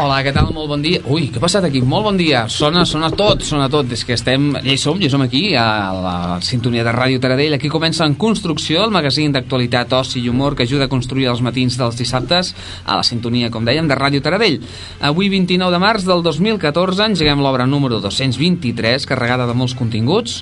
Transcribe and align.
Hola, 0.00 0.22
què 0.24 0.30
tal? 0.32 0.46
Molt 0.56 0.70
bon 0.70 0.80
dia. 0.80 1.02
Ui, 1.12 1.26
què 1.28 1.36
ha 1.36 1.42
passat 1.42 1.66
aquí? 1.66 1.82
Molt 1.84 2.06
bon 2.06 2.16
dia. 2.16 2.46
Sona, 2.48 2.86
sona 2.88 3.10
tot, 3.12 3.42
sona 3.44 3.66
tot. 3.68 3.90
És 3.92 4.06
que 4.08 4.14
estem... 4.16 4.46
Ja 4.64 4.72
hi 4.72 4.78
som, 4.80 4.96
ja 4.96 5.10
som 5.12 5.20
aquí, 5.20 5.42
a 5.52 5.92
la 5.92 6.14
sintonia 6.40 6.80
de 6.86 6.94
Ràdio 6.96 7.20
Taradell. 7.20 7.58
Aquí 7.58 7.68
comença 7.68 8.06
En 8.08 8.14
Construcció, 8.16 8.86
el 8.86 8.94
magazín 8.94 9.34
d'actualitat, 9.36 9.92
oci 9.98 10.22
i 10.22 10.30
humor 10.32 10.56
que 10.56 10.64
ajuda 10.64 10.86
a 10.88 10.90
construir 10.92 11.26
els 11.28 11.42
matins 11.44 11.76
dels 11.76 11.98
dissabtes 12.00 12.54
a 12.86 12.96
la 12.96 13.04
sintonia, 13.04 13.50
com 13.52 13.68
dèiem, 13.68 13.90
de 13.90 13.98
Ràdio 13.98 14.22
Taradell. 14.24 14.62
Avui, 15.04 15.28
29 15.28 15.76
de 15.76 15.82
març 15.84 16.08
del 16.08 16.24
2014, 16.24 17.10
engeguem 17.12 17.44
l'obra 17.44 17.68
número 17.68 18.00
223, 18.00 19.04
carregada 19.12 19.44
de 19.50 19.58
molts 19.60 19.76
continguts, 19.76 20.38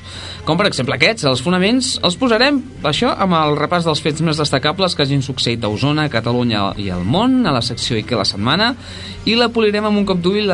com 0.47 0.63
per 0.63 0.69
exemple 0.71 0.95
aquests, 0.95 1.27
els 1.27 1.43
fonaments. 1.43 1.97
Els 2.07 2.21
posarem, 2.23 2.63
això, 2.87 3.17
amb 3.19 3.35
el 3.41 3.59
repàs 3.59 3.91
dels 3.91 4.07
fets 4.07 4.23
més 4.23 4.39
destacables 4.39 4.95
que 4.95 5.09
hagin 5.09 5.27
succeït 5.27 5.67
a 5.67 5.75
Osona, 5.75 6.07
Catalunya 6.07 6.69
i 6.79 6.87
al 6.95 7.03
món, 7.03 7.41
a 7.43 7.59
la 7.59 7.67
secció 7.67 7.99
I 7.99 8.07
què 8.07 8.15
la 8.15 8.29
setmana, 8.29 8.77
i 9.27 9.40
la 9.41 9.51
polirem 9.53 9.89
amb 9.89 10.01
un 10.03 10.07
cop 10.09 10.21
d'ull 10.23 10.51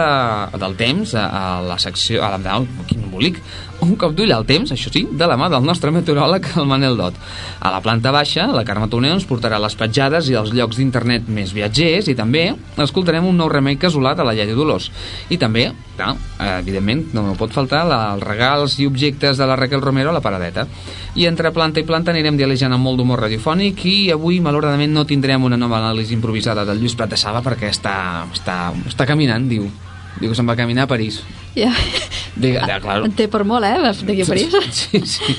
del 0.63 0.77
temps 0.79 1.15
a, 1.19 1.27
a 1.27 1.45
la 1.67 1.79
secció, 1.83 2.23
a 2.25 2.33
la, 2.37 2.67
quin 2.89 3.05
embolic, 3.07 3.41
un 3.87 3.97
cop 4.01 4.15
d'ull 4.17 4.33
al 4.35 4.47
temps, 4.49 4.73
això 4.75 4.91
sí, 4.93 5.05
de 5.07 5.27
la 5.29 5.37
mà 5.39 5.49
del 5.53 5.65
nostre 5.65 5.93
meteoròleg, 5.95 6.49
el 6.61 6.67
Manel 6.69 6.99
Dot. 6.99 7.17
A 7.61 7.71
la 7.73 7.81
planta 7.85 8.13
baixa, 8.15 8.49
la 8.53 8.65
Carme 8.67 8.89
Toneu 8.93 9.15
ens 9.17 9.27
portarà 9.29 9.61
les 9.63 9.77
petjades 9.79 10.31
i 10.31 10.37
els 10.39 10.53
llocs 10.57 10.81
d'internet 10.81 11.31
més 11.33 11.55
viatgers 11.57 12.11
i 12.11 12.17
també 12.19 12.49
escoltarem 12.83 13.27
un 13.27 13.39
nou 13.39 13.51
remei 13.53 13.79
casolat 13.81 14.21
a 14.21 14.27
la 14.27 14.35
Llei 14.37 14.49
de 14.51 14.57
Dolors. 14.59 14.91
I 15.31 15.39
també, 15.41 15.69
clar, 15.97 16.13
evidentment, 16.59 17.07
no 17.17 17.37
pot 17.39 17.55
faltar 17.55 17.85
la, 17.89 18.01
els 18.17 18.27
regals 18.27 18.79
i 18.83 18.91
objectes 18.91 19.39
de 19.39 19.49
la 19.49 19.57
Raquel 19.57 19.85
Romero 19.85 20.11
a 20.11 20.17
la 20.17 20.25
paradeta. 20.25 20.67
I 21.17 21.29
entre 21.31 21.53
planta 21.57 21.81
i 21.81 21.89
planta 21.89 22.13
anirem 22.13 22.37
dialejant 22.37 22.75
amb 22.77 22.85
molt 22.85 23.01
d'humor 23.01 23.23
radiofònic 23.25 23.87
i 23.89 23.97
avui, 24.13 24.43
malauradament, 24.45 24.93
no 24.93 25.07
tindrem 25.09 25.47
una 25.47 25.57
nova 25.61 25.81
anàlisi 25.81 26.17
improvisada 26.19 26.67
del 26.69 26.83
Lluís 26.83 26.99
Prat 26.99 27.15
de 27.15 27.21
Saba 27.21 27.45
perquè 27.47 27.73
està, 27.73 27.97
està, 28.35 28.61
està 28.87 29.09
caminant, 29.09 29.49
diu. 29.49 29.71
Diu 30.21 30.31
que 30.31 30.37
se'n 30.37 30.49
va 30.49 30.57
caminar 30.57 30.87
a 30.87 30.93
París. 30.93 31.21
Ja. 31.57 31.73
Diga, 32.37 32.67
ja, 32.69 32.77
claro. 32.85 33.07
En 33.09 33.15
té 33.17 33.31
per 33.33 33.41
molt, 33.49 33.65
eh, 33.65 33.79
d'aquí 33.81 34.23
a 34.23 34.29
París. 34.29 34.53
Sí, 34.77 35.01
sí. 35.09 35.37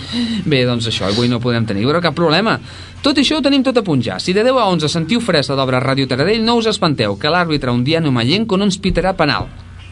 Bé, 0.49 0.63
doncs 0.65 0.87
això, 0.89 1.05
avui 1.11 1.29
no 1.29 1.39
podem 1.39 1.65
tenir, 1.69 1.85
però 1.85 2.01
cap 2.01 2.15
problema. 2.17 2.57
Tot 3.05 3.21
això 3.21 3.37
ho 3.37 3.45
tenim 3.45 3.61
tot 3.63 3.77
a 3.77 3.83
punt 3.85 4.01
ja. 4.01 4.17
Si 4.19 4.33
de 4.33 4.41
10 4.43 4.57
a 4.57 4.65
11 4.73 4.89
sentiu 4.89 5.21
fresa 5.21 5.55
d'obra 5.55 5.81
Ràdio 5.83 6.09
Taradell, 6.09 6.41
no 6.43 6.57
us 6.57 6.65
espanteu, 6.73 7.15
que 7.21 7.29
l'àrbitre 7.29 7.71
un 7.71 7.85
dia 7.85 8.01
nomallenco 8.01 8.57
no 8.57 8.65
ens 8.65 8.79
pitarà 8.81 9.13
penal. 9.13 9.45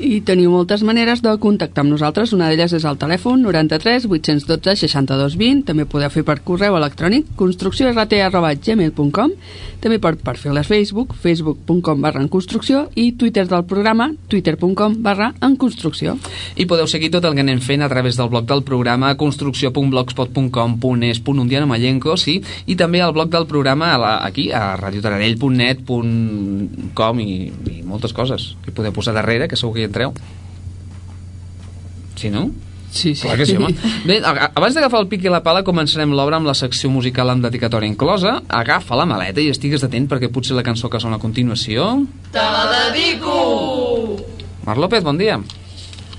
I 0.00 0.22
teniu 0.24 0.48
moltes 0.48 0.80
maneres 0.80 1.20
de 1.20 1.28
contactar 1.36 1.84
amb 1.84 1.92
nosaltres. 1.92 2.32
Una 2.32 2.48
d'elles 2.48 2.72
és 2.72 2.84
el 2.88 2.96
telèfon 2.96 3.42
93 3.44 4.08
812 4.08 4.86
62 4.86 5.36
20. 5.36 5.66
També 5.68 5.84
podeu 5.84 6.08
fer 6.08 6.24
per 6.24 6.40
correu 6.40 6.72
electrònic 6.78 7.26
construcciórt.gmail.com 7.36 9.34
També 9.80 9.98
per 10.00 10.16
perfil 10.16 10.54
de 10.56 10.64
Facebook, 10.64 11.14
facebook.com 11.20 12.00
barra 12.00 12.20
en 12.24 12.28
construcció 12.32 12.88
i 12.96 13.12
Twitter 13.12 13.44
del 13.48 13.64
programa, 13.68 14.12
twitter.com 14.28 15.02
barra 15.04 15.34
en 15.40 15.56
construcció. 15.60 16.16
I 16.56 16.66
podeu 16.68 16.86
seguir 16.88 17.10
tot 17.12 17.24
el 17.28 17.34
que 17.36 17.40
anem 17.44 17.60
fent 17.60 17.82
a 17.84 17.88
través 17.92 18.16
del 18.16 18.28
blog 18.32 18.44
del 18.48 18.62
programa 18.64 19.16
construcció.blogspot.com.es.undianomallenco, 19.20 22.16
sí, 22.16 22.40
i 22.66 22.76
també 22.76 23.00
al 23.04 23.12
blog 23.16 23.30
del 23.32 23.46
programa 23.48 23.94
a 23.94 23.98
la, 24.00 24.24
aquí, 24.24 24.50
a 24.52 24.76
radiotaradell.net.com 24.80 27.20
i, 27.20 27.52
i 27.72 27.82
moltes 27.84 28.12
coses 28.16 28.56
que 28.64 28.72
podeu 28.72 28.92
posar 28.96 29.14
darrere, 29.16 29.48
que 29.48 29.56
segur 29.56 29.74
que 29.76 29.89
entreu. 29.90 30.14
Sí, 32.16 32.30
no? 32.30 32.50
Sí, 32.90 33.14
sí. 33.14 33.22
Clar 33.22 33.38
que 33.38 33.46
sí, 33.46 33.56
home. 33.56 33.74
Bé, 34.08 34.18
abans 34.24 34.74
d'agafar 34.74 35.00
el 35.04 35.08
pic 35.10 35.24
i 35.24 35.30
la 35.30 35.42
pala, 35.46 35.62
començarem 35.66 36.10
l'obra 36.16 36.40
amb 36.40 36.48
la 36.50 36.56
secció 36.58 36.90
musical 36.90 37.30
amb 37.30 37.46
dedicatòria 37.46 37.90
inclosa. 37.90 38.40
Agafa 38.48 38.98
la 38.98 39.06
maleta 39.06 39.42
i 39.42 39.50
estigues 39.52 39.86
atent 39.86 40.08
perquè 40.10 40.30
potser 40.32 40.58
la 40.58 40.66
cançó 40.66 40.90
que 40.90 41.00
sona 41.02 41.20
a 41.20 41.22
continuació... 41.22 41.92
Te 42.34 42.42
la 42.42 42.66
dedico! 42.90 44.18
Mar 44.66 44.76
López, 44.78 45.04
bon 45.06 45.18
dia. 45.20 45.38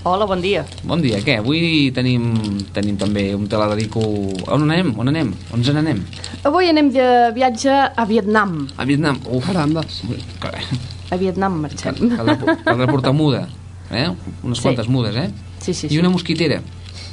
Hola, 0.02 0.26
bon 0.26 0.40
dia. 0.42 0.64
Bon 0.88 0.98
dia, 1.04 1.20
què? 1.22 1.36
Avui 1.44 1.92
tenim, 1.94 2.32
tenim 2.74 2.96
també 2.98 3.28
un 3.38 3.46
te 3.52 3.60
la 3.60 3.68
dedico... 3.76 4.02
On 4.50 4.66
anem? 4.66 4.96
On 4.98 5.12
anem? 5.12 5.36
On 5.54 5.62
ens 5.62 5.70
n'anem? 5.76 6.02
Avui 6.48 6.72
anem 6.72 6.90
de 6.96 7.06
viatge 7.36 7.70
a 7.70 8.08
Vietnam. 8.10 8.64
A 8.82 8.88
Vietnam. 8.90 9.22
Uf. 9.30 9.46
Carambes. 9.46 10.02
Carai. 10.42 10.66
A 11.14 11.20
Vietnam 11.22 11.60
marxem. 11.68 12.00
cal, 12.16 12.32
de, 12.34 12.56
cal 12.66 12.82
de 12.82 12.88
portar 12.90 13.14
muda. 13.14 13.46
Eh? 13.92 14.08
Unes 14.44 14.58
Sí. 14.58 14.64
quantes 14.64 14.88
mudes, 14.88 15.16
eh? 15.16 15.30
Sí, 15.60 15.74
sí, 15.74 15.88
I 15.88 15.90
sí. 15.90 16.00
una 16.00 16.10
mosquitera. 16.10 16.62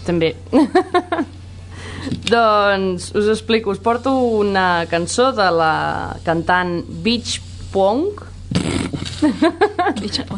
També. 0.06 0.34
doncs 2.30 3.10
us 3.14 3.28
explico. 3.28 3.70
Us 3.70 3.78
porto 3.78 4.14
una 4.18 4.86
cançó 4.90 5.32
de 5.32 5.50
la 5.52 6.16
cantant 6.24 6.84
Beach 7.04 7.40
Pong. 7.72 8.12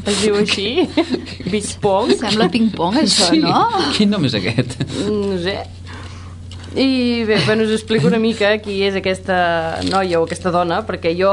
es 0.06 0.22
diu 0.22 0.36
així? 0.40 0.88
Beach 1.52 1.76
Pong. 1.82 2.14
Sembla 2.18 2.48
ping-pong, 2.50 2.96
això, 3.04 3.30
no? 3.38 3.66
Quin 3.96 4.10
nom 4.10 4.24
és 4.24 4.34
aquest? 4.40 4.78
No 5.06 5.36
sé. 5.44 5.58
I 6.76 7.24
bé, 7.24 7.38
bueno, 7.46 7.64
us 7.64 7.70
explico 7.70 8.06
una 8.06 8.20
mica 8.22 8.52
qui 8.62 8.76
és 8.86 8.94
aquesta 8.94 9.80
noia 9.88 10.20
o 10.20 10.26
aquesta 10.26 10.52
dona, 10.54 10.84
perquè 10.86 11.10
jo 11.18 11.30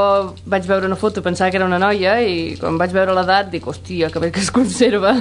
vaig 0.50 0.66
veure 0.66 0.88
una 0.88 0.98
foto, 0.98 1.22
pensava 1.22 1.52
que 1.52 1.60
era 1.60 1.68
una 1.68 1.78
noia, 1.78 2.16
i 2.18 2.56
quan 2.58 2.78
vaig 2.80 2.90
veure 2.94 3.14
l'edat 3.14 3.52
dic, 3.52 3.68
hòstia, 3.70 4.10
que 4.10 4.18
bé 4.18 4.32
que 4.34 4.42
es 4.42 4.50
conserva. 4.50 5.14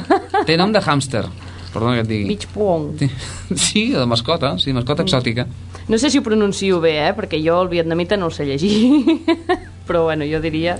Té 0.47 0.57
nom 0.57 0.73
de 0.73 0.81
hàmster. 0.81 1.27
Perdona 1.73 1.99
que 1.99 2.05
et 2.07 2.09
digui. 2.09 2.31
Beach 2.33 2.47
Pong. 2.55 3.03
Sí, 3.67 3.91
de 3.93 4.05
mascota, 4.09 4.55
sí, 4.59 4.73
mascota 4.73 5.05
exòtica. 5.05 5.45
No 5.87 5.97
sé 6.01 6.09
si 6.09 6.17
ho 6.17 6.23
pronuncio 6.25 6.81
bé, 6.81 6.97
eh? 7.05 7.13
perquè 7.15 7.37
jo 7.43 7.61
el 7.61 7.69
vietnamita 7.69 8.17
no 8.17 8.31
el 8.31 8.33
sé 8.33 8.47
llegir. 8.49 9.21
Però 9.87 10.03
bueno, 10.09 10.25
jo 10.25 10.41
diria... 10.41 10.79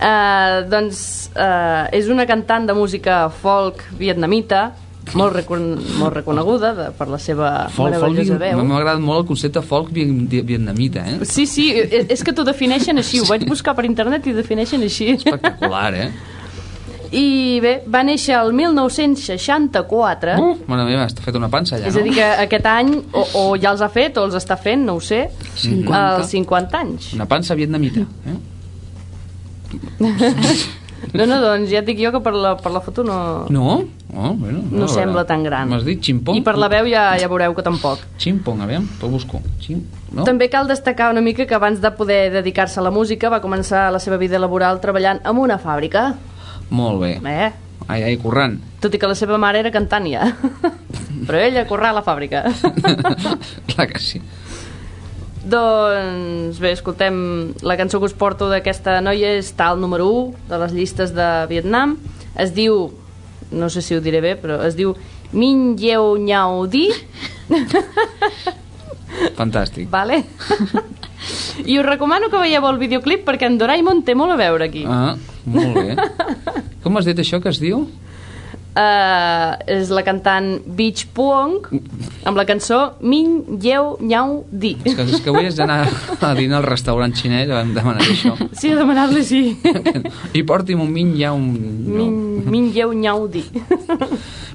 Uh, 0.00 0.64
doncs 0.64 1.28
uh, 1.36 1.84
és 1.92 2.06
una 2.08 2.24
cantant 2.24 2.64
de 2.64 2.72
música 2.72 3.26
folk 3.42 3.82
vietnamita 4.00 4.70
molt, 5.14 5.32
recon 5.34 5.78
molt 5.98 6.14
reconeguda 6.14 6.74
de, 6.74 6.86
per 6.98 7.08
la 7.08 7.18
seva 7.18 7.50
Folk, 7.68 7.76
folk, 7.76 7.90
meravellosa 8.14 8.38
veu. 8.38 8.64
M'ha 8.64 8.76
agradat 8.80 9.00
molt 9.00 9.20
el 9.22 9.26
concepte 9.26 9.62
folk 9.62 9.90
vi- 9.92 10.04
vi- 10.28 10.42
vietnamita, 10.42 11.04
eh? 11.08 11.18
Sí, 11.24 11.46
sí, 11.46 11.70
és 11.76 12.06
és 12.10 12.22
que 12.24 12.32
t'ho 12.32 12.44
defineixen 12.44 12.98
així, 12.98 13.20
ho 13.20 13.24
vaig 13.28 13.46
buscar 13.48 13.74
per 13.74 13.84
internet 13.84 14.26
i 14.26 14.32
ho 14.32 14.36
defineixen 14.36 14.82
així. 14.82 15.10
Espectacular, 15.18 15.94
eh? 15.94 16.10
I 17.12 17.58
bé, 17.58 17.82
va 17.90 18.04
néixer 18.06 18.36
el 18.38 18.52
1964, 18.54 20.36
Uh, 20.38 20.52
mare 20.70 20.84
meva, 20.86 21.06
està 21.10 21.24
fet 21.24 21.34
una 21.34 21.48
pansa 21.50 21.74
allà, 21.76 21.88
és 21.90 21.96
a 21.98 22.02
dir 22.06 22.12
que 22.14 22.22
aquest 22.44 22.66
any 22.70 22.92
o, 23.12 23.24
o 23.34 23.56
ja 23.58 23.72
els 23.72 23.80
ha 23.82 23.88
fet 23.90 24.16
o 24.16 24.24
els 24.28 24.34
està 24.38 24.54
fent, 24.56 24.84
no 24.86 24.94
ho 24.94 25.00
sé, 25.02 25.24
50. 25.56 25.90
als 26.20 26.28
50 26.30 26.78
anys. 26.78 27.12
Una 27.18 27.26
pansa 27.26 27.56
vietnamita, 27.58 28.06
eh? 28.30 28.38
No, 31.14 31.24
no, 31.24 31.38
doncs 31.42 31.70
ja 31.72 31.80
et 31.80 31.86
dic 31.88 31.98
jo 32.00 32.10
que 32.14 32.20
per 32.22 32.32
la, 32.36 32.54
per 32.60 32.72
la 32.74 32.82
foto 32.84 33.02
no, 33.06 33.46
No? 33.50 33.80
Oh, 34.10 34.32
bueno, 34.34 34.60
no 34.70 34.88
sembla 34.90 35.24
tan 35.26 35.44
gran. 35.46 35.70
M'has 35.70 35.84
dit 35.86 36.02
ximpong? 36.02 36.40
I 36.40 36.42
per 36.44 36.56
la 36.58 36.68
veu 36.70 36.88
ja, 36.90 37.12
ja 37.18 37.28
veureu 37.30 37.54
que 37.56 37.64
tampoc. 37.66 38.02
Ximpong, 38.20 38.60
a 38.64 38.68
veure, 38.68 38.84
ho 39.00 39.10
busco. 39.12 39.40
Xim... 39.62 39.84
No? 40.10 40.24
També 40.26 40.48
cal 40.50 40.66
destacar 40.66 41.12
una 41.14 41.22
mica 41.22 41.46
que 41.46 41.54
abans 41.54 41.78
de 41.80 41.90
poder 41.94 42.32
dedicar-se 42.34 42.80
a 42.80 42.84
la 42.84 42.90
música 42.90 43.30
va 43.30 43.38
començar 43.40 43.88
la 43.94 44.00
seva 44.02 44.18
vida 44.18 44.40
laboral 44.42 44.80
treballant 44.82 45.22
en 45.22 45.38
una 45.38 45.60
fàbrica. 45.62 46.08
Molt 46.74 47.00
bé. 47.02 47.12
Eh? 47.22 47.50
Ai, 47.86 48.02
ai, 48.02 48.16
currant. 48.22 48.58
Tot 48.82 48.94
i 48.94 48.98
que 48.98 49.08
la 49.10 49.16
seva 49.18 49.38
mare 49.38 49.62
era 49.62 49.70
cantant 49.74 50.06
ja. 50.10 50.26
Però 51.26 51.38
ella 51.38 51.66
corrà 51.70 51.94
a 51.94 52.00
la 52.00 52.04
fàbrica. 52.06 52.44
Clar 53.70 53.86
que 53.90 54.02
sí. 54.02 54.20
Doncs 55.44 56.58
bé, 56.60 56.72
escoltem 56.74 57.54
la 57.64 57.76
cançó 57.80 58.00
que 58.00 58.10
us 58.10 58.16
porto 58.16 58.50
d'aquesta 58.50 58.98
noia 59.00 59.36
està 59.38 59.70
al 59.70 59.80
número 59.80 60.08
1 60.12 60.50
de 60.50 60.58
les 60.64 60.74
llistes 60.76 61.14
de 61.16 61.28
Vietnam. 61.48 61.96
Es 62.36 62.52
diu, 62.56 62.90
no 63.50 63.70
sé 63.72 63.82
si 63.82 63.96
ho 63.96 64.02
diré 64.04 64.20
bé, 64.20 64.36
però 64.36 64.60
es 64.66 64.76
diu 64.76 64.94
Min 65.32 65.78
Yeo 65.80 66.16
Nyao 66.18 66.66
Di. 66.66 66.88
Fantàstic. 69.38 69.88
Vale? 69.90 70.22
I 71.64 71.78
us 71.78 71.86
recomano 71.86 72.30
que 72.30 72.40
veieu 72.40 72.66
el 72.68 72.78
videoclip 72.80 73.24
perquè 73.26 73.48
en 73.48 73.58
Doraemon 73.60 74.04
té 74.04 74.14
molt 74.16 74.34
a 74.34 74.38
veure 74.40 74.68
aquí. 74.68 74.84
Ah, 74.88 75.16
molt 75.44 75.76
bé. 75.76 75.96
Com 76.84 76.96
has 76.96 77.08
dit 77.08 77.18
això 77.20 77.40
que 77.42 77.52
es 77.52 77.60
diu? 77.62 77.84
Uh, 78.70 79.56
és 79.66 79.88
la 79.90 80.04
cantant 80.06 80.60
Beach 80.62 81.08
Puong 81.10 81.56
amb 82.22 82.38
la 82.38 82.44
cançó 82.46 82.78
Min 83.02 83.58
Yeo 83.58 83.96
Nyao 83.98 84.44
Di. 84.46 84.76
És 84.86 84.94
que, 84.94 85.06
és 85.10 85.24
que 85.24 85.32
avui 85.32 85.48
has 85.48 85.58
d'anar 85.58 85.80
a 86.22 86.30
dinar 86.38 86.60
al 86.60 86.68
restaurant 86.68 87.10
xinès, 87.10 87.50
vam 87.50 87.74
demanar 87.74 88.06
això. 88.06 88.36
Sí, 88.54 88.70
a 88.70 88.78
demanar-li 88.78 89.24
sí. 89.26 89.42
I 90.38 90.44
porti'm 90.46 90.86
un 90.86 90.94
min 90.94 91.16
un... 91.32 91.50
Min, 91.90 92.14
Min 92.46 92.70
Yeo 92.70 92.94
Nyao 92.94 93.26
Di. 93.26 93.42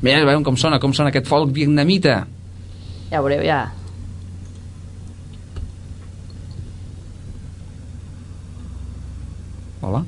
Mira, 0.02 0.24
veiem 0.24 0.48
com 0.48 0.56
sona, 0.56 0.80
com 0.80 0.96
sona 0.96 1.12
aquest 1.12 1.28
folk 1.28 1.52
vietnamita. 1.52 2.22
Ja 3.12 3.20
veureu, 3.20 3.44
ja. 3.44 3.66
Hola? 9.84 10.06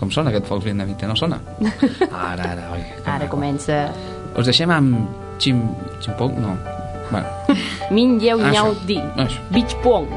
Com 0.00 0.10
sona 0.10 0.32
aquest 0.32 0.48
folk 0.50 0.64
vietnamita? 0.64 1.06
No 1.06 1.16
sona? 1.16 1.38
Ara, 2.10 2.50
ara, 2.52 2.70
oi. 2.74 2.82
Ara 3.06 3.28
comença. 3.30 3.86
Us 4.34 4.48
deixem 4.50 4.70
amb 4.74 4.98
Xim... 5.38 5.60
Ximpong? 6.02 6.38
No. 6.42 6.56
Bueno, 7.10 7.26
Min 7.94 8.18
Yeo 8.20 8.38
Això. 8.40 8.52
Nyao 8.52 8.74
Di. 8.88 8.98
Això. 8.98 9.42
Beach 9.54 9.76
Puong. 9.82 10.08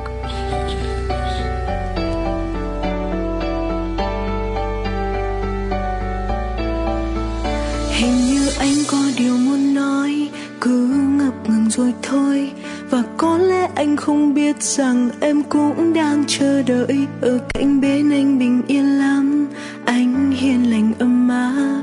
Hình 7.97 8.17
như 8.27 8.49
anh 8.59 8.77
có 8.91 8.97
điều 9.17 9.37
muốn 9.37 9.73
nói 9.73 10.29
Cứ 10.61 10.87
ngập 11.19 11.49
ngừng 11.49 11.69
rồi 11.69 11.93
thôi 12.03 12.51
và 12.89 13.03
có 13.17 13.37
lẽ 13.37 13.69
anh 13.75 13.95
không 13.95 14.33
biết 14.33 14.63
rằng 14.63 15.09
Em 15.19 15.43
cũng 15.43 15.93
đang 15.93 16.23
chờ 16.27 16.61
đợi. 16.61 17.07
Ở 17.21 17.39
cạnh 17.53 17.81
bên 17.81 18.11
anh 18.11 18.39
bình 18.39 18.61
yên 18.67 18.99
lắm, 18.99 19.47
Anh 19.85 20.31
hiền 20.31 20.71
lành 20.71 20.93
ấm 20.99 21.29
áp. 21.29 21.81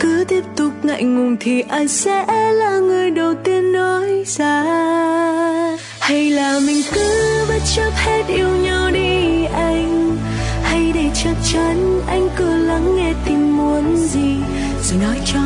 Cứ 0.00 0.24
tiếp 0.28 0.44
tục 0.56 0.72
ngại 0.82 1.04
ngùng 1.04 1.36
Thì 1.40 1.60
ai 1.60 1.88
sẽ 1.88 2.52
là 2.52 2.78
người 2.78 3.10
đầu 3.10 3.34
tiên 3.34 3.72
nói 3.72 4.24
ra. 4.26 4.62
Hay 6.00 6.30
là 6.30 6.60
mình 6.66 6.82
cứ 6.94 7.44
bất 7.48 7.60
chấp 7.76 7.90
hết 7.94 8.22
yêu 8.28 8.48
nhau 8.48 8.90
đi 8.90 9.44
anh? 9.44 10.16
Hay 10.62 10.92
để 10.94 11.10
chắc 11.24 11.34
chắn 11.52 12.00
anh 12.06 12.28
cứ 12.36 12.56
lắng 12.56 12.96
nghe 12.96 13.12
tim 13.26 13.56
muốn 13.56 13.96
gì? 13.96 14.36
Rồi 14.82 15.00
nói 15.02 15.16
cho 15.32 15.40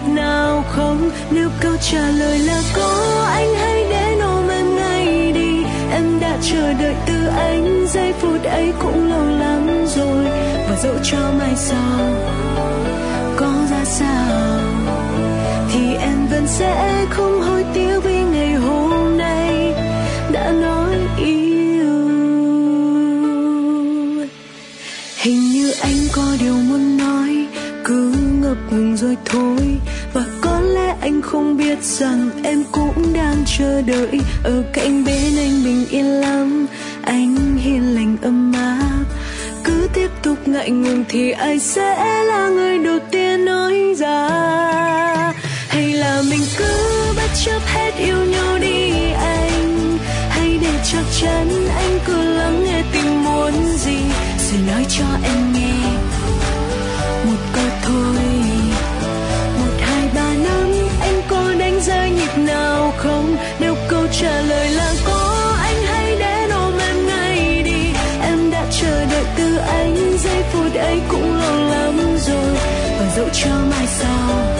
việc 0.00 0.12
nào 0.12 0.64
không? 0.68 1.10
Nếu 1.30 1.48
câu 1.60 1.72
trả 1.90 2.10
lời 2.10 2.38
là 2.38 2.62
có, 2.76 3.24
Anh 3.32 3.54
hãy 3.54 3.84
đến 3.90 4.18
ôm 4.18 4.48
em 4.48 4.76
ngay 4.76 5.32
đi. 5.32 5.64
Em 5.92 6.20
đã 6.20 6.38
chờ 6.42 6.72
đợi 6.72 6.94
từ 7.06 7.26
anh, 7.26 7.86
Giây 7.88 8.12
phút 8.20 8.44
ấy 8.44 8.72
cũng 8.82 9.10
lâu 9.10 9.26
lắm 9.26 9.86
rồi. 9.96 10.24
Và 10.68 10.76
dẫu 10.82 10.94
cho 11.02 11.32
mai 11.38 11.56
sau 11.56 12.14
Có 13.36 13.52
ra 13.70 13.84
sao, 13.84 14.60
Thì 15.72 15.94
em 15.94 16.26
vẫn 16.30 16.46
sẽ 16.46 17.06
không 17.10 17.40
hối 17.40 17.64
tiếc 17.74 18.00
Vì 18.04 18.22
ngày 18.22 18.54
hôm 18.54 19.18
nay 19.18 19.74
Đã 20.32 20.52
nói 20.52 20.96
yêu. 21.16 22.08
Hình 25.16 25.52
như 25.52 25.72
anh 25.80 25.96
có 26.12 26.36
điều 26.40 26.54
muốn 26.54 26.96
nói, 26.98 27.46
Cứ 27.84 28.14
ngập 28.42 28.56
ngừng 28.70 28.96
rồi 28.96 29.16
thôi 29.24 29.80
anh 31.10 31.22
không 31.22 31.56
biết 31.56 31.78
rằng 31.82 32.30
Em 32.44 32.64
cũng 32.72 33.12
đang 33.14 33.36
chờ 33.58 33.82
đợi. 33.82 34.20
Ở 34.44 34.62
cạnh 34.72 35.04
bên 35.04 35.36
anh 35.36 35.64
bình 35.64 35.86
yên 35.90 36.04
lắm, 36.04 36.66
Anh 37.02 37.56
hiền 37.56 37.94
lành 37.94 38.16
ấm 38.22 38.52
áp. 38.52 39.04
Cứ 39.64 39.88
tiếp 39.94 40.10
tục 40.22 40.48
ngại 40.48 40.70
ngùng 40.70 41.04
Thì 41.08 41.30
ai 41.30 41.58
sẽ 41.58 42.22
là 42.24 42.48
người 42.48 42.78
đầu 42.78 42.98
tiên 43.10 43.44
nói 43.44 43.94
ra? 43.98 44.28
Hay 45.68 45.92
là 45.92 46.22
mình 46.30 46.42
cứ 46.58 46.74
bất 47.16 47.30
chấp 47.44 47.60
hết 47.66 47.90
yêu 47.98 48.24
nhau 48.24 48.58
đi 48.58 48.90
anh? 49.12 49.98
Hay 50.28 50.58
để 50.62 50.72
chắc 50.92 51.04
chắn 51.20 51.48
anh 51.76 51.98
cứ 52.06 52.22
lắng 52.22 52.64
nghe 52.64 52.82
tình 52.92 53.24
muốn 53.24 53.52
gì? 53.76 53.98
Rồi 54.50 54.60
nói 54.66 54.86
cho 54.88 55.04
em 55.24 55.52
nghe. 55.52 55.89
Có 61.80 61.86
rơi 61.86 62.10
nhịp 62.10 62.38
nào 62.38 62.92
không? 62.96 63.36
Nếu 63.60 63.74
câu 63.88 64.06
trả 64.20 64.40
lời 64.40 64.68
là 64.68 64.94
có, 65.06 65.54
Anh 65.62 65.82
hãy 65.84 66.16
đến 66.18 66.50
ôm 66.50 66.78
em 66.78 67.06
ngay 67.06 67.62
đi. 67.62 67.92
Em 68.22 68.50
đã 68.50 68.64
chờ 68.80 69.04
đợi 69.10 69.24
từ 69.36 69.56
anh, 69.56 70.18
Giây 70.18 70.42
phút 70.52 70.74
ấy 70.74 71.00
cũng 71.08 71.36
lâu 71.36 71.56
lắm 71.70 71.98
rồi. 72.26 72.54
Và 72.98 73.12
dẫu 73.16 73.28
cho 73.32 73.50
mai 73.70 73.86
sau 73.86 74.59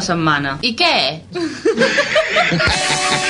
la 0.00 0.06
setmana? 0.06 0.56
I 0.64 0.72
què? 0.80 0.96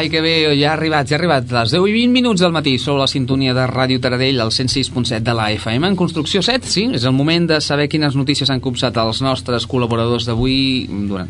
Ai, 0.00 0.08
que 0.08 0.22
bé, 0.24 0.30
ja 0.56 0.70
ha 0.70 0.76
arribat, 0.78 1.04
ja 1.10 1.16
ha 1.16 1.18
arribat. 1.18 1.50
Les 1.52 1.72
10 1.74 1.82
i 1.90 1.92
20 1.92 2.12
minuts 2.14 2.40
del 2.40 2.54
matí 2.56 2.78
sobre 2.80 3.02
la 3.02 3.06
sintonia 3.10 3.52
de 3.52 3.66
Ràdio 3.68 4.00
Taradell, 4.00 4.38
al 4.40 4.48
106.7 4.48 5.18
de 5.26 5.34
la 5.36 5.50
FM. 5.52 5.90
En 5.90 5.96
construcció 5.98 6.40
7, 6.40 6.64
sí, 6.72 6.84
és 6.96 7.04
el 7.04 7.12
moment 7.12 7.44
de 7.50 7.58
saber 7.60 7.84
quines 7.92 8.16
notícies 8.16 8.48
han 8.48 8.62
copsat 8.64 8.96
els 9.02 9.20
nostres 9.20 9.66
col·laboradors 9.68 10.24
d'avui, 10.24 10.86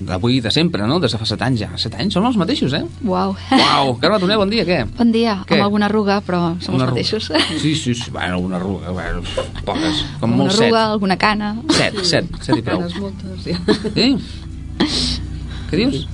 d'avui, 0.06 0.38
de 0.44 0.52
sempre, 0.54 0.86
no? 0.86 1.00
Des 1.02 1.10
de 1.16 1.18
fa 1.18 1.26
7 1.26 1.48
anys 1.48 1.64
ja. 1.64 1.70
7 1.82 1.98
anys, 2.04 2.14
són 2.14 2.28
els 2.30 2.38
mateixos, 2.38 2.76
eh? 2.78 2.84
Uau. 3.02 3.34
Uau, 3.58 3.90
Carme 4.04 4.20
Toner, 4.22 4.38
bon 4.38 4.54
dia, 4.54 4.62
què? 4.70 4.78
Bon 5.00 5.10
dia, 5.10 5.40
Què? 5.50 5.58
amb 5.58 5.66
alguna 5.66 5.90
arruga, 5.90 6.20
però 6.22 6.40
som 6.62 6.78
Una 6.78 6.86
els 6.86 6.86
arruga. 6.86 7.00
mateixos. 7.00 7.32
Sí, 7.64 7.74
sí, 7.74 7.94
sí, 8.04 8.14
bueno, 8.14 8.38
alguna 8.38 8.60
arruga, 8.62 8.94
bueno, 8.94 9.24
poques, 9.66 10.04
com 10.22 10.30
Una 10.30 10.44
molt 10.44 10.54
set. 10.54 10.68
arruga, 10.68 10.84
alguna 10.94 11.18
cana. 11.18 11.50
Set, 11.74 11.98
set, 12.06 12.30
set 12.38 12.62
i 12.62 12.62
prou. 12.62 12.86
Ganes 12.86 13.02
moltes, 13.02 13.50
ja. 13.50 13.58
Eh? 13.98 14.14
Què 15.74 15.76
dius? 15.84 16.06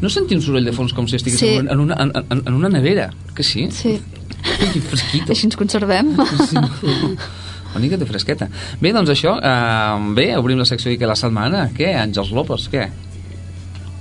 No 0.00 0.08
senti 0.12 0.36
un 0.36 0.42
soroll 0.44 0.64
de 0.68 0.72
fons 0.72 0.92
com 0.94 1.08
si 1.10 1.16
estigués 1.18 1.40
Sí. 1.40 1.48
en, 1.58 1.68
una, 1.80 1.94
en, 1.98 2.10
una, 2.14 2.24
en, 2.30 2.42
en 2.46 2.54
una 2.54 2.68
nevera? 2.68 3.08
Que 3.34 3.42
sí? 3.42 3.66
Sí, 3.72 3.96
Que 4.38 4.80
fresquito. 4.80 5.32
així 5.34 5.46
ens 5.48 5.56
conservem. 5.58 6.12
Sí. 6.48 6.56
Una 6.58 7.80
mica 7.82 7.96
de 8.00 8.06
fresqueta. 8.06 8.46
Bé, 8.80 8.92
doncs 8.94 9.10
això, 9.10 9.34
eh, 9.42 10.12
bé, 10.14 10.28
obrim 10.38 10.58
la 10.58 10.64
secció 10.64 10.94
que 10.98 11.06
la 11.06 11.16
setmana. 11.18 11.66
Què, 11.76 11.90
Àngels 11.98 12.30
López, 12.32 12.68
què? 12.72 12.86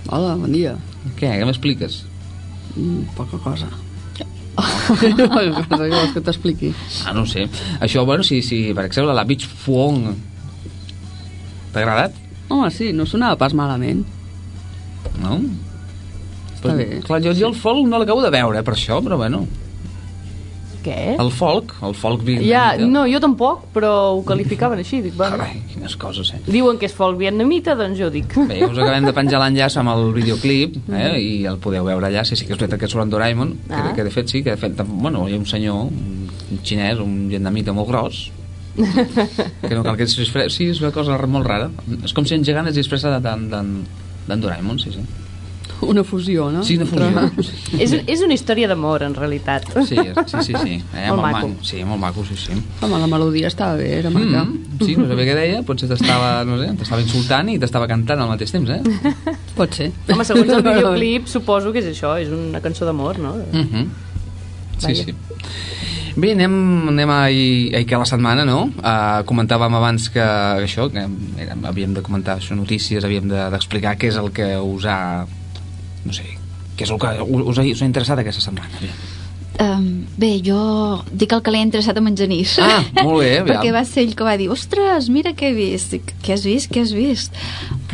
Hola, 0.08 0.36
bon 0.40 0.54
dia. 0.54 0.76
Què, 1.18 1.28
què 1.40 1.46
m'expliques? 1.50 2.04
Mm, 2.78 3.10
poca 3.18 3.38
cosa. 3.44 3.68
Poca 4.58 5.12
cosa 5.70 5.86
que 5.90 6.14
que 6.16 6.22
t'expliqui. 6.22 6.72
Ah, 7.06 7.12
no 7.14 7.22
ho 7.22 7.28
sé. 7.30 7.44
Això, 7.80 8.06
bueno, 8.06 8.24
si, 8.24 8.40
si 8.42 8.74
per 8.74 8.86
exemple, 8.88 9.14
la 9.14 9.24
Beach 9.28 9.46
Fuong 9.46 10.16
t'ha 11.74 11.82
agradat? 11.84 12.16
Home, 12.50 12.72
sí, 12.72 12.94
no 12.94 13.06
sonava 13.06 13.36
pas 13.38 13.54
malament. 13.54 14.06
No? 15.22 15.38
Està 16.58 16.74
bé. 16.76 16.90
Clar, 17.06 17.22
jo, 17.24 17.34
jo 17.38 17.48
el 17.52 17.56
folk 17.56 17.88
no 17.88 18.00
l'acabo 18.02 18.22
de 18.26 18.34
veure, 18.34 18.64
per 18.66 18.74
això, 18.76 18.98
però 19.06 19.18
bueno. 19.22 19.46
Què? 20.88 21.18
El 21.20 21.32
folk, 21.36 21.74
el 21.84 21.96
folk 21.98 22.22
vietnamita. 22.24 22.78
Ja, 22.78 22.88
no, 22.88 23.02
jo 23.10 23.20
tampoc, 23.20 23.66
però 23.76 23.90
ho 24.16 24.22
qualificaven 24.24 24.80
així. 24.80 25.02
Dic, 25.04 25.16
bueno, 25.18 25.36
Carai, 25.36 25.58
quines 25.74 25.98
coses, 26.00 26.30
eh? 26.38 26.40
diuen 26.48 26.78
que 26.80 26.88
és 26.88 26.94
folk 26.96 27.18
vietnamita, 27.20 27.74
doncs 27.76 28.00
jo 28.00 28.08
dic. 28.14 28.38
Bé, 28.48 28.62
us 28.64 28.78
acabem 28.78 29.04
de 29.10 29.12
penjar 29.18 29.42
l'enllaç 29.42 29.76
amb 29.82 29.92
el 29.92 30.06
videoclip 30.16 30.78
eh, 30.96 31.18
i 31.20 31.34
el 31.50 31.58
podeu 31.60 31.84
veure 31.90 32.08
allà, 32.08 32.24
si 32.24 32.38
sí 32.40 32.46
que 32.48 32.54
és 32.56 32.62
veritat 32.62 32.80
que 32.80 32.88
surt 32.88 33.04
en 33.04 33.12
Doraemon, 33.12 33.52
que, 33.68 33.74
Ah. 33.82 33.92
que 33.98 34.06
de 34.08 34.14
fet 34.16 34.32
sí, 34.32 34.44
que 34.46 34.54
de 34.56 34.62
fet, 34.64 34.80
bueno, 34.88 35.28
hi 35.28 35.36
ha 35.36 35.42
un 35.42 35.46
senyor, 35.50 35.90
un 35.92 36.62
xinès, 36.64 37.02
un 37.04 37.28
vietnamita 37.28 37.74
molt 37.76 37.90
gros, 37.92 38.24
que 38.78 39.74
no 39.76 39.84
cal 39.84 39.98
que 39.98 40.04
es 40.08 40.14
sí, 40.54 40.70
és 40.70 40.80
una 40.80 40.92
cosa 40.96 41.18
molt 41.28 41.48
rara. 41.50 41.72
És 42.06 42.14
com 42.14 42.24
si 42.26 42.36
en 42.38 42.46
gegant 42.46 42.68
es 42.70 42.76
disfressa 42.78 43.12
de- 43.18 43.20
d'en 43.28 43.50
d'en- 43.50 43.86
d'en 44.28 44.40
Doraemon, 44.42 44.80
sí, 44.80 44.92
sí. 44.94 45.04
Una 45.82 46.04
fusió, 46.04 46.50
no? 46.52 46.64
Sí, 46.64 46.76
una 46.78 46.86
Entre- 46.86 47.30
fusió. 47.36 47.80
És, 47.80 47.92
és 48.08 48.22
una 48.26 48.34
història 48.34 48.68
d'amor, 48.68 49.04
en 49.04 49.14
realitat. 49.14 49.68
Sí, 49.86 49.96
sí, 49.96 50.38
sí, 50.42 50.54
sí. 50.64 50.84
Eh, 50.96 51.08
Molt 51.12 51.22
maco. 51.22 51.52
Sí, 51.62 51.84
molt 51.86 52.02
maco, 52.02 52.26
sí, 52.26 52.36
sí. 52.36 52.54
Home, 52.82 52.98
la 53.00 53.08
melodia 53.08 53.48
estava 53.48 53.76
bé, 53.76 54.00
era 54.00 54.10
maca. 54.10 54.44
Mm, 54.44 54.80
sí, 54.82 54.96
no 54.98 55.08
sabia 55.08 55.26
què 55.30 55.36
deia, 55.38 55.62
potser 55.68 55.88
t'estava, 55.92 56.44
no 56.50 56.58
sé, 56.58 56.72
t'estava 56.80 57.02
insultant 57.02 57.50
i 57.54 57.60
t'estava 57.62 57.88
cantant 57.88 58.20
al 58.26 58.30
mateix 58.34 58.52
temps, 58.52 58.70
eh? 58.70 58.82
Pot 59.60 59.74
ser. 59.78 59.92
Home, 60.10 60.26
segons 60.26 60.50
el 60.50 60.64
videoclip, 60.70 61.28
suposo 61.28 61.72
que 61.72 61.80
és 61.86 61.92
això, 61.94 62.16
és 62.22 62.30
una 62.34 62.60
cançó 62.66 62.86
d'amor, 62.86 63.20
no? 63.20 63.36
Mm 63.52 63.68
-hmm. 63.70 63.88
Sí, 64.78 64.88
Vaja. 64.88 65.04
sí. 65.04 65.16
Bé, 66.18 66.32
anem, 66.34 66.88
anem 66.90 67.10
a, 67.14 67.28
que 67.86 67.98
la 67.98 68.06
setmana, 68.06 68.44
no? 68.44 68.64
Uh, 68.82 69.22
comentàvem 69.30 69.74
abans 69.78 70.10
que 70.10 70.20
això, 70.20 70.90
que 70.90 71.04
érem, 71.38 71.66
havíem 71.70 71.94
de 71.94 72.02
comentar 72.02 72.40
això, 72.40 72.56
notícies, 72.58 73.04
havíem 73.06 73.28
de- 73.30 73.50
d'explicar 73.54 73.94
de, 73.94 74.00
què 74.02 74.08
és 74.10 74.18
el 74.18 74.32
que 74.32 74.58
us 74.58 74.86
ha... 74.86 75.28
No 76.08 76.16
sé, 76.16 76.26
què 76.78 76.88
és 76.88 76.92
el 76.94 77.00
que 77.02 77.14
us 77.22 77.60
ha, 77.60 77.64
us 77.64 77.82
ha 77.84 77.90
interessat 77.90 78.24
aquesta 78.24 78.44
setmana. 78.44 78.82
Bé. 78.82 78.92
Um, 79.58 80.06
bé, 80.22 80.36
jo 80.46 80.58
dic 81.10 81.32
el 81.34 81.42
que 81.42 81.50
l'he 81.50 81.64
interessat 81.66 81.98
amb 81.98 82.12
en 82.12 82.18
Genís. 82.20 82.60
Ah, 82.62 82.84
molt 83.02 83.24
bé, 83.24 83.40
aviam. 83.40 83.48
Perquè 83.50 83.72
va 83.74 83.82
ser 83.90 84.04
ell 84.06 84.14
que 84.18 84.26
va 84.28 84.36
dir, 84.38 84.52
ostres, 84.54 85.10
mira 85.10 85.34
què 85.34 85.50
he 85.50 85.56
vist. 85.58 85.96
Dic, 85.96 86.14
què 86.22 86.36
has 86.36 86.46
vist, 86.46 86.70
què 86.74 86.86
has 86.86 86.94
vist? 86.94 87.34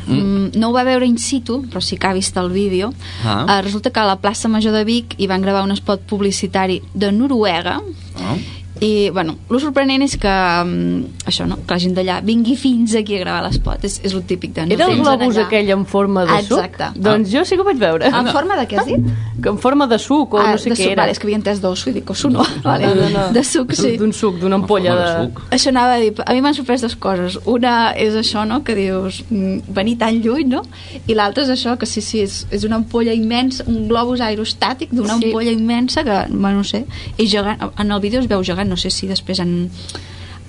Mm. 0.03 0.59
no 0.59 0.67
ho 0.67 0.73
va 0.75 0.81
veure 0.83 1.07
in 1.07 1.15
situ, 1.15 1.61
però 1.71 1.79
sí 1.79 1.95
que 1.95 2.09
ha 2.09 2.17
vist 2.17 2.35
el 2.35 2.49
vídeo. 2.51 2.89
Ah. 3.23 3.45
Uh, 3.45 3.61
resulta 3.63 3.93
que 3.95 4.01
a 4.01 4.09
la 4.09 4.17
plaça 4.19 4.51
Major 4.51 4.75
de 4.75 4.83
Vic 4.83 5.15
hi 5.15 5.29
van 5.31 5.41
gravar 5.41 5.63
un 5.63 5.71
spot 5.77 6.03
publicitari 6.09 6.81
de 6.93 7.13
Noruega 7.15 7.79
Ah. 8.19 8.35
I, 8.83 9.09
bueno, 9.15 9.35
el 9.49 9.61
sorprenent 9.63 10.03
és 10.05 10.15
que 10.19 10.31
um, 10.63 11.03
això, 11.29 11.45
no? 11.47 11.59
que 11.63 11.75
la 11.75 11.79
gent 11.81 11.95
d'allà 11.97 12.19
vingui 12.25 12.55
fins 12.59 12.95
aquí 12.99 13.17
a 13.17 13.23
gravar 13.23 13.43
l'espot, 13.45 13.83
és, 13.87 13.99
és 14.03 14.15
el 14.15 14.25
típic 14.29 14.55
de 14.57 14.65
no 14.67 14.75
Era 14.75 14.89
el 14.91 14.99
globus 14.99 15.39
aquell 15.41 15.71
en 15.75 15.85
forma 15.89 16.25
de 16.27 16.39
suc? 16.43 16.57
Exacte. 16.59 16.89
Doncs 16.99 17.31
jo 17.31 17.45
sí 17.47 17.55
que 17.55 17.63
ho 17.63 17.67
vaig 17.67 17.79
veure. 17.81 18.09
En 18.09 18.29
forma 18.35 18.57
de 18.59 18.67
què 18.69 18.79
has 18.81 18.89
dit? 18.89 19.07
Que 19.43 19.51
en 19.53 19.59
forma 19.61 19.87
de 19.87 19.99
suc 20.01 20.35
o 20.35 20.41
ah, 20.41 20.51
no 20.53 20.61
sé 20.61 20.71
què 20.73 20.77
suc, 20.77 20.91
era. 20.91 21.03
Vale, 21.03 21.15
és 21.15 21.21
que 21.21 21.27
havia 21.27 21.39
entès 21.39 21.61
dos, 21.63 21.85
i 21.87 21.95
dic, 21.95 22.11
o 22.11 22.17
suc 22.17 22.33
no, 22.35 22.45
vale. 22.63 22.91
no, 22.97 23.09
no. 23.13 23.25
de 23.35 23.43
suc, 23.47 23.73
sí. 23.77 23.93
D'un 23.99 24.13
suc, 24.15 24.37
d'una 24.41 24.59
ampolla 24.61 24.95
de... 24.99 25.05
de 25.05 25.13
suc. 25.29 25.41
Això 25.57 25.71
anava 25.73 25.97
a 25.97 26.01
dir, 26.03 26.11
a 26.23 26.35
mi 26.35 26.43
m'han 26.43 26.57
sorprès 26.57 26.83
dues 26.83 26.97
coses. 26.99 27.39
Una 27.49 27.93
és 27.99 28.17
això, 28.19 28.43
no?, 28.49 28.61
que 28.67 28.75
dius, 28.77 29.21
mm, 29.29 29.73
venir 29.75 29.97
tan 30.01 30.19
lluny, 30.23 30.47
no? 30.53 30.63
I 31.07 31.17
l'altra 31.17 31.45
és 31.47 31.53
això, 31.55 31.77
que 31.79 31.89
sí, 31.89 32.03
sí, 32.05 32.23
és, 32.23 32.43
és 32.53 32.67
una 32.67 32.79
ampolla 32.81 33.15
immensa, 33.15 33.65
un 33.71 33.87
globus 33.91 34.23
aerostàtic 34.23 34.93
d'una 34.93 35.17
Sí. 35.17 35.29
ampolla 35.29 35.51
immensa 35.51 36.03
que, 36.03 36.19
bueno, 36.29 36.63
no 36.63 36.63
sé, 36.67 36.85
és 37.17 37.29
gegant, 37.31 37.59
en 37.77 37.91
el 37.91 37.99
vídeo 38.01 38.19
es 38.19 38.27
veu 38.27 38.43
gegant, 38.43 38.72
no 38.73 38.77
sé 38.81 38.89
si 38.93 39.07
després 39.09 39.39
han, 39.43 39.53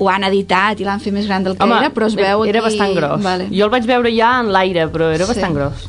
ho 0.01 0.09
han 0.11 0.25
editat 0.27 0.81
i 0.83 0.87
l'han 0.89 1.03
fet 1.05 1.15
més 1.15 1.29
gran 1.31 1.45
del 1.47 1.55
que 1.59 1.63
Home, 1.67 1.77
era, 1.85 1.93
però 1.95 2.09
es 2.11 2.17
veu 2.19 2.43
aquí... 2.43 2.51
era 2.55 2.63
bastant 2.65 2.97
gros. 2.97 3.21
Vale. 3.23 3.51
Jo 3.53 3.69
el 3.69 3.75
vaig 3.77 3.87
veure 3.87 4.11
ja 4.17 4.39
en 4.43 4.51
l'aire, 4.55 4.89
però 4.93 5.13
era 5.15 5.29
Sí. 5.29 5.35
bastant 5.35 5.55
gros. 5.61 5.85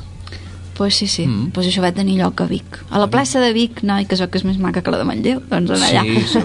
Pues 0.76 0.94
sí, 0.96 1.08
sí, 1.08 1.26
Mm. 1.26 1.32
mm. 1.46 1.52
pues 1.56 1.68
això 1.68 1.82
va 1.82 1.92
tenir 1.96 2.18
lloc 2.20 2.42
a 2.42 2.46
Vic. 2.48 2.66
A 2.92 3.00
la 3.00 3.08
plaça 3.08 3.40
de 3.40 3.54
Vic, 3.54 3.82
no, 3.84 3.96
i 4.00 4.06
que 4.06 4.16
això 4.18 4.28
que 4.30 4.38
és 4.38 4.44
més 4.44 4.58
maca 4.60 4.82
que 4.84 4.92
la 4.92 4.98
de 4.98 5.06
Manlleu, 5.08 5.40
doncs 5.50 5.72
en 5.72 5.84
allà. 5.88 6.02
Sí, 6.04 6.20
sí. 6.34 6.40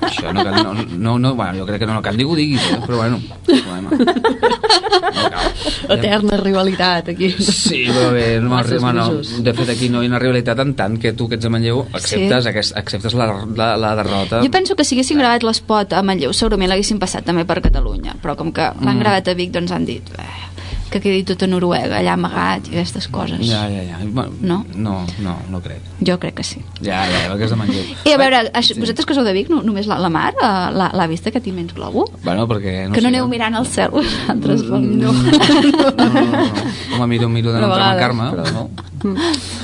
Això 0.00 0.32
no 0.32 0.44
cal, 0.44 0.62
no, 0.62 0.74
no, 0.74 1.18
no, 1.18 1.34
bueno, 1.34 1.58
jo 1.58 1.66
crec 1.66 1.80
que 1.82 1.86
no, 1.86 1.94
no 1.94 2.02
cal 2.02 2.16
ni 2.16 2.22
que 2.22 2.30
ho 2.30 2.36
diguis, 2.36 2.62
eh? 2.70 2.78
però 2.86 2.96
bueno, 3.02 3.18
problema. 3.44 3.90
No 3.90 5.24
cal. 5.30 5.98
Eterna 5.98 6.36
rivalitat 6.38 7.08
aquí. 7.12 7.30
Sí, 7.34 7.84
però 7.90 8.12
bé, 8.14 8.40
no, 8.40 8.48
bueno, 8.80 9.08
grisos. 9.10 9.42
de 9.44 9.54
fet 9.54 9.68
aquí 9.74 9.88
no 9.90 10.02
hi 10.02 10.06
ha 10.06 10.12
una 10.14 10.18
rivalitat 10.22 10.58
en 10.64 10.74
tant 10.78 10.96
que 11.00 11.12
tu 11.12 11.28
que 11.28 11.34
ets 11.36 11.44
de 11.44 11.50
Manlleu 11.50 11.84
acceptes, 11.92 12.44
Sí. 12.44 12.50
aquest, 12.50 12.76
acceptes 12.76 13.14
la, 13.14 13.26
la, 13.56 13.76
la 13.76 13.94
derrota. 13.96 14.40
Jo 14.42 14.50
penso 14.50 14.76
que 14.76 14.84
si 14.84 14.94
haguessin 14.94 15.18
gravat 15.18 15.42
l'espot 15.42 15.92
a 15.92 16.02
Manlleu 16.02 16.32
segurament 16.32 16.70
l'haguessin 16.70 16.98
passat 17.02 17.24
també 17.26 17.44
per 17.44 17.60
Catalunya, 17.60 18.14
però 18.22 18.36
com 18.36 18.52
que 18.52 18.62
l'han 18.80 18.96
Mm. 18.96 19.00
gravat 19.00 19.28
a 19.28 19.34
Vic 19.34 19.50
doncs 19.50 19.72
han 19.72 19.84
dit 19.84 20.02
eh, 20.18 20.53
que 20.94 21.00
quedi 21.02 21.24
tot 21.26 21.42
a 21.42 21.48
Noruega, 21.50 21.98
allà 21.98 22.14
amagat 22.14 22.68
i 22.70 22.76
aquestes 22.78 23.08
coses. 23.12 23.42
Ja, 23.48 23.64
ja, 23.68 23.82
ja. 23.90 23.98
Bueno, 24.06 24.32
No? 24.40 24.60
No, 24.74 24.94
no, 25.24 25.34
no 25.50 25.60
crec. 25.64 25.82
Jo 26.06 26.16
crec 26.22 26.36
que 26.38 26.44
sí. 26.46 26.62
Ja, 26.80 27.02
ja, 27.10 27.24
ja, 27.26 27.36
que 27.36 27.44
és 27.48 27.50
de 27.52 27.58
Manlleu. 27.58 27.90
I 28.06 28.14
a 28.14 28.18
veure, 28.20 28.40
això, 28.54 28.76
vosaltres 28.78 29.06
que 29.10 29.16
sou 29.18 29.26
de 29.26 29.32
Vic, 29.36 29.50
no, 29.52 29.60
només 29.66 29.88
la, 29.90 29.98
la 30.02 30.10
Mar 30.12 30.30
eh, 30.38 30.52
l'ha 30.78 30.88
l'ha 30.94 31.06
vist 31.10 31.26
aquest 31.28 31.46
immens 31.50 31.74
globo? 31.74 32.06
Bueno, 32.24 32.46
perquè... 32.50 32.76
No 32.88 32.94
que 32.94 33.02
no 33.02 33.08
sé, 33.10 33.14
aneu 33.14 33.28
mirant 33.32 33.58
al 33.60 33.66
cel 33.66 33.90
vosaltres, 33.94 34.62
Mm, 34.64 34.96
no. 35.02 35.12
No, 35.12 35.22
no, 35.98 36.08
no, 36.08 36.22
no. 36.30 36.96
Home, 36.96 37.06
miro, 37.10 37.28
miro 37.28 37.52
de 37.52 37.60
no 37.60 37.68
tremancar-me, 37.74 38.30
vegades, 38.30 38.52
però 38.52 38.54
no. 38.54 38.70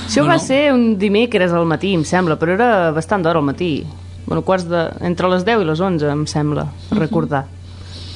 Això 0.08 0.20
No, 0.24 0.26
va 0.28 0.36
no. 0.36 0.42
ser 0.44 0.60
un 0.74 0.98
dimecres 0.98 1.52
al 1.56 1.64
matí, 1.70 1.94
em 1.94 2.02
sembla, 2.04 2.36
però 2.40 2.52
era 2.58 2.90
bastant 2.92 3.22
d'hora 3.24 3.38
al 3.40 3.46
matí. 3.46 3.84
Bueno, 4.26 4.42
quarts 4.46 4.66
de... 4.68 4.82
entre 5.06 5.28
les 5.32 5.44
10 5.46 5.62
i 5.62 5.68
les 5.70 5.80
11, 5.80 6.10
em 6.12 6.26
sembla, 6.30 6.66
recordar. 6.92 7.46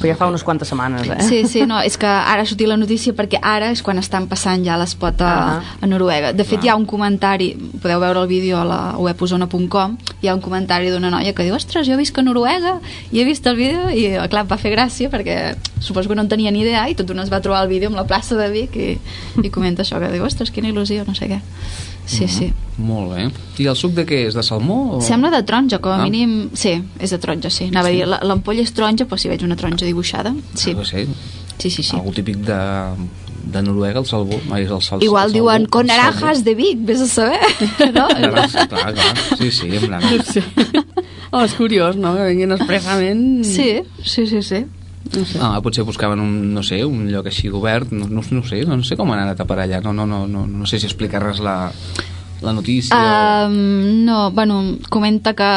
Però 0.00 0.08
ja 0.10 0.16
fa 0.18 0.26
unes 0.28 0.42
quantes 0.44 0.68
setmanes, 0.68 1.06
eh? 1.08 1.16
Sí, 1.22 1.42
sí, 1.48 1.62
no, 1.66 1.78
és 1.80 1.96
que 1.96 2.06
ara 2.06 2.42
ha 2.42 2.46
sortit 2.46 2.66
la 2.68 2.76
notícia 2.76 3.14
perquè 3.16 3.38
ara 3.40 3.70
és 3.72 3.80
quan 3.82 3.98
estan 3.98 4.26
passant 4.28 4.64
ja 4.66 4.76
l'espot 4.80 5.20
a, 5.22 5.32
Ah. 5.34 5.62
a 5.80 5.86
Noruega. 5.86 6.32
De 6.32 6.44
fet, 6.44 6.64
hi 6.64 6.68
ha 6.68 6.76
un 6.76 6.84
comentari, 6.86 7.52
podeu 7.82 8.00
veure 8.00 8.20
el 8.20 8.26
vídeo 8.28 8.58
a 8.60 8.64
la 8.64 8.80
webosona.com, 8.98 9.96
hi 10.22 10.28
ha 10.28 10.34
un 10.34 10.40
comentari 10.40 10.90
d'una 10.90 11.10
noia 11.10 11.32
que 11.32 11.44
diu, 11.46 11.54
ostres, 11.54 11.86
jo 11.86 11.96
visc 11.96 12.18
a 12.18 12.22
Noruega 12.22 12.78
i 13.12 13.20
he 13.20 13.24
vist 13.24 13.46
el 13.46 13.56
vídeo 13.56 13.88
i, 13.90 14.08
clar, 14.28 14.44
va 14.50 14.58
fer 14.58 14.74
gràcia 14.74 15.10
perquè 15.10 15.56
suposo 15.80 16.08
que 16.08 16.14
no 16.14 16.22
en 16.22 16.28
tenia 16.28 16.50
ni 16.50 16.60
idea 16.64 16.88
i 16.88 16.94
tot 16.94 17.06
d'una 17.06 17.22
es 17.22 17.32
va 17.32 17.40
trobar 17.40 17.62
el 17.62 17.68
vídeo 17.68 17.88
amb 17.88 17.96
la 17.96 18.04
plaça 18.06 18.36
de 18.36 18.50
Vic 18.50 18.76
i, 18.76 18.98
i 19.42 19.50
comenta 19.50 19.82
això, 19.82 19.98
que 20.00 20.10
diu, 20.12 20.24
ostres, 20.24 20.50
quina 20.50 20.68
il·lusió, 20.68 21.06
no 21.06 21.14
sé 21.14 21.28
què. 21.28 21.40
Sí, 22.06 22.28
sí. 22.28 22.52
Molt 22.76 23.14
bé. 23.14 23.30
I 23.62 23.66
el 23.70 23.76
suc 23.76 23.92
de 23.96 24.04
què 24.04 24.26
és? 24.26 24.34
De 24.34 24.42
salmó? 24.42 24.96
O... 24.96 25.00
Sembla 25.00 25.30
de 25.30 25.42
taronja, 25.42 25.78
com 25.80 25.92
a 25.92 26.00
Ah. 26.02 26.04
mínim... 26.04 26.50
Sí, 26.52 26.82
és 27.00 27.10
de 27.10 27.18
taronja, 27.18 27.48
sí. 27.50 27.64
Anava 27.70 27.88
Sí. 27.88 27.94
a 27.94 27.96
dir, 27.96 28.08
la- 28.08 28.20
l'ampolla 28.22 28.60
és 28.62 28.72
taronja, 28.74 29.06
però 29.06 29.16
si 29.18 29.28
veig 29.28 29.42
una 29.42 29.56
taronja 29.56 29.86
dibuixada, 29.86 30.34
sí. 30.54 30.72
Ah, 30.72 30.74
no 30.80 30.84
sé, 30.84 31.06
Sí, 31.58 31.70
sí, 31.70 31.82
sí. 31.84 31.94
algú 31.96 32.10
típic 32.12 32.36
de, 32.38 32.58
de 33.52 33.62
Noruega, 33.62 34.00
el 34.00 34.06
salvó. 34.06 34.40
Ai, 34.50 34.64
el 34.64 34.82
sal, 34.82 35.02
Igual 35.02 35.28
el 35.28 35.32
diuen 35.32 35.56
salvó, 35.62 35.70
con 35.70 35.86
naranjas 35.86 36.42
de 36.44 36.54
Vic, 36.56 36.78
vés 36.84 37.00
a 37.00 37.06
saber, 37.06 37.38
no? 37.94 38.08
Naranjas, 38.08 38.66
clar, 38.66 38.92
clar. 38.92 39.16
Sí, 39.38 39.50
sí, 39.52 39.70
amb 39.76 39.88
naranjas. 39.94 40.26
Sí. 40.34 40.40
Oh, 41.30 41.42
és 41.44 41.54
curiós, 41.54 41.96
no?, 41.96 42.14
que 42.16 42.26
vinguin 42.26 42.52
expressament... 42.52 43.44
Sí, 43.44 43.80
sí, 44.04 44.26
sí, 44.26 44.42
sí. 44.42 44.64
No 45.12 45.24
sé. 45.24 45.38
Ah, 45.42 45.60
potser 45.60 45.84
buscaven 45.84 46.18
un, 46.20 46.54
no 46.54 46.62
sé, 46.62 46.84
un 46.84 47.10
lloc 47.12 47.26
així 47.28 47.50
obert, 47.52 47.92
no, 47.92 48.06
no, 48.08 48.22
no 48.30 48.42
sé, 48.42 48.64
no 48.64 48.80
sé 48.82 48.96
com 48.96 49.10
han 49.12 49.20
anat 49.26 49.40
a 49.40 49.44
parar 49.44 49.66
allà, 49.68 49.82
no, 49.84 49.92
no, 49.92 50.06
no, 50.06 50.26
no, 50.26 50.46
no 50.46 50.66
sé 50.66 50.80
si 50.80 50.86
explica 50.86 51.20
res 51.20 51.40
la, 51.44 51.70
la 52.40 52.52
notícia 52.52 52.96
o... 52.96 53.46
Um, 53.48 54.04
no, 54.04 54.30
bueno, 54.32 54.76
comenta 54.88 55.34
que 55.36 55.50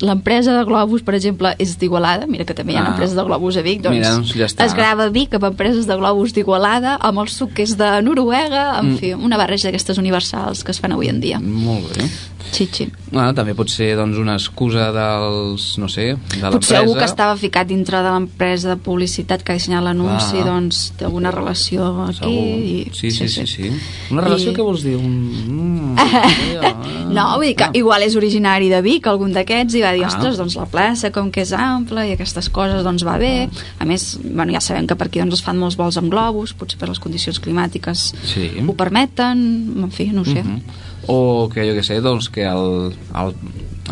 l'empresa 0.00 0.54
de 0.56 0.64
globus, 0.64 1.02
per 1.02 1.14
exemple, 1.18 1.52
és 1.58 1.76
d'Igualada, 1.78 2.26
mira 2.30 2.46
que 2.46 2.54
també 2.54 2.72
hi 2.74 2.76
ha 2.78 2.84
Ah. 2.86 2.92
empreses 2.94 3.16
de 3.18 3.24
globus 3.26 3.56
a 3.58 3.62
Vic, 3.66 3.82
doncs, 3.82 3.96
Mira, 3.98 4.12
doncs 4.14 4.32
ja 4.34 4.46
està. 4.46 4.64
es 4.66 4.74
grava 4.74 5.04
a 5.06 5.12
Vic 5.14 5.34
amb 5.34 5.44
empreses 5.50 5.86
de 5.90 5.96
globus 5.98 6.32
d'Igualada, 6.34 6.96
amb 7.00 7.18
el 7.22 7.28
suc 7.28 7.52
que 7.54 7.62
és 7.66 7.76
de 7.76 7.90
Noruega, 8.02 8.78
en 8.80 8.92
Mm. 8.94 8.98
fi, 8.98 9.12
una 9.14 9.36
barreja 9.36 9.68
d'aquestes 9.68 9.98
universals 9.98 10.62
que 10.64 10.70
es 10.72 10.80
fan 10.80 10.92
avui 10.92 11.08
en 11.08 11.20
dia. 11.20 11.40
Molt 11.40 11.96
bé. 11.96 12.06
Sí, 12.52 12.68
sí. 12.70 12.88
Bueno, 13.10 13.32
també 13.34 13.54
pot 13.54 13.68
ser 13.70 13.96
doncs, 13.96 14.16
una 14.18 14.34
excusa 14.34 14.90
dels, 14.94 15.78
no 15.78 15.88
sé, 15.88 16.14
de 16.14 16.16
l'empresa. 16.16 16.50
Potser 16.52 16.76
algú 16.78 16.94
que 16.98 17.04
estava 17.04 17.36
ficat 17.36 17.66
dintre 17.66 17.98
de 18.02 18.10
l'empresa 18.10 18.68
de 18.70 18.76
publicitat 18.76 19.42
que 19.42 19.52
ha 19.52 19.54
dissenyat 19.58 19.82
l'anunci, 19.82 20.38
Ah. 20.40 20.44
doncs 20.44 20.92
té 20.98 21.04
alguna 21.04 21.30
relació 21.30 22.04
aquí. 22.04 22.18
Segur. 22.18 22.32
I... 22.34 22.90
Sí, 22.92 23.10
sí, 23.10 23.28
sí, 23.28 23.46
sí. 23.46 23.70
Una 24.10 24.22
relació 24.22 24.52
I- 24.52 24.54
que 24.54 24.62
vols 24.62 24.82
dir? 24.82 24.96
Un... 24.96 25.14
Mm, 25.48 25.96
ah, 25.98 26.74
No, 27.10 27.36
vull 27.36 27.46
dir 27.48 27.56
que 27.56 27.64
ah. 27.64 27.70
igual 27.74 28.02
és 28.02 28.16
originari 28.16 28.68
de 28.68 28.80
Vic, 28.82 29.06
algun 29.06 29.32
d'aquests, 29.32 29.74
i 29.74 29.82
va 29.82 29.92
dir, 29.92 30.04
Ah. 30.04 30.08
ostres, 30.12 30.36
doncs 30.38 30.56
la 30.56 30.66
plaça, 30.66 31.10
com 31.14 31.30
que 31.30 31.42
és 31.42 31.52
ampla 31.52 32.06
i 32.06 32.12
aquestes 32.14 32.48
coses, 32.50 32.82
doncs 32.84 33.04
va 33.06 33.18
bé. 33.18 33.48
A 33.78 33.84
més, 33.84 34.18
bueno, 34.22 34.52
ja 34.52 34.60
sabem 34.60 34.86
que 34.86 34.96
per 34.96 35.06
aquí 35.08 35.18
doncs, 35.20 35.34
es 35.34 35.42
fan 35.42 35.58
molts 35.58 35.76
vols 35.76 35.96
amb 35.98 36.10
globus, 36.10 36.52
potser 36.54 36.78
per 36.78 36.88
les 36.88 36.98
condicions 36.98 37.40
climàtiques 37.40 38.12
Sí. 38.24 38.50
ho 38.66 38.74
permeten, 38.74 39.74
en 39.84 39.90
fi, 39.90 40.06
no 40.12 40.22
ho 40.22 40.24
sé. 40.24 40.42
Mhm. 40.42 40.60
O 41.06 41.48
que 41.52 41.66
jo 41.68 41.74
que 41.74 41.82
sé, 41.82 42.00
doncs 42.00 42.28
que 42.30 42.44
el, 42.44 42.92
el, 43.14 43.34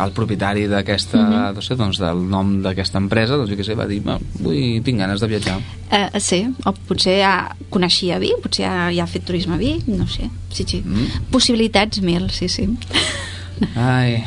el 0.03 0.11
propietari 0.11 0.67
d'aquesta, 0.67 1.17
Mhm. 1.17 1.55
no 1.55 1.61
sé, 1.61 1.75
doncs 1.75 1.99
del 1.99 2.23
nom 2.29 2.61
d'aquesta 2.63 2.97
empresa, 2.97 3.35
doncs 3.37 3.49
jo 3.51 3.55
que 3.57 3.63
sé, 3.63 3.75
va 3.75 3.85
dir, 3.85 4.01
"Va, 4.05 4.17
vull, 4.39 4.81
tinc 4.83 4.97
ganes 4.99 5.19
de 5.21 5.27
viatjar. 5.27 5.59
Eh, 5.91 6.19
sí, 6.19 6.47
o 6.65 6.71
potser 6.73 7.19
ja 7.21 7.55
coneixia 7.69 8.17
Vic, 8.19 8.39
potser 8.41 8.65
ja, 8.65 8.89
ja 8.91 9.03
ha 9.03 9.07
fet 9.07 9.23
turisme 9.25 9.53
a 9.55 9.57
Vic, 9.57 9.85
no 9.87 10.07
sé. 10.07 10.29
Sí, 10.49 10.63
sí. 10.67 10.81
Mm. 10.85 11.29
Possibilitats 11.31 12.01
mil, 12.01 12.29
sí, 12.31 12.47
sí. 12.49 12.67
Ai, 13.75 14.23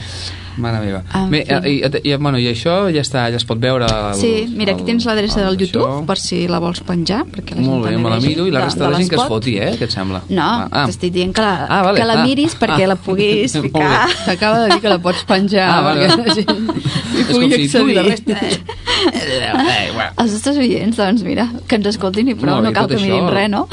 mare 0.57 0.81
meva. 0.85 1.03
En 1.15 1.31
Bé, 1.31 1.45
fi. 1.47 1.55
i, 1.71 1.75
i, 1.85 2.11
i, 2.13 2.17
bueno, 2.17 2.39
i 2.39 2.47
això 2.51 2.77
ja 2.95 3.03
està, 3.05 3.27
ja 3.31 3.37
es 3.41 3.45
pot 3.45 3.59
veure... 3.61 3.87
El, 3.87 4.15
Sí, 4.21 4.47
mira, 4.57 4.73
aquí 4.75 4.85
tens 4.85 5.05
l'adreça 5.07 5.41
el- 5.43 5.51
del 5.57 5.67
YouTube, 5.67 5.85
això. 5.87 6.07
per 6.07 6.19
si 6.19 6.47
la 6.49 6.59
vols 6.63 6.81
penjar, 6.81 7.25
perquè 7.27 7.55
la 7.57 7.61
gent 7.63 7.69
Molt 7.71 7.85
bé, 7.85 7.93
també 7.95 8.03
me 8.09 8.15
la 8.15 8.21
miro 8.21 8.47
i 8.47 8.51
la 8.55 8.65
resta 8.65 8.85
de, 8.87 8.91
la 8.91 8.99
gent 9.03 9.11
que 9.11 9.17
es 9.21 9.27
foti, 9.29 9.57
eh? 9.59 9.73
Què 9.79 9.85
et 9.89 9.93
sembla? 9.95 10.23
No, 10.29 10.43
ah, 10.43 10.69
ah. 10.71 10.85
t'estic 10.87 11.13
dient 11.13 11.35
que 11.37 11.43
la, 11.45 11.67
Ah, 11.69 11.83
vale, 11.83 11.99
que 12.01 12.07
la 12.09 12.19
ah. 12.21 12.25
miris 12.27 12.57
perquè 12.59 12.85
Ah. 12.85 12.93
la 12.95 12.97
puguis 12.97 13.53
ficar. 13.61 14.09
T'acaba 14.25 14.65
de 14.65 14.73
dir 14.75 14.81
que 14.81 14.89
la 14.89 14.99
pots 14.99 15.25
penjar 15.29 15.69
Ah, 15.69 15.81
vale. 15.83 16.09
perquè 16.09 16.27
la 16.27 16.35
gent 16.35 16.51
hi 16.51 17.21
És 17.21 17.27
com 17.27 17.41
pugui 17.43 17.69
si 17.69 17.79
tu 17.79 17.89
i 17.89 17.95
la 17.95 18.03
accedir. 18.03 18.37
resta... 18.37 18.77
Eh, 19.07 19.91
bueno. 19.95 20.11
Els 20.19 20.33
nostres 20.33 20.57
oients, 20.59 20.97
doncs 20.97 21.23
mira, 21.23 21.47
que 21.69 21.77
ens 21.77 21.87
escoltin 21.93 22.29
i 22.33 22.35
prou, 22.39 22.61
no 22.65 22.73
cal 22.73 22.89
que 22.89 22.97
mirin 23.01 23.29
res, 23.33 23.49
no? 23.53 23.67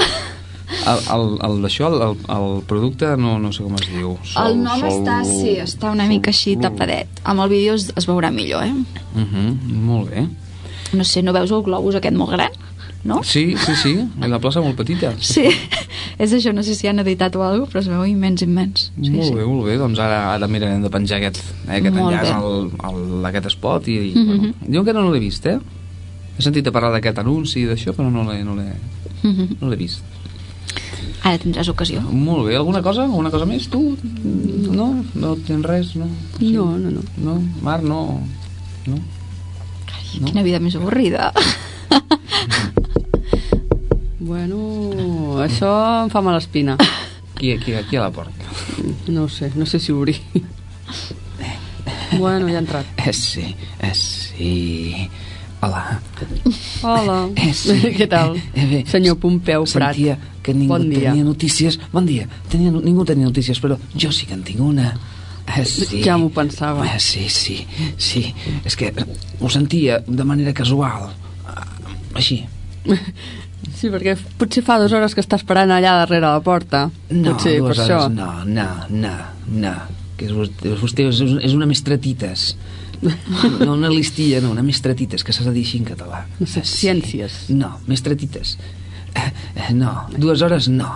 El, 0.74 1.00
el, 1.16 1.26
el, 1.48 1.66
això, 1.70 1.88
el, 1.94 2.18
el, 2.36 2.62
producte 2.68 3.12
no, 3.18 3.38
no 3.40 3.52
sé 3.54 3.64
com 3.64 3.76
es 3.78 3.88
diu. 3.94 4.16
el 4.44 4.58
nom 4.64 4.82
està, 4.90 5.20
sí, 5.28 5.56
està 5.62 5.92
una 5.94 6.08
mica 6.10 6.32
així 6.34 6.56
tapadet. 6.60 7.08
Amb 7.24 7.46
el 7.46 7.50
vídeo 7.54 7.76
es, 7.78 7.92
es 7.96 8.08
veurà 8.10 8.32
millor, 8.34 8.64
eh? 8.66 8.74
Uh 9.16 9.22
-huh, 9.22 9.54
molt 9.90 10.10
bé. 10.10 10.28
No 10.94 11.04
sé, 11.04 11.24
no 11.24 11.34
veus 11.34 11.52
el 11.52 11.64
globus 11.64 11.96
aquest 11.96 12.16
molt 12.16 12.32
gran? 12.32 12.52
No? 13.04 13.22
Sí, 13.24 13.56
sí, 13.58 13.74
sí, 13.76 13.90
i 14.24 14.28
la 14.30 14.40
plaça 14.40 14.62
molt 14.62 14.78
petita. 14.78 15.14
Sí, 15.20 15.44
és 16.18 16.32
això, 16.34 16.54
no 16.54 16.64
sé 16.64 16.74
si 16.76 16.88
han 16.88 17.00
editat 17.00 17.36
o 17.36 17.44
alguna 17.44 17.66
cosa, 17.66 17.72
però 17.74 17.80
es 17.82 17.88
veu 17.88 18.06
immens, 18.06 18.42
immens. 18.42 18.92
Sí, 19.02 19.10
molt 19.12 19.28
sí. 19.28 19.34
bé, 19.36 19.46
molt 19.46 19.66
bé, 19.66 19.78
doncs 19.78 20.00
ara, 20.00 20.34
ara 20.34 20.48
mirarem 20.48 20.82
de 20.82 20.90
penjar 20.90 21.18
aquest, 21.18 21.38
eh, 21.68 21.78
aquest 21.82 21.96
Molt 21.96 22.14
enllaç 22.14 22.32
al, 22.32 22.72
al, 22.80 23.26
aquest 23.26 23.46
spot 23.52 23.88
i, 23.88 23.98
i 23.98 24.14
Mhm. 24.16 24.26
bueno, 24.28 24.54
diuen 24.68 24.86
que 24.86 24.94
no 24.94 25.12
l'he 25.12 25.20
vist, 25.20 25.46
eh? 25.46 25.60
He 26.38 26.42
sentit 26.42 26.66
a 26.68 26.72
parlar 26.72 26.92
d'aquest 26.94 27.20
anunci 27.20 27.60
i 27.62 27.66
d'això, 27.66 27.92
però 27.94 28.10
no 28.10 28.24
l'he 28.32 28.44
no 28.44 28.56
l'he 28.56 28.72
Mhm. 29.24 29.58
no 29.62 29.70
vist. 29.76 30.02
Ara 31.24 31.40
tindràs 31.40 31.70
ocasió. 31.72 32.02
Molt 32.12 32.50
bé, 32.50 32.58
alguna 32.60 32.82
cosa? 32.84 33.06
Alguna 33.08 33.32
cosa 33.32 33.48
més, 33.48 33.70
tu? 33.72 33.82
No? 34.76 34.90
No 35.16 35.36
tens 35.48 35.66
res? 35.66 35.94
No? 35.96 36.10
No, 36.42 36.66
no, 36.78 36.92
no. 36.98 37.04
No? 37.24 37.36
Mar, 37.64 37.80
no? 37.84 38.20
No? 38.88 38.98
No? 39.00 40.28
Quina 40.28 40.44
vida 40.46 40.60
més 40.64 40.76
avorrida. 40.80 41.32
Bueno, 44.24 44.56
això 45.44 45.70
em 46.06 46.10
fa 46.10 46.22
mala 46.24 46.40
espina. 46.40 46.78
Aquí, 47.36 47.52
aquí, 47.52 47.74
aquí 47.76 47.98
a 48.00 48.06
la 48.06 48.12
porta. 48.16 48.32
No 49.12 49.28
sé, 49.28 49.50
no 49.56 49.66
sé 49.68 49.80
si 49.84 49.92
obrir. 49.92 50.16
Bueno, 52.14 52.48
ja 52.48 52.60
ha 52.60 52.62
entrat. 52.62 52.86
Eh, 53.02 53.12
sí, 53.12 53.56
eh, 53.82 53.94
sí. 53.96 55.10
Hola. 55.64 56.00
Hola. 56.84 57.18
Eh, 57.40 57.54
sí. 57.56 57.78
Què 57.98 58.08
tal? 58.12 58.36
Eh, 58.54 58.66
bé, 58.68 58.84
Senyor 58.90 59.18
Pompeu 59.22 59.64
Prat. 59.64 59.96
Sentia 59.96 60.18
que 60.44 60.54
ningú 60.54 60.74
Bon 60.76 60.86
dia. 60.90 61.12
tenia 61.14 61.24
notícies. 61.24 61.80
Bon 61.94 62.06
dia. 62.06 62.28
Tenia, 62.52 62.72
ningú 62.74 63.06
tenia 63.08 63.30
notícies, 63.30 63.62
però 63.64 63.78
jo 63.96 64.12
sí 64.12 64.28
que 64.28 64.36
en 64.36 64.44
tinc 64.44 64.60
una. 64.64 64.90
Eh, 65.48 65.64
sí. 65.68 66.02
Ja 66.04 66.18
m'ho 66.20 66.30
pensava. 66.36 66.84
Eh, 66.88 67.00
sí, 67.00 67.30
sí, 67.32 67.62
sí. 67.98 68.26
És 68.68 68.76
que 68.80 68.92
ho 69.40 69.50
sentia 69.52 70.02
de 70.08 70.24
manera 70.28 70.54
casual. 70.54 71.10
Ah, 71.48 71.64
Així. 72.16 72.44
Sí, 73.64 73.88
perquè 73.88 74.18
potser 74.38 74.60
fa 74.68 74.76
dues 74.80 74.92
hores 74.92 75.14
que 75.16 75.22
està 75.24 75.38
esperant 75.40 75.72
allà 75.72 75.94
darrere 76.02 76.28
la 76.28 76.42
porta. 76.44 76.82
No, 77.16 77.32
potser 77.32 77.54
per 77.56 77.70
dues 77.70 77.80
això. 77.80 78.02
hores, 78.06 78.16
no, 78.18 78.44
no, 78.44 78.66
no, 78.92 79.12
no. 79.56 79.72
Que 80.20 80.28
és 80.28 80.34
vostè, 80.36 81.06
és, 81.08 81.22
és 81.48 81.56
una 81.56 81.68
mestratites. 81.70 82.44
No 83.60 83.74
una 83.74 83.90
listilla, 83.90 84.40
no, 84.42 84.52
una 84.52 84.64
mestratites, 84.64 85.24
que 85.24 85.34
s'ha 85.36 85.46
de 85.48 85.54
dir 85.56 85.64
així 85.68 85.80
en 85.82 85.88
català. 85.92 86.24
Eh, 86.44 86.64
ciències. 86.64 87.46
No, 87.54 87.76
mestratites. 87.88 88.58
Eh, 89.14 89.32
eh, 89.56 89.74
no, 89.76 90.08
dues 90.18 90.42
hores 90.46 90.70
no. 90.72 90.92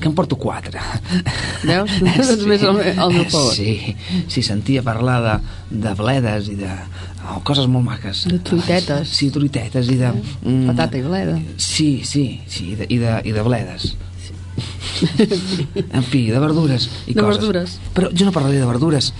Que 0.00 0.08
en 0.10 0.14
porto 0.14 0.36
quatre. 0.36 0.80
Veus? 1.64 1.92
Doncs 2.28 2.42
més 2.48 2.62
al, 2.68 2.80
al 3.00 3.12
meu 3.14 3.24
favor. 3.32 3.54
Sí, 3.56 3.94
sí, 4.28 4.42
sentia 4.44 4.82
parlar 4.84 5.20
de, 5.24 5.36
de 5.86 5.94
bledes 5.96 6.50
i 6.52 6.56
de 6.58 6.68
oh, 7.32 7.38
coses 7.48 7.64
molt 7.70 7.86
maques. 7.86 8.26
De 8.28 8.40
truitetes. 8.44 9.08
Sí, 9.08 9.30
truitetes 9.32 9.88
i 9.88 9.96
de... 10.02 10.10
Mm, 10.42 10.66
Patata 10.72 11.00
i 11.00 11.04
bleda. 11.06 11.38
Sí, 11.56 12.02
sí, 12.04 12.26
sí, 12.44 12.74
i 12.74 12.76
de, 12.82 12.90
i 12.92 13.00
de, 13.00 13.14
i 13.24 13.32
de 13.36 13.46
bledes. 13.46 13.94
En 15.92 16.04
fi, 16.04 16.26
de 16.32 16.38
verdures 16.40 16.86
i 17.06 17.14
De 17.14 17.20
coses. 17.20 17.40
verdures. 17.40 17.78
Però 17.96 18.08
jo 18.12 18.28
no 18.28 18.32
parlaré 18.36 18.60
de 18.60 18.68
verdures. 18.68 19.10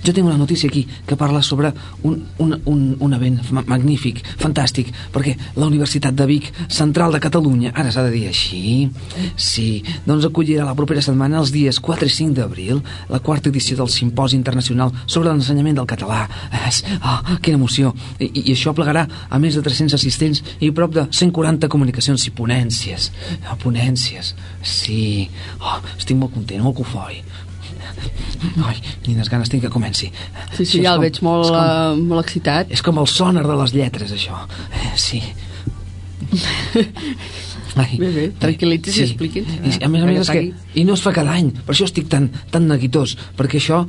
Ah, 0.00 0.06
jo 0.06 0.12
tinc 0.16 0.26
una 0.26 0.36
notícia 0.38 0.68
aquí 0.68 0.86
que 1.06 1.16
parla 1.16 1.42
sobre 1.42 1.72
un, 2.02 2.26
un, 2.38 2.54
un, 2.64 2.96
un 3.00 3.12
event 3.14 3.40
ma- 3.52 3.64
magnífic, 3.66 4.22
fantàstic, 4.40 4.88
perquè 5.12 5.34
la 5.56 5.66
Universitat 5.66 6.14
de 6.16 6.26
Vic, 6.26 6.46
central 6.72 7.12
de 7.12 7.20
Catalunya, 7.20 7.72
ara 7.74 7.90
s'ha 7.92 8.04
de 8.06 8.10
dir 8.14 8.26
així, 8.30 8.88
sí, 9.36 9.82
doncs 10.06 10.24
acollirà 10.28 10.64
la 10.64 10.74
propera 10.78 11.02
setmana, 11.04 11.38
els 11.42 11.52
dies 11.52 11.80
4 11.80 12.06
i 12.08 12.14
5 12.14 12.34
d'abril, 12.38 12.80
la 13.10 13.20
quarta 13.20 13.50
edició 13.50 13.76
del 13.76 13.90
Simposi 13.92 14.36
Internacional 14.36 14.92
sobre 15.06 15.28
l'ensenyament 15.30 15.76
del 15.76 15.86
català. 15.90 16.22
Oh, 17.04 17.36
quina 17.42 17.58
emoció! 17.60 17.92
I, 18.18 18.30
I 18.46 18.54
això 18.54 18.72
plegarà 18.76 19.06
a 19.28 19.38
més 19.42 19.54
de 19.58 19.62
300 19.66 19.94
assistents 19.98 20.42
i 20.60 20.70
prop 20.72 20.94
de 20.96 21.06
140 21.10 21.68
comunicacions 21.68 22.24
i 22.26 22.32
ponències. 22.32 23.10
Oh, 23.50 23.56
ponències, 23.62 24.34
sí. 24.62 25.28
Oh, 25.60 25.78
estic 25.98 26.16
molt 26.16 26.32
content, 26.34 26.62
molt 26.64 26.78
cofoi. 26.80 27.20
Ai, 28.66 28.76
quines 29.04 29.28
ganes 29.28 29.50
tinc 29.52 29.62
que 29.66 29.70
comenci. 29.72 30.10
Sí, 30.56 30.64
sí, 30.64 30.78
és 30.80 30.84
ja 30.84 30.92
el 30.94 30.98
com- 31.00 31.04
veig 31.06 31.20
molt, 31.22 31.48
com, 31.48 31.56
uh, 31.56 31.96
molt 32.12 32.24
excitat. 32.24 32.70
és 32.72 32.82
com 32.82 32.98
el 32.98 33.06
sonar 33.06 33.46
de 33.46 33.56
les 33.62 33.72
lletres, 33.76 34.12
això. 34.16 34.38
Eh, 34.72 34.92
sí. 34.96 35.22
Ai, 37.80 37.96
Bé, 38.00 38.08
bé, 38.10 38.24
tranquil·litzis 38.42 38.96
i 38.98 39.02
expliqui'ns. 39.06 39.50
I, 39.62 39.84
a 39.84 39.88
més 39.88 40.02
a 40.02 40.06
Que 40.06 40.12
més, 40.12 40.20
és 40.24 40.30
que, 40.34 40.40
i 40.80 40.84
no 40.84 40.96
es 40.98 41.02
fa 41.04 41.12
cada 41.14 41.36
any, 41.38 41.52
per 41.64 41.74
això 41.74 41.86
estic 41.86 42.08
tan, 42.10 42.26
tan 42.50 42.66
neguitós, 42.66 43.14
perquè 43.38 43.60
això 43.60 43.84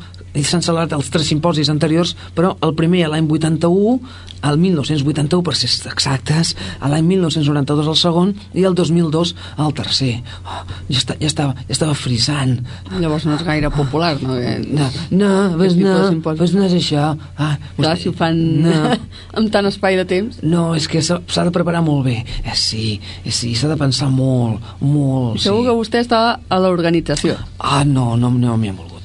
s'han 0.48 0.64
celebrat 0.64 0.94
els 0.96 1.10
tres 1.12 1.28
simposis 1.28 1.70
anteriors, 1.70 2.16
però 2.36 2.54
el 2.64 2.72
primer 2.78 3.04
l'any 3.12 3.28
81, 3.28 4.00
el 4.48 4.58
1981 4.58 5.44
per 5.46 5.54
ser 5.60 5.68
exactes, 5.92 6.56
l'any 6.82 7.04
1992 7.06 7.90
el 7.92 7.98
segon 8.00 8.32
i 8.58 8.64
el 8.66 8.74
2002 8.74 9.36
el 9.62 9.74
tercer. 9.78 10.14
Oh, 10.48 10.64
ja, 10.90 10.98
està, 10.98 11.18
ja, 11.20 11.28
estava, 11.28 11.54
ja 11.68 11.76
estava 11.76 11.94
frisant. 12.00 12.56
Llavors 12.98 13.28
no 13.28 13.36
és 13.36 13.44
gaire 13.46 13.70
popular, 13.76 14.16
no? 14.24 14.38
Eh, 14.40 14.58
No, 14.72 14.88
no, 15.12 15.32
ves 15.60 15.76
no, 15.76 15.94
ves 16.40 16.54
no 16.56 16.64
és 16.66 16.74
això. 16.80 17.12
Ah, 17.38 17.58
Clar, 17.78 17.98
si 18.00 18.10
ho 18.10 18.14
fan 18.16 18.40
No, 18.64 18.96
amb 19.38 19.52
tant 19.54 19.68
espai 19.70 19.98
de 20.00 20.06
temps. 20.10 20.40
no, 20.44 20.72
és 20.76 20.88
que 20.88 21.02
s'ha 21.04 21.20
de 21.46 21.52
preparar 21.54 21.82
molt 21.86 22.06
bé. 22.08 22.22
Eh, 22.46 22.56
sí, 22.56 23.00
eh, 23.26 23.32
sí, 23.32 23.54
s'ha 23.56 23.68
de 23.68 23.78
pensar 23.78 24.10
molt, 24.10 24.62
molt. 24.80 25.40
Segur 25.44 25.62
sí. 25.62 25.68
que 25.70 25.76
vostè 25.78 26.02
està 26.06 26.22
a 26.48 26.60
l'organització. 26.62 27.36
Ah, 27.60 27.84
no, 27.86 28.16
no, 28.18 28.32
no 28.32 28.58
m'hi 28.58 28.72
han 28.72 28.78
volgut. 28.80 29.01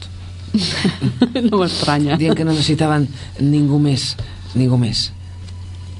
no 1.50 1.60
m'estranya. 1.62 2.16
Dient 2.20 2.36
que 2.36 2.46
no 2.46 2.54
necessitaven 2.54 3.08
ningú 3.40 3.80
més, 3.82 4.14
ningú 4.54 4.78
més 4.80 5.10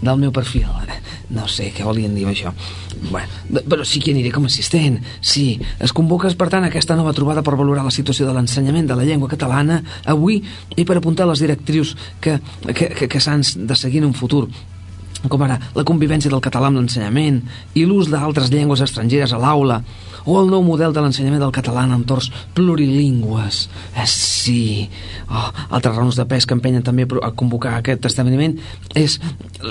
del 0.03 0.19
meu 0.21 0.33
perfil. 0.33 0.67
No 1.33 1.49
sé 1.51 1.73
què 1.75 1.85
volien 1.87 2.15
dir 2.15 2.27
això. 2.31 2.53
Bueno, 3.11 3.63
però 3.67 3.85
sí 3.85 4.01
que 4.01 4.13
aniré 4.15 4.31
com 4.35 4.47
a 4.47 4.51
assistent. 4.51 5.01
Sí, 5.21 5.59
es 5.83 5.93
convoca, 5.97 6.31
per 6.39 6.49
tant, 6.53 6.67
aquesta 6.69 6.97
nova 6.99 7.15
trobada 7.17 7.43
per 7.43 7.57
valorar 7.59 7.85
la 7.85 7.95
situació 7.95 8.29
de 8.29 8.37
l'ensenyament 8.37 8.87
de 8.87 8.97
la 8.99 9.09
llengua 9.09 9.31
catalana 9.33 9.81
avui 10.05 10.43
i 10.77 10.87
per 10.87 11.01
apuntar 11.01 11.27
les 11.27 11.43
directrius 11.43 11.97
que, 12.21 12.39
que, 12.73 12.93
que, 12.95 13.11
que 13.11 13.21
s'han 13.21 13.43
de 13.43 13.77
seguir 13.77 14.05
en 14.05 14.11
un 14.13 14.17
futur 14.17 14.47
com 15.25 15.43
ara 15.47 15.59
la 15.75 15.85
convivència 15.89 16.31
del 16.33 16.43
català 16.45 16.71
amb 16.71 16.81
l'ensenyament 16.81 17.41
i 17.75 17.87
l'ús 17.89 18.11
d'altres 18.13 18.51
llengües 18.53 18.83
estrangeres 18.85 19.33
a 19.33 19.41
l'aula 19.41 19.83
o 20.27 20.41
el 20.41 20.51
nou 20.51 20.63
model 20.67 20.93
de 20.93 21.01
l'ensenyament 21.01 21.41
del 21.41 21.55
català 21.55 21.85
en 21.87 21.95
entorns 21.95 22.29
plurilingües. 22.55 23.61
Eh, 23.95 24.07
sí. 24.11 24.89
Oh, 25.31 25.51
altres 25.79 25.95
raons 25.95 26.19
de 26.19 26.27
pes 26.29 26.47
que 26.47 26.57
empenyen 26.59 26.85
també 26.87 27.07
a 27.23 27.31
convocar 27.39 27.77
aquest 27.79 28.09
esdeveniment 28.11 28.57
és, 28.99 29.21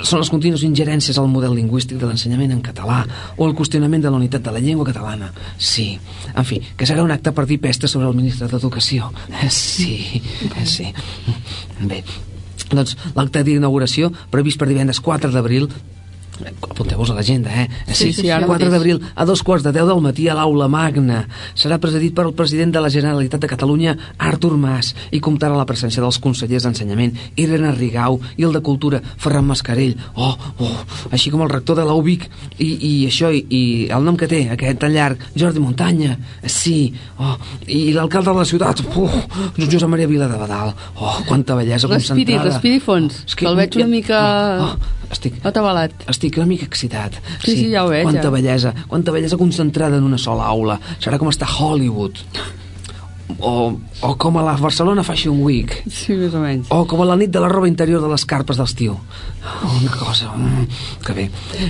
són 0.07 0.23
les 0.23 0.31
contínues 0.31 0.63
ingerències 0.67 1.19
al 1.19 1.27
model 1.31 1.57
lingüístic 1.59 1.99
de 1.99 2.07
l'ensenyament 2.07 2.55
en 2.55 2.63
català 2.63 3.03
o 3.35 3.49
el 3.49 3.55
qüestionament 3.57 4.07
de 4.07 4.13
la 4.13 4.21
unitat 4.21 4.47
de 4.47 4.55
la 4.55 4.63
llengua 4.63 4.87
catalana. 4.87 5.31
Sí. 5.59 5.89
En 6.33 6.47
fi, 6.47 6.61
que 6.77 6.87
serà 6.87 7.03
un 7.03 7.11
acte 7.11 7.35
per 7.35 7.45
dir 7.49 7.59
pestes 7.59 7.91
sobre 7.91 8.07
el 8.07 8.15
ministre 8.15 8.47
d'Educació. 8.47 9.11
Eh, 9.41 9.51
sí. 9.51 10.21
Eh, 10.55 10.65
sí. 10.65 10.87
Bé, 11.83 11.99
doncs 12.71 12.95
l'acte 13.15 13.43
d'inauguració 13.45 14.11
previst 14.31 14.59
per 14.61 14.69
divendres 14.71 15.01
4 15.03 15.31
d'abril 15.35 15.69
apunteu-vos 16.43 17.09
a 17.11 17.15
l'agenda, 17.15 17.49
eh? 17.61 17.69
Sí, 17.93 18.11
sí, 18.13 18.29
ara 18.29 18.45
4 18.45 18.65
mateix. 18.65 18.71
d'abril 18.73 18.99
a 19.15 19.25
dos 19.25 19.41
quarts 19.43 19.63
de 19.63 19.71
10 19.71 19.87
del 19.87 20.01
matí 20.01 20.27
a 20.27 20.33
l'Aula 20.35 20.67
Magna. 20.67 21.27
Serà 21.55 21.77
presidit 21.79 22.13
per 22.15 22.25
el 22.25 22.33
president 22.33 22.73
de 22.73 22.81
la 22.81 22.89
Generalitat 22.89 23.39
de 23.41 23.47
Catalunya, 23.47 23.95
Artur 24.17 24.57
Mas, 24.57 24.93
i 25.11 25.19
comptarà 25.21 25.55
la 25.55 25.65
presència 25.65 26.01
dels 26.03 26.19
consellers 26.19 26.63
d'Ensenyament, 26.63 27.13
Irene 27.35 27.71
Rigau, 27.75 28.19
i 28.37 28.43
el 28.43 28.53
de 28.53 28.61
Cultura, 28.61 29.01
Ferran 29.17 29.45
Mascarell. 29.45 29.95
Oh, 30.15 30.35
oh, 30.59 30.73
així 31.11 31.31
com 31.31 31.41
el 31.45 31.49
rector 31.49 31.77
de 31.79 31.85
la 31.85 31.93
UBIC, 31.95 32.27
i, 32.59 32.69
i 32.89 32.93
això, 33.07 33.31
i, 33.31 33.45
i 33.49 33.61
el 33.93 34.03
nom 34.03 34.17
que 34.17 34.27
té, 34.27 34.49
aquest 34.51 34.79
tan 34.81 34.91
llarg, 34.95 35.21
Jordi 35.37 35.59
Muntanya, 35.63 36.17
sí, 36.43 36.93
oh, 37.19 37.37
i 37.67 37.93
l'alcalde 37.93 38.31
de 38.33 38.37
la 38.41 38.45
ciutat, 38.49 38.81
oh, 38.95 39.09
Josep 39.57 39.87
Maria 39.89 40.07
Vila 40.07 40.27
de 40.27 40.37
Badal. 40.41 40.73
Oh, 40.99 41.17
quanta 41.27 41.55
bellesa 41.55 41.87
Respiri, 41.87 42.25
concentrada. 42.25 42.49
respiri 42.49 42.79
fons, 42.79 43.23
És 43.27 43.35
que 43.35 43.45
el 43.47 43.55
veig 43.55 43.75
una 43.77 43.87
mica 43.87 44.15
Oh, 44.25 44.69
oh, 44.73 45.11
estic, 45.11 45.35
atabalat. 45.45 45.91
estic 46.09 46.24
una 46.41 46.45
mica 46.49 46.65
excitat. 46.65 47.13
Sí, 47.43 47.55
sí, 47.55 47.71
ja 47.71 47.85
ho 47.85 47.89
veig, 47.89 48.03
Quanta 48.03 48.27
ja. 48.27 48.33
bellesa, 48.33 48.73
quanta 48.87 49.11
bellesa 49.11 49.37
concentrada 49.37 49.97
en 49.97 50.03
una 50.03 50.17
sola 50.17 50.45
aula. 50.45 50.79
Serà 50.99 51.19
com 51.21 51.29
estar 51.29 51.47
a 51.47 51.57
Hollywood. 51.63 52.23
O, 53.39 53.73
o 54.05 54.09
com 54.21 54.37
a 54.37 54.43
la 54.45 54.53
Barcelona 54.55 55.01
Fashion 55.03 55.39
Week. 55.41 55.71
Sí, 55.89 56.13
més 56.13 56.33
o 56.37 56.39
menys. 56.43 56.67
O 56.69 56.83
com 56.85 57.01
a 57.01 57.07
la 57.09 57.15
nit 57.17 57.31
de 57.33 57.41
la 57.41 57.49
roba 57.49 57.67
interior 57.67 57.99
de 58.03 58.09
les 58.11 58.23
carpes 58.29 58.59
d'estiu. 58.61 58.93
Una 59.65 59.91
cosa... 59.97 60.29
Mm, 60.37 60.67
que 61.05 61.13
bé. 61.17 61.25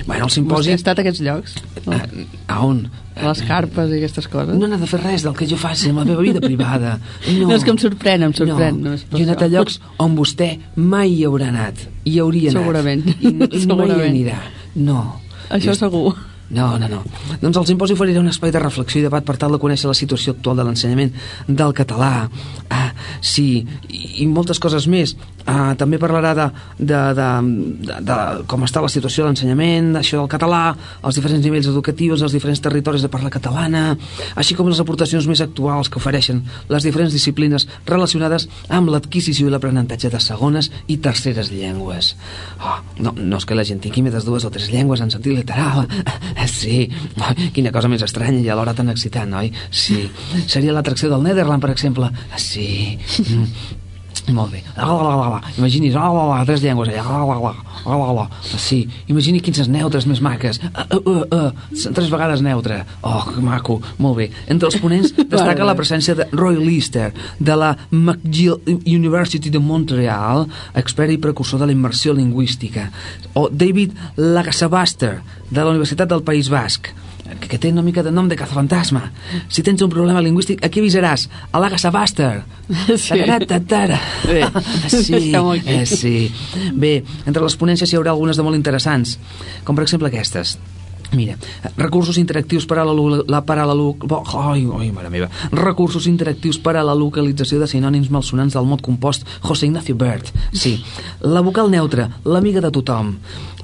Bueno, 0.06 0.26
el 0.26 0.28
Vostè 0.28 0.34
simposi... 0.36 0.74
ha 0.74 0.78
estat 0.80 1.00
a 1.00 1.04
aquests 1.06 1.22
llocs? 1.24 1.56
No? 1.86 1.96
Eh, 1.96 2.26
A 2.52 2.60
on? 2.66 2.82
A 3.16 3.30
les 3.30 3.40
carpes 3.48 3.88
i 3.88 3.96
aquestes 4.02 4.28
coses? 4.28 4.52
No 4.60 4.68
n'ha 4.68 4.76
de 4.76 4.86
fer 4.90 5.00
res 5.00 5.24
del 5.24 5.32
que 5.38 5.48
jo 5.48 5.56
faci 5.56 5.88
en 5.88 5.96
la 5.96 6.04
meva 6.04 6.20
vida 6.20 6.42
privada. 6.44 6.98
No, 7.38 7.46
No, 7.48 7.54
és 7.56 7.64
que 7.64 7.72
em 7.72 7.80
sorprèn, 7.80 8.26
em 8.28 8.36
sorprèn, 8.36 8.82
No. 8.84 8.92
Jo 9.00 9.22
he 9.22 9.24
anat 9.24 9.46
a 9.48 9.48
llocs 9.48 9.80
on 10.04 10.12
vostè 10.18 10.50
mai 10.76 11.14
hi 11.16 11.24
haurà 11.24 11.48
anat. 11.54 11.86
Hi 12.04 12.18
hauria 12.20 12.52
anat. 12.52 12.60
Segurament. 12.62 13.06
I, 13.16 13.32
i 13.32 13.34
mai 13.40 13.48
hi 13.56 13.64
Segurament. 13.64 14.08
anirà. 14.12 14.38
No. 14.76 15.00
Això 15.48 15.72
Jo- 15.72 15.80
segur. 15.86 16.12
No, 16.48 16.78
no, 16.78 16.86
no. 16.88 17.02
Doncs 17.42 17.58
el 17.58 17.66
simposi 17.66 17.96
oferirà 17.96 18.20
un 18.22 18.30
espai 18.30 18.52
de 18.54 18.60
reflexió 18.62 19.00
i 19.00 19.06
debat 19.06 19.24
per 19.26 19.34
tal 19.40 19.56
de 19.56 19.58
conèixer 19.62 19.90
la 19.90 19.96
situació 19.98 20.36
actual 20.36 20.60
de 20.60 20.66
l'ensenyament 20.68 21.10
del 21.48 21.74
català. 21.74 22.28
Ah, 22.70 22.92
sí, 23.20 23.64
i, 23.90 24.02
i 24.22 24.26
moltes 24.30 24.60
coses 24.62 24.86
més. 24.86 25.16
Ah, 25.46 25.74
també 25.78 25.98
parlarà 26.02 26.32
de, 26.38 26.46
de, 26.78 27.00
de, 27.18 27.26
de, 27.86 27.96
de 28.06 28.18
com 28.50 28.62
està 28.66 28.82
la 28.82 28.90
situació 28.90 29.24
de 29.24 29.30
l'ensenyament, 29.30 29.92
això 29.98 30.20
del 30.20 30.30
català, 30.30 30.60
els 31.06 31.18
diferents 31.18 31.42
nivells 31.42 31.68
educatius, 31.70 32.22
els 32.26 32.34
diferents 32.34 32.62
territoris 32.62 33.02
de 33.02 33.10
parla 33.10 33.30
catalana, 33.30 33.84
així 34.38 34.56
com 34.58 34.70
les 34.70 34.82
aportacions 34.82 35.26
més 35.30 35.42
actuals 35.42 35.90
que 35.90 35.98
ofereixen 36.02 36.42
les 36.70 36.86
diferents 36.86 37.14
disciplines 37.14 37.66
relacionades 37.86 38.48
amb 38.70 38.90
l'adquisició 38.90 39.46
i 39.46 39.54
l'aprenentatge 39.54 40.10
de 40.10 40.22
segones 40.22 40.70
i 40.90 40.98
terceres 41.02 41.50
llengües. 41.54 42.14
Oh, 42.58 42.78
no, 43.02 43.14
no 43.18 43.38
és 43.38 43.46
que 43.46 43.58
la 43.58 43.66
gent 43.66 43.82
tingui 43.82 44.02
més 44.06 44.26
dues 44.26 44.46
o 44.46 44.50
tres 44.50 44.70
llengües 44.70 45.02
en 45.02 45.14
sentit 45.14 45.34
literal. 45.34 45.86
Sí, 46.46 46.84
oh, 47.20 47.32
quina 47.56 47.72
cosa 47.74 47.88
més 47.90 48.04
estranya 48.06 48.42
i 48.44 48.50
alhora 48.52 48.74
tan 48.76 48.92
excitant, 48.92 49.32
oi? 49.40 49.50
Sí. 49.70 50.02
Seria 50.46 50.74
l'atracció 50.76 51.10
del 51.12 51.24
Netherland, 51.24 51.64
per 51.64 51.72
exemple. 51.72 52.12
Sí. 52.36 52.98
Molt 54.34 54.50
bé. 54.52 54.62
Imagini's, 55.58 55.94
tres 56.46 56.62
llengües 56.64 56.88
allà. 56.90 57.04
Ah. 57.86 58.26
Sí. 58.42 58.80
Imagini 59.06 59.40
quines 59.44 59.68
neutres 59.70 60.06
més 60.10 60.20
maques. 60.24 60.58
Ah, 60.74 60.86
ah. 60.90 61.52
Tres 61.70 62.10
vegades 62.10 62.42
neutre. 62.42 62.80
Oh, 63.06 63.22
que 63.28 63.44
maco. 63.44 63.78
Molt 64.02 64.18
bé. 64.18 64.28
Entre 64.50 64.66
els 64.66 64.78
ponents 64.82 65.14
destaca 65.34 65.68
la 65.68 65.76
presència 65.78 66.16
de 66.18 66.26
Roy 66.32 66.58
Lister, 66.58 67.12
de 67.38 67.56
la 67.56 67.72
McGill 67.92 68.58
University 68.82 69.52
de 69.52 69.62
Montreal, 69.62 70.48
expert 70.74 71.14
i 71.14 71.22
precursor 71.22 71.62
de 71.62 71.70
la 71.70 71.76
immersió 71.76 72.14
lingüística. 72.16 72.90
O 73.34 73.48
David 73.50 73.94
Lagasabaster, 74.16 75.20
de 75.50 75.60
la 75.62 75.70
Universitat 75.70 76.10
del 76.10 76.26
País 76.26 76.50
Basc, 76.50 76.90
que, 77.40 77.48
que 77.48 77.58
té 77.58 77.70
una 77.72 77.82
mica 77.82 78.02
de 78.06 78.12
nom 78.14 78.28
de 78.28 78.36
cazafantasma. 78.38 79.02
Si 79.48 79.62
tens 79.66 79.82
un 79.82 79.90
problema 79.92 80.22
lingüístic, 80.24 80.62
aquí 80.66 80.80
avisaràs? 80.84 81.28
A 81.52 81.60
l'Agasabaster. 81.62 82.44
Sí. 82.96 83.20
Tataratara. 83.22 83.98
Bé, 84.26 84.40
sí, 84.90 85.12
deixem-ho 85.16 85.52
aquí. 85.52 85.70
eh, 85.70 85.86
sí. 85.86 86.14
Bé, 86.74 86.94
entre 87.26 87.42
les 87.44 87.54
ponències 87.58 87.92
hi 87.92 87.98
haurà 87.98 88.10
algunes 88.14 88.36
de 88.38 88.42
molt 88.46 88.58
interessants, 88.58 89.18
com 89.64 89.76
per 89.78 89.84
exemple 89.86 90.08
aquestes. 90.10 90.56
Mira, 91.12 91.36
recursos 91.76 92.18
interactius 92.18 92.66
per 92.66 92.78
a 92.80 92.84
la, 92.84 92.94
la, 93.26 93.42
per 93.46 93.58
a 93.58 93.66
la 93.68 93.74
ai, 93.76 94.66
ai, 94.78 94.90
mare 94.92 95.10
meva. 95.10 95.28
Recursos 95.52 96.06
interactius 96.10 96.58
per 96.58 96.76
a 96.76 96.84
la 96.86 96.96
localització 96.98 97.60
de 97.62 97.68
sinònims 97.70 98.10
malsonants 98.10 98.56
del 98.56 98.66
mot 98.66 98.82
compost 98.82 99.26
José 99.42 99.66
Ignacio 99.66 99.96
Bert. 99.96 100.32
Sí. 100.52 100.76
La 101.20 101.44
vocal 101.46 101.70
neutra, 101.70 102.08
l'amiga 102.24 102.60
de 102.60 102.72
tothom. 102.74 103.16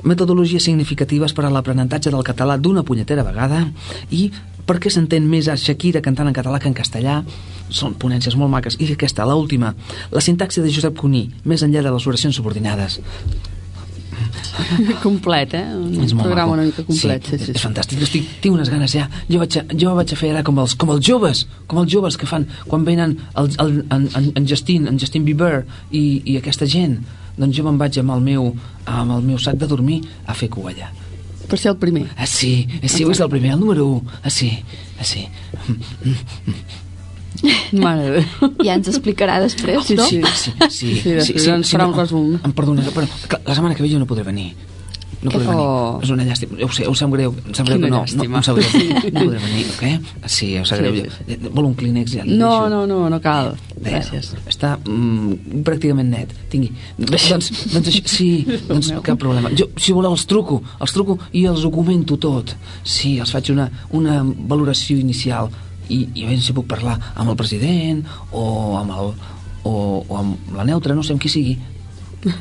Metodologies 0.02 0.64
significatives 0.64 1.34
per 1.34 1.46
a 1.46 1.52
l'aprenentatge 1.52 2.10
del 2.10 2.24
català 2.26 2.58
d'una 2.58 2.82
punyetera 2.82 3.26
vegada 3.26 3.66
i 4.10 4.30
per 4.66 4.78
què 4.78 4.92
s'entén 4.94 5.24
més 5.26 5.48
a 5.50 5.56
Shakira 5.58 6.02
cantant 6.04 6.28
en 6.30 6.36
català 6.36 6.60
que 6.62 6.70
en 6.70 6.76
castellà? 6.76 7.20
Són 7.72 7.96
ponències 7.98 8.36
molt 8.38 8.52
maques. 8.52 8.78
I 8.78 8.92
aquesta, 8.94 9.26
l'última, 9.26 9.72
la 10.12 10.22
sintaxi 10.22 10.62
de 10.62 10.70
Josep 10.70 10.94
Cuní, 11.00 11.24
més 11.44 11.64
enllà 11.66 11.82
de 11.82 11.90
les 11.90 12.06
oracions 12.06 12.38
subordinades. 12.38 13.00
complet, 15.06 15.54
eh? 15.58 15.64
Un 15.76 16.04
És 16.04 16.14
programa 16.14 16.50
maco. 16.50 16.58
una 16.58 16.66
mica 16.68 16.84
complet. 16.86 17.26
Sí, 17.28 17.38
sí, 17.38 17.46
sí, 17.46 17.54
és 17.56 17.64
fantàstic. 17.64 18.02
Estic, 18.06 18.28
tinc 18.44 18.56
unes 18.56 18.70
ganes 18.72 18.94
ja. 18.96 19.08
Jo 19.28 19.42
vaig, 19.42 19.58
a, 19.60 19.64
jo 19.72 19.94
vaig 19.98 20.12
a 20.14 20.18
fer 20.18 20.32
ara 20.34 20.44
com 20.46 20.58
els, 20.62 20.76
com 20.78 20.92
els 20.94 21.04
joves, 21.06 21.44
com 21.70 21.82
els 21.82 21.92
joves 21.92 22.18
que 22.20 22.28
fan 22.30 22.46
quan 22.68 22.86
venen 22.88 23.16
el, 23.38 23.52
el, 23.62 23.74
en, 23.90 24.08
en, 24.18 24.30
en 24.38 24.48
Justin, 24.48 24.88
en 24.90 25.00
Justin 25.00 25.26
Bieber 25.28 25.64
i, 25.90 26.22
i 26.24 26.38
aquesta 26.40 26.68
gent. 26.68 27.00
Doncs 27.36 27.56
jo 27.56 27.64
me'n 27.64 27.78
vaig 27.80 27.96
amb 28.02 28.12
el 28.16 28.26
meu, 28.26 28.50
amb 28.84 29.16
el 29.16 29.24
meu 29.30 29.40
sac 29.40 29.56
de 29.60 29.68
dormir 29.70 30.02
a 30.28 30.36
fer 30.36 30.50
cua 30.52 30.74
allà. 30.74 30.92
Per 31.48 31.58
ser 31.58 31.72
el 31.72 31.78
primer. 31.80 32.06
Ah, 32.16 32.26
sí, 32.28 32.66
ah, 32.78 32.88
sí, 32.88 33.04
és 33.04 33.20
el 33.20 33.28
primer, 33.32 33.52
el 33.56 33.60
número 33.60 33.86
1. 33.98 34.20
Ah, 34.22 34.30
sí, 34.30 34.52
ah, 34.98 35.04
sí. 35.04 35.26
Mare 37.72 38.02
de 38.02 38.10
Déu. 38.18 38.50
Ja 38.66 38.74
ens 38.78 38.88
explicarà 38.92 39.38
després, 39.42 39.86
Sí, 39.86 39.96
no? 39.98 40.06
sí. 40.06 40.20
Sí, 40.26 40.60
sí, 40.70 40.92
Sí, 41.00 41.16
després 41.16 41.48
ens 41.56 41.72
farà 41.74 41.88
un 41.88 41.96
resum. 41.96 42.34
Em 42.44 42.52
perdona, 42.52 42.84
però 42.94 43.06
la 43.46 43.54
setmana 43.56 43.74
que 43.74 43.82
ve 43.82 43.90
jo 43.92 43.98
no 44.02 44.06
podré 44.10 44.24
venir. 44.28 44.52
No 45.22 45.30
podré 45.30 45.46
venir. 45.46 45.62
Oh. 45.62 46.00
És 46.02 46.10
una 46.10 46.24
llàstima. 46.26 46.56
Ho 46.66 46.68
sé, 46.74 46.82
ho 46.90 46.94
sap 46.98 47.12
greu. 47.14 47.30
Em 47.46 47.54
sap 47.54 47.68
greu 47.68 47.78
que 47.78 47.86
no, 47.86 47.92
no, 47.92 48.00
llàstima. 48.02 48.40
em 48.40 48.42
sap 48.42 48.56
greu. 48.58 48.88
No 49.14 49.20
podré 49.20 49.38
venir, 49.44 49.64
ok? 49.70 49.84
Sí, 50.26 50.48
em 50.58 50.64
sap 50.66 50.80
Sí, 50.80 50.82
greu. 50.82 51.12
sí, 51.14 51.36
Jo- 51.44 51.52
Vol 51.54 51.68
un 51.68 51.74
clínex? 51.78 52.16
Ja 52.18 52.24
No, 52.26 52.34
deixo. 52.34 52.68
no, 52.74 52.80
no, 52.90 52.98
no 53.12 53.20
cal. 53.22 53.52
Bé, 53.78 53.92
Gràcies. 54.00 54.32
Està 54.50 54.72
mm, 54.82 55.62
pràcticament 55.62 56.10
net. 56.10 56.34
Tingui. 56.50 56.72
Bé, 56.98 57.06
doncs, 57.30 57.52
doncs 57.72 57.88
això, 57.92 58.02
sí, 58.10 58.28
doncs 58.68 58.90
cap 59.06 59.18
problema. 59.22 59.50
Jo, 59.54 59.70
si 59.78 59.94
voleu, 59.94 60.10
els 60.18 60.26
truco, 60.26 60.58
els 60.82 60.92
truco 60.98 61.18
i 61.38 61.46
els 61.46 61.62
ho 61.64 61.70
comento 61.70 62.18
tot. 62.18 62.56
Sí, 62.82 63.16
els 63.22 63.30
faig 63.30 63.52
una, 63.54 63.70
una 63.94 64.20
valoració 64.26 64.98
inicial 64.98 65.50
i, 65.88 66.06
i 66.14 66.24
a 66.24 66.30
veure 66.30 66.42
si 66.42 66.54
puc 66.56 66.68
parlar 66.70 66.98
amb 67.14 67.32
el 67.32 67.38
president 67.38 68.04
o 68.30 68.44
amb 68.78 68.94
el 68.96 69.12
o, 69.62 69.72
o 70.08 70.16
amb 70.18 70.56
la 70.56 70.66
neutra, 70.66 70.94
no 70.94 71.04
sé 71.06 71.14
amb 71.14 71.22
qui 71.22 71.30
sigui. 71.30 71.54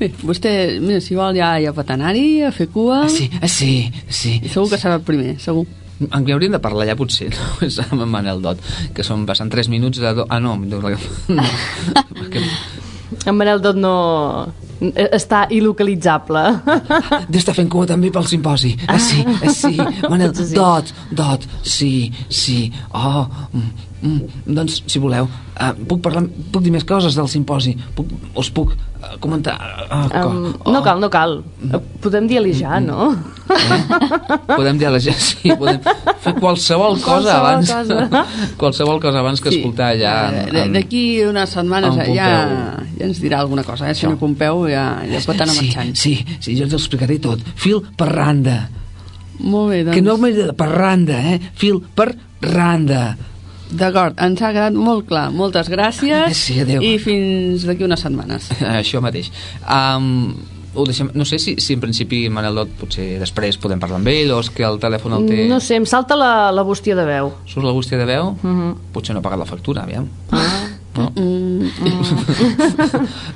Bé, 0.00 0.08
vostè, 0.26 0.80
mira, 0.82 0.98
si 1.04 1.14
vol 1.14 1.36
ja, 1.38 1.54
ja 1.62 1.74
pot 1.76 1.90
anar-hi 1.94 2.42
a 2.46 2.50
fer 2.54 2.66
cua. 2.72 3.04
Ah, 3.06 3.12
sí, 3.12 3.28
ah, 3.38 3.50
sí, 3.50 3.86
sí. 4.08 4.38
I 4.42 4.50
segur 4.50 4.72
que 4.72 4.80
serà 4.80 4.98
el 4.98 5.06
primer, 5.06 5.36
segur. 5.42 5.66
Amb 6.08 6.26
qui 6.26 6.34
hauríem 6.34 6.56
de 6.56 6.62
parlar 6.62 6.88
ja 6.88 6.98
potser, 6.98 7.30
no? 7.30 7.52
És 7.68 7.78
amb 7.84 8.02
en 8.02 8.10
Manel 8.10 8.42
Dot, 8.42 8.62
que 8.96 9.06
són 9.06 9.26
passant 9.28 9.52
3 9.52 9.70
minuts 9.70 10.02
de... 10.02 10.14
Do... 10.18 10.26
Ah, 10.28 10.40
no, 10.42 10.56
no, 10.72 10.82
no. 10.82 11.46
En 13.22 13.38
Manel 13.38 13.62
Dot 13.62 13.78
no... 13.78 13.94
està 14.90 15.44
il·localitzable. 15.54 16.42
d'estar 17.32 17.54
fent 17.56 17.70
cua 17.72 17.88
també 17.90 18.10
pel 18.14 18.26
simposi. 18.30 18.74
Ah, 18.90 18.98
sí, 19.00 19.22
ah, 19.24 19.52
sí. 19.52 19.76
Manel, 20.10 20.34
Sí. 20.42 20.56
Dot, 20.56 20.88
Dot, 21.12 21.44
sí, 21.62 22.10
sí. 22.28 22.72
Oh, 22.96 23.26
mm, 23.52 23.68
mm, 24.02 24.46
doncs, 24.56 24.80
si 24.90 24.98
voleu, 25.02 25.28
uh, 25.28 25.72
puc 25.88 26.00
parlar, 26.02 26.24
puc 26.52 26.64
dir 26.64 26.72
més 26.74 26.86
coses 26.88 27.14
del 27.18 27.30
simposi? 27.30 27.76
Puc, 27.96 28.10
us 28.40 28.50
puc 28.50 28.74
comentar? 29.20 29.56
Uh, 29.90 30.02
Um, 30.12 30.54
no 30.72 30.80
cal, 30.82 30.98
no 31.00 31.08
cal. 31.10 31.42
Podem 32.02 32.26
dialijar, 32.28 32.80
no? 32.82 33.12
Podem 34.46 34.78
dir 34.78 34.86
a 34.88 34.92
la 34.94 35.00
gent, 35.02 35.18
sí, 35.20 35.52
podem 35.58 35.78
fer 36.22 36.32
qualsevol 36.40 36.96
cosa 37.00 37.36
Qualsevol 37.36 37.46
abans. 37.46 37.72
cosa. 37.72 38.24
qualsevol 38.60 39.00
cosa 39.02 39.20
abans 39.22 39.40
que 39.40 39.52
escoltar 39.52 39.92
ja... 40.00 40.14
Eh, 40.48 40.66
D'aquí 40.72 41.02
unes 41.28 41.50
setmanes 41.54 41.96
en 41.96 42.14
ja, 42.16 42.28
ja 42.98 43.06
ens 43.08 43.20
dirà 43.22 43.40
alguna 43.42 43.64
cosa, 43.66 43.90
eh? 43.90 43.94
Si 43.98 44.06
no 44.08 44.16
Pompeu 44.20 44.66
ja, 44.70 44.86
ja 45.08 45.20
pot 45.26 45.40
anar 45.40 45.54
sí, 45.54 45.66
marxant. 45.68 45.94
sí, 45.98 46.14
sí, 46.40 46.56
jo 46.58 46.66
us 46.68 46.72
ho 46.76 46.80
explicaré 46.80 47.18
tot. 47.22 47.40
Fil 47.56 47.82
per 47.96 48.08
randa. 48.12 48.58
Molt 49.42 49.72
bé, 49.72 49.82
doncs. 49.84 49.96
Que 49.96 50.02
no 50.04 50.16
m'he 50.20 50.32
de 50.36 50.52
per 50.56 50.68
randa, 50.72 51.18
eh? 51.34 51.40
Fil 51.58 51.80
per 51.94 52.12
randa. 52.42 53.16
D'acord, 53.72 54.18
ens 54.20 54.40
ha 54.44 54.50
quedat 54.52 54.74
molt 54.76 55.06
clar. 55.08 55.30
Moltes 55.32 55.70
gràcies 55.72 56.36
Sí, 56.36 56.58
adéu. 56.60 56.82
i 56.84 56.98
fins 57.00 57.64
d'aquí 57.68 57.84
unes 57.86 58.00
setmanes. 58.04 58.50
Això 58.80 59.00
mateix. 59.04 59.30
Um, 59.64 60.34
ho 60.74 60.84
deixem, 60.88 61.10
no 61.14 61.24
sé 61.28 61.38
si, 61.38 61.56
si 61.60 61.74
en 61.76 61.80
principi 61.82 62.22
Manel 62.32 62.54
Dot 62.56 62.70
potser 62.80 63.18
després 63.20 63.58
podem 63.60 63.80
parlar 63.80 63.98
amb 64.00 64.08
ell 64.08 64.30
o 64.32 64.38
és 64.40 64.48
que 64.52 64.64
el 64.64 64.78
telèfon 64.80 65.12
el 65.18 65.26
té... 65.28 65.42
No 65.50 65.58
sé, 65.60 65.76
em 65.80 65.84
salta 65.88 66.16
la, 66.16 66.50
la 66.52 66.62
bústia 66.64 66.96
de 66.96 67.04
veu. 67.04 67.32
Surt 67.46 67.66
la 67.66 67.74
bústia 67.76 67.98
de 68.00 68.06
veu? 68.08 68.32
Mhm. 68.42 68.70
Potser 68.94 69.12
no 69.16 69.20
ha 69.20 69.26
pagat 69.26 69.42
la 69.42 69.48
factura, 69.48 69.84
aviam. 69.84 70.08
Ah. 70.32 70.61
No? 70.96 71.08
Mm, 71.22 71.70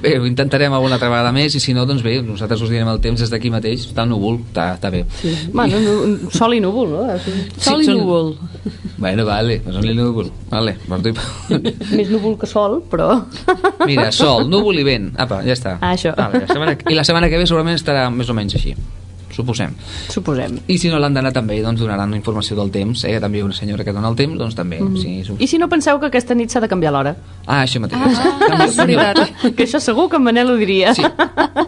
bé, 0.03 0.19
ho 0.19 0.27
intentarem 0.27 0.73
alguna 0.77 0.97
altra 0.97 1.09
vegada 1.09 1.31
més 1.33 1.55
i 1.57 1.61
si 1.63 1.73
no, 1.77 1.85
doncs 1.89 2.03
bé, 2.05 2.19
nosaltres 2.25 2.61
us 2.65 2.71
direm 2.73 2.89
el 2.91 2.99
temps 3.05 3.21
des 3.23 3.31
d'aquí 3.33 3.51
mateix. 3.53 3.87
Està 3.91 4.05
núvol, 4.09 4.39
està, 4.49 4.67
està 4.77 4.91
bé. 4.93 5.05
sí. 5.21 5.33
Bueno, 5.55 5.79
nu- 5.81 6.31
sol 6.35 6.55
i 6.57 6.61
núvol, 6.61 6.91
no? 6.93 7.07
Sol 7.63 7.83
i 7.83 7.89
són- 7.89 8.01
núvol. 8.03 8.35
Bueno, 8.99 9.25
vale, 9.29 9.61
pues 9.65 9.77
són 9.77 9.89
núvol. 9.97 10.31
Vale, 10.51 10.77
tu... 11.05 11.15
Més 11.97 12.11
núvol 12.13 12.37
que 12.41 12.47
sol, 12.51 12.83
però... 12.91 13.23
Mira, 13.89 14.11
sol, 14.13 14.49
núvol 14.51 14.79
i 14.81 14.85
vent. 14.87 15.11
Apa, 15.21 15.43
ja 15.47 15.57
està. 15.57 15.79
Ah, 15.81 15.95
això. 15.95 16.15
Vale, 16.17 16.45
la 16.45 16.53
setmana, 16.53 16.77
I 16.91 16.95
la 16.99 17.05
setmana 17.09 17.29
que 17.33 17.39
ve 17.41 17.47
segurament 17.49 17.77
estarà 17.79 18.09
més 18.13 18.29
o 18.33 18.35
menys 18.37 18.57
així 18.59 18.75
suposem. 19.37 19.75
Suposem. 20.13 20.59
I 20.67 20.79
si 20.81 20.91
no 20.93 21.01
l'han 21.03 21.17
d'anar 21.17 21.33
també, 21.37 21.59
doncs 21.65 21.83
donaran 21.83 22.15
informació 22.17 22.57
del 22.59 22.73
temps, 22.75 23.05
eh? 23.09 23.19
també 23.23 23.43
una 23.45 23.57
senyora 23.57 23.85
que 23.85 23.95
dona 23.95 24.11
el 24.11 24.17
temps, 24.19 24.39
doncs 24.41 24.57
també. 24.57 24.81
Mm 24.81 24.95
-hmm. 24.95 25.25
sí, 25.25 25.37
I 25.39 25.47
si 25.47 25.59
no 25.59 25.69
penseu 25.69 26.01
que 26.01 26.07
aquesta 26.07 26.35
nit 26.35 26.51
s'ha 26.51 26.61
de 26.61 26.69
canviar 26.69 26.93
l'hora? 26.93 27.17
Ah, 27.47 27.63
això 27.65 27.81
mateix. 27.81 28.01
Ah, 28.01 28.39
també, 28.49 28.65
és 28.65 28.77
veritat. 28.77 29.17
Que 29.57 29.65
això 29.65 29.81
segur 29.81 30.09
que 30.09 30.17
en 30.17 30.23
Manel 30.23 30.51
ho 30.51 30.57
diria. 30.57 30.95
Sí. 30.95 31.03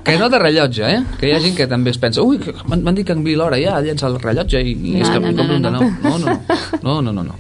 Que 0.05 0.19
no 0.19 0.29
de 0.29 0.39
rellotge, 0.39 0.83
eh? 0.83 1.03
Que 1.21 1.29
hi 1.29 1.33
ha 1.33 1.41
gent 1.41 1.57
que 1.57 1.67
també 1.67 1.91
es 1.91 1.99
pensa, 1.99 2.23
ui, 2.23 2.39
m'han 2.67 2.95
dit 2.95 3.07
que 3.07 3.15
canvi 3.15 3.35
l'hora 3.35 3.59
ja, 3.61 3.81
llença 3.81 4.07
el 4.07 4.19
rellotge 4.21 4.61
i, 4.63 4.73
i 4.73 4.93
no, 4.97 5.03
és 5.03 5.11
que 5.11 5.21
no, 5.21 5.33
no, 5.33 5.59
no, 5.59 5.71
no. 5.71 5.81
No, 5.81 6.19
no, 6.19 6.19
no. 6.19 6.41
no, 6.83 7.01
no, 7.03 7.13
no, 7.13 7.23
no. 7.23 7.35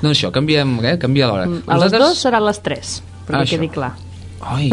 Doncs 0.00 0.16
això, 0.16 0.30
canviem, 0.32 0.78
eh? 0.84 0.96
canvia 1.00 1.28
l'hora. 1.28 1.46
Mm, 1.46 1.66
a 1.66 1.80
les 1.82 1.92
dues 1.92 2.22
seran 2.24 2.46
les 2.46 2.62
tres, 2.64 3.02
perquè 3.26 3.42
ah, 3.42 3.44
això. 3.44 3.58
quedi 3.58 3.68
clar. 3.74 3.92
Ai, 4.40 4.70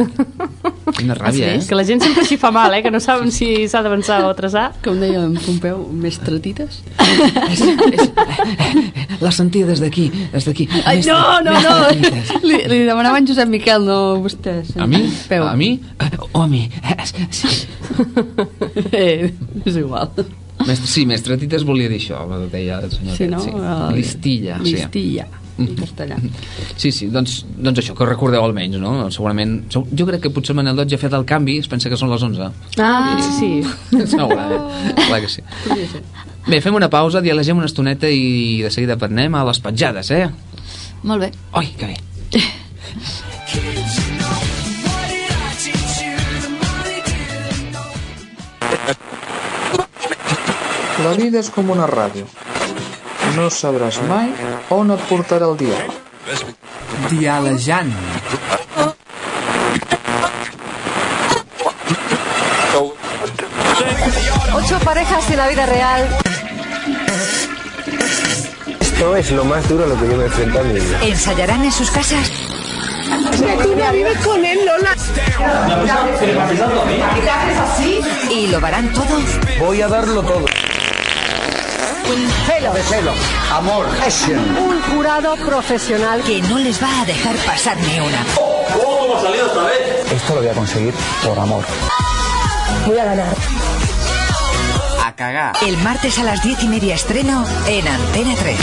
quina 0.95 1.15
ràbia, 1.17 1.49
eh? 1.58 1.63
Que 1.67 1.75
la 1.75 1.84
gent 1.84 1.99
sempre 2.01 2.23
s'hi 2.23 2.38
fa 2.39 2.51
mal, 2.56 2.71
eh? 2.77 2.80
Que 2.86 2.91
no 2.93 3.01
saben 3.03 3.34
si 3.36 3.67
s'ha 3.67 3.82
d'avançar 3.84 4.21
o 4.23 4.30
atrasar. 4.32 4.69
Com 4.86 4.99
deia 5.01 5.19
en 5.25 5.34
Pompeu, 5.43 5.82
més 5.91 6.19
tretites. 6.23 6.80
És, 7.51 7.62
és, 7.62 9.19
la 9.23 9.32
sentia 9.36 9.67
des 9.67 9.80
d'aquí, 9.84 10.08
des 10.32 10.45
d'aquí. 10.47 10.67
Ai, 10.86 11.01
Més- 11.01 11.08
no, 11.12 11.19
no, 11.43 11.51
més 11.51 12.32
no. 12.32 12.39
Li, 12.47 12.62
li 12.71 12.80
demanava 12.88 13.19
en 13.19 13.27
Josep 13.27 13.49
Miquel, 13.51 13.84
no 13.88 13.99
vostè. 14.23 14.60
A 14.80 14.88
mi? 14.88 15.03
Peu. 15.27 15.43
A 15.47 15.56
mi? 15.60 15.73
Eh, 15.99 16.12
O 16.32 16.41
a 16.43 16.47
mi? 16.47 16.63
Eh, 16.84 17.27
Sí. 17.32 17.47
Eh, 18.91 19.32
és 19.65 19.75
igual. 19.80 20.12
Mestre, 20.67 20.88
sí, 20.89 21.06
mestre 21.06 21.38
Tites 21.38 21.63
volia 21.67 21.89
dir 21.89 21.99
això, 21.99 22.23
ho 22.25 22.39
deia 22.51 22.80
el 22.84 22.91
senyor 22.91 23.15
Sí, 23.17 23.25
aquest, 23.27 23.32
no? 23.36 23.41
sí. 23.43 23.51
El- 23.53 23.95
Listilla, 23.99 24.58
sí. 24.63 24.75
En 25.58 25.72
castellà. 25.76 26.17
Sí, 26.82 26.91
sí, 26.93 27.08
doncs, 27.10 27.39
doncs 27.58 27.80
això, 27.82 27.96
que 27.98 28.04
ho 28.06 28.08
recordeu 28.10 28.43
almenys, 28.46 28.78
no? 28.82 29.08
Segurament... 29.13 29.56
seg- 29.74 29.89
Jo 29.98 30.06
crec 30.06 30.22
que 30.28 30.30
potser 30.36 30.54
Manel 30.58 30.78
Dot 30.78 30.91
ja 30.91 31.00
ha 31.00 31.02
fet 31.02 31.15
el 31.17 31.26
canvi, 31.26 31.58
es 31.63 31.67
pensa 31.72 31.89
que 31.89 31.98
són 31.98 32.12
les 32.13 32.22
11. 32.22 32.52
Ah, 32.78 33.17
sí. 33.39 33.50
Segurament, 34.06 34.67
clar 35.08 35.22
que 35.26 35.32
sí. 35.34 35.41
Bé, 36.48 36.62
fem 36.62 36.78
una 36.78 36.91
pausa, 36.93 37.20
dialogem 37.26 37.58
una 37.58 37.67
estoneta 37.72 38.08
i 38.13 38.62
de 38.63 38.70
seguida 38.72 38.96
parnem 39.02 39.34
a 39.36 39.41
les 39.50 39.60
petjades, 39.65 40.12
eh? 40.15 40.28
Molt 41.04 41.26
bé. 41.26 41.32
Oi, 41.60 41.74
que 41.80 41.89
bé. 41.96 41.98
La 51.04 51.12
vida 51.17 51.39
és 51.43 51.50
com 51.54 51.70
una 51.74 51.86
ràdio. 51.89 52.26
No 53.36 53.50
sabràs 53.54 54.00
mai 54.10 54.32
on 54.69 54.91
et 54.91 55.03
portarà 55.10 55.47
el 55.47 55.58
dia. 55.58 55.77
Dialejant. 57.10 57.93
Ocho 64.56 64.80
parejas 64.84 65.30
en 65.32 65.38
la 65.38 65.47
vida 65.47 65.65
real. 65.65 66.08
Esto 68.80 69.15
es 69.15 69.32
lo 69.32 69.45
más 69.45 69.67
duro 69.69 69.84
a 69.84 69.88
lo 69.88 69.99
que 69.99 70.08
yo 70.10 70.17
me 70.17 70.25
enfrento 70.25 70.60
en 70.60 70.73
mi 70.73 70.80
vida. 70.80 70.99
¿Ensayarán 71.03 71.63
en 71.63 71.71
sus 71.71 71.91
casas? 71.91 72.32
vives 73.93 74.17
con 74.25 74.43
él, 74.43 74.60
Lola. 74.65 74.95
¿Y 78.30 78.47
lo 78.47 78.58
harán 78.65 78.91
todo? 78.93 79.19
Voy 79.60 79.82
a 79.82 79.88
darlo 79.88 80.21
todo. 80.21 80.45
Celo. 82.08 82.74
Celo, 82.89 83.12
amor, 83.52 83.86
passion. 83.98 84.39
Un 84.58 84.82
jurado 84.84 85.36
profesional 85.36 86.22
que 86.24 86.41
no 86.43 86.58
les 86.58 86.82
va 86.82 87.02
a 87.02 87.06
dejar 87.06 87.36
pasar 87.38 87.76
ni 87.76 88.00
una. 88.00 88.26
Esto 90.15 90.36
lo 90.36 90.39
voy 90.41 90.50
a 90.50 90.54
conseguir 90.54 90.93
por 91.22 91.38
amor. 91.38 91.65
Voy 92.86 92.98
a 92.98 93.04
ganar. 93.04 93.36
A 95.04 95.15
cagar. 95.17 95.58
El 95.62 95.76
martes 95.80 96.17
a 96.20 96.24
las 96.24 96.41
diez 96.43 96.63
y 96.63 96.67
media 96.70 96.96
estreno 96.96 97.46
en 97.67 97.86
Antena 97.86 98.36
3. 98.36 98.58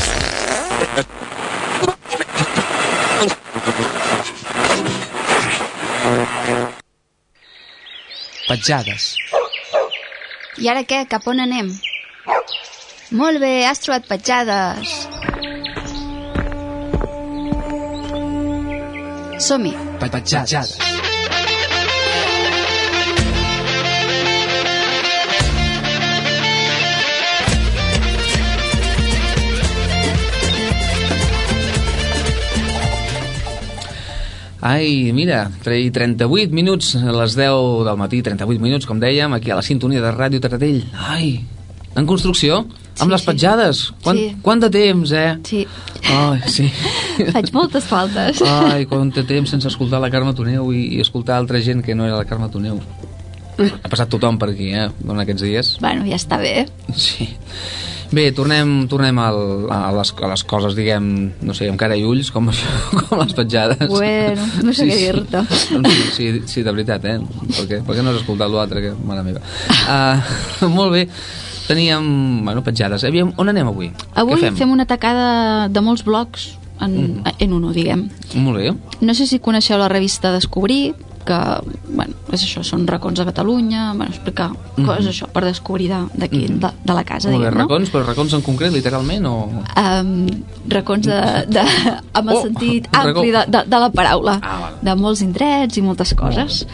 Petjades. 8.48 9.16
I 10.56 10.68
ara 10.70 10.84
què? 10.88 11.04
Cap 11.10 11.26
on 11.28 11.40
anem? 11.44 11.74
Molt 13.14 13.38
bé, 13.38 13.62
has 13.62 13.78
trobat 13.78 14.08
petjades. 14.10 14.90
Som-hi. 19.38 19.70
Petjades. 20.02 20.72
Ai, 34.64 35.12
mira, 35.14 35.52
38 35.62 36.50
minuts, 36.50 36.96
a 36.96 37.12
les 37.14 37.36
10 37.38 37.84
del 37.86 37.98
matí, 38.00 38.24
38 38.26 38.58
minuts, 38.58 38.90
com 38.90 38.98
dèiem, 38.98 39.38
aquí 39.38 39.54
a 39.54 39.60
la 39.60 39.62
sintonia 39.62 40.02
de 40.02 40.10
Ràdio 40.10 40.42
Taradell. 40.42 40.82
Ai, 41.14 41.36
en 41.94 42.10
construcció? 42.10 42.64
Amb 43.00 43.10
les 43.10 43.22
petjades. 43.26 43.92
Quant, 44.04 44.18
Sí. 44.18 44.36
quant 44.42 44.60
de 44.62 44.70
temps, 44.70 45.12
eh? 45.12 45.38
Sí. 45.44 45.64
Ai, 46.12 46.40
sí. 46.50 46.68
Faig 47.34 47.50
moltes 47.52 47.84
faltes. 47.88 48.42
Ai, 48.42 48.84
quant 48.86 49.10
de 49.14 49.24
temps 49.26 49.50
sense 49.50 49.68
escoltar 49.68 50.00
la 50.02 50.10
Carme 50.12 50.34
Toneu 50.36 50.70
i, 50.72 50.84
i 50.96 51.00
escoltar 51.04 51.38
altra 51.38 51.60
gent 51.64 51.82
que 51.84 51.94
no 51.94 52.06
era 52.06 52.20
la 52.20 52.28
Carme 52.28 52.50
Toneu. 52.52 52.80
Ha 53.58 53.88
passat 53.88 54.10
tothom 54.10 54.36
per 54.38 54.50
aquí, 54.50 54.72
eh, 54.74 54.88
durant 54.98 55.22
aquests 55.22 55.42
dies. 55.46 55.74
Bueno, 55.80 56.02
ja 56.10 56.16
està 56.18 56.38
bé. 56.42 56.66
Sí. 56.98 57.28
Bé, 58.14 58.28
tornem, 58.34 58.84
tornem 58.90 59.16
al, 59.18 59.38
a, 59.74 59.78
les, 59.96 60.10
a 60.22 60.28
les 60.30 60.42
coses, 60.46 60.74
diguem, 60.76 61.06
no 61.42 61.54
sé, 61.56 61.66
amb 61.70 61.78
cara 61.80 61.96
i 61.98 62.04
ulls, 62.06 62.28
com, 62.34 62.50
això, 62.52 62.68
com 63.08 63.18
les 63.22 63.32
petjades. 63.34 63.88
Bueno, 63.90 64.44
no 64.62 64.74
sé 64.76 64.86
què 64.86 64.98
dir-te. 65.00 65.40
Sí, 65.50 65.80
sí, 66.14 66.28
sí, 66.50 66.62
de 66.66 66.74
veritat, 66.74 67.06
eh? 67.10 67.16
Per 67.56 67.64
què, 67.70 67.80
per 67.86 67.96
què 67.96 68.04
no 68.04 68.12
has 68.12 68.20
escoltat 68.20 68.52
l'altre, 68.52 68.82
que 68.84 68.92
mare 69.08 69.24
meva? 69.26 69.42
Uh, 69.88 70.68
molt 70.76 70.94
bé, 70.94 71.06
teníem, 71.66 72.44
bueno, 72.44 72.62
petjades. 72.64 73.04
Aviam, 73.04 73.32
on 73.36 73.48
anem 73.48 73.66
avui? 73.68 73.92
Avui 74.14 74.34
Què 74.36 74.40
fem? 74.48 74.56
fem 74.56 74.70
una 74.70 74.86
tacada 74.86 75.68
de 75.68 75.80
molts 75.80 76.04
blogs 76.04 76.58
en, 76.80 77.22
Mm. 77.22 77.22
en 77.38 77.52
uno, 77.52 77.72
diguem. 77.72 78.08
Molt 78.34 78.58
bé. 78.58 78.74
No 79.00 79.14
sé 79.14 79.26
si 79.26 79.38
coneixeu 79.38 79.78
la 79.78 79.88
revista 79.88 80.32
Descobrir, 80.32 80.94
que, 81.24 81.38
bueno, 81.88 82.14
és 82.32 82.42
això, 82.44 82.62
són 82.64 82.86
racons 82.86 83.18
de 83.18 83.24
Catalunya, 83.24 83.92
bueno, 83.94 84.10
explicar 84.12 84.50
Mhm. 84.76 84.86
coses, 84.86 85.06
això, 85.06 85.28
per 85.32 85.44
descobrir 85.44 85.88
de- 85.88 86.06
d'aquí, 86.14 86.46
de, 86.48 86.70
de 86.84 86.92
la 86.92 87.04
casa, 87.04 87.30
Molt 87.30 87.42
bé, 87.42 87.50
diguem, 87.50 87.54
no? 87.58 87.64
racons, 87.68 87.90
però 87.92 88.04
racons 88.06 88.32
en 88.34 88.42
concret, 88.42 88.72
literalment, 88.72 89.26
o...? 89.26 89.48
um, 89.76 90.26
racons 90.68 91.06
de, 91.06 91.20
de, 91.48 91.60
amb 92.18 92.30
el 92.30 92.36
Oh, 92.36 92.42
sentit 92.42 92.88
ampli 92.92 93.30
de, 93.30 93.44
de, 93.48 93.64
de 93.66 93.78
la 93.78 93.90
paraula 93.90 94.38
Ah, 94.42 94.70
de 94.82 94.94
molts 94.94 95.22
indrets 95.22 95.76
i 95.78 95.82
moltes 95.82 96.14
coses 96.14 96.66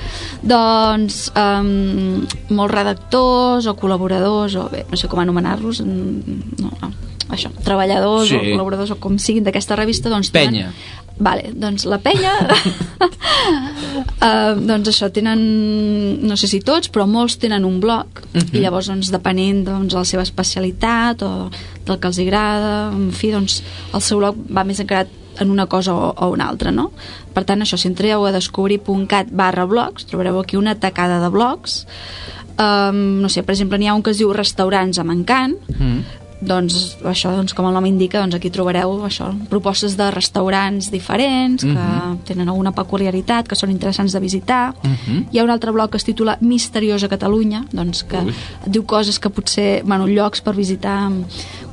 doncs 0.42 1.30
um, 1.36 2.24
molts 2.56 2.74
redactors 2.74 3.66
o 3.70 3.76
col·laboradors 3.78 4.56
o 4.56 4.68
bé, 4.72 4.84
no 4.90 4.96
sé 4.96 5.08
com 5.08 5.20
anomenar-los 5.22 5.82
mm, 5.84 6.60
no, 6.62 6.70
no, 6.82 6.90
això, 7.30 7.50
treballadors 7.62 8.28
Sí. 8.30 8.36
o 8.36 8.40
col·laboradors 8.42 8.90
o 8.90 8.98
com 9.02 9.18
siguin 9.18 9.44
d'aquesta 9.46 9.76
revista 9.78 10.10
doncs 10.10 10.30
Penya. 10.34 10.72
Vale, 11.20 11.50
doncs 11.52 11.85
la 11.85 11.98
penya 12.00 12.30
uh, 12.40 12.46
doncs 14.70 14.88
això 14.88 15.11
tenen 15.12 15.40
no 16.24 16.37
sé 16.40 16.48
si 16.48 16.62
tots, 16.64 16.88
però 16.92 17.04
molts 17.09 17.37
tenen 17.42 17.64
un 17.68 17.76
blog 17.83 18.06
Mhm. 18.33 18.54
i 18.54 18.61
llavors 18.62 18.87
doncs 18.88 19.11
depenent 19.11 19.64
doncs, 19.66 19.90
de 19.92 19.98
la 19.98 20.04
seva 20.06 20.22
especialitat 20.22 21.22
o 21.26 21.50
del 21.85 21.98
que 21.98 22.06
els 22.09 22.18
agrada 22.22 22.92
en 22.94 23.11
fi, 23.12 23.33
doncs 23.35 23.61
el 23.92 24.00
seu 24.00 24.18
blog 24.22 24.37
va 24.48 24.62
més 24.64 24.78
encarat 24.80 25.09
en 25.40 25.50
una 25.50 25.66
cosa 25.66 25.92
o, 25.94 26.14
o 26.16 26.28
una 26.30 26.46
altra, 26.48 26.70
no? 26.70 26.90
Per 27.35 27.44
tant, 27.44 27.61
això, 27.62 27.76
si 27.78 27.88
entreu 27.88 28.24
a 28.26 28.33
descobrir.cat 28.33 29.26
barra 29.33 29.64
blogs, 29.66 30.04
trobareu 30.06 30.38
aquí 30.40 30.56
una 30.59 30.74
tacada 30.78 31.20
de 31.22 31.28
blogs. 31.33 31.87
Um, 32.61 33.20
no 33.22 33.28
sé, 33.33 33.42
per 33.42 33.54
exemple, 33.54 33.78
n'hi 33.78 33.88
ha 33.88 33.94
un 33.94 34.02
que 34.02 34.11
es 34.12 34.18
diu 34.20 34.33
Restaurants 34.37 34.98
amb 35.00 35.11
encant, 35.14 35.54
Mm. 35.78 36.00
Doncs 36.40 36.96
això, 37.05 37.35
doncs, 37.37 37.53
com 37.55 37.66
el 37.68 37.74
nom 37.74 37.85
indica, 37.87 38.20
doncs 38.20 38.35
aquí 38.35 38.50
trobareu 38.50 39.03
això, 39.05 39.29
propostes 39.50 39.96
de 39.96 40.11
restaurants 40.11 40.90
diferents 40.90 41.64
que 41.64 41.70
Mhm. 41.70 42.18
tenen 42.24 42.48
alguna 42.48 42.72
peculiaritat, 42.72 43.46
que 43.46 43.55
són 43.55 43.70
interessants 43.70 44.12
de 44.12 44.20
visitar. 44.20 44.74
Mhm. 44.83 45.26
Hi 45.33 45.38
ha 45.38 45.44
un 45.44 45.50
altre 45.50 45.70
blog 45.70 45.90
que 45.90 45.96
es 45.98 46.05
titula 46.05 46.38
Misteriosa 46.40 47.09
Catalunya, 47.09 47.66
doncs 47.72 48.05
que 48.05 48.18
Ui. 48.18 48.35
diu 48.66 48.85
coses 48.87 49.18
que 49.18 49.31
potser, 49.31 49.83
bueno, 49.85 50.07
llocs 50.07 50.40
per 50.40 50.55
visitar 50.55 51.11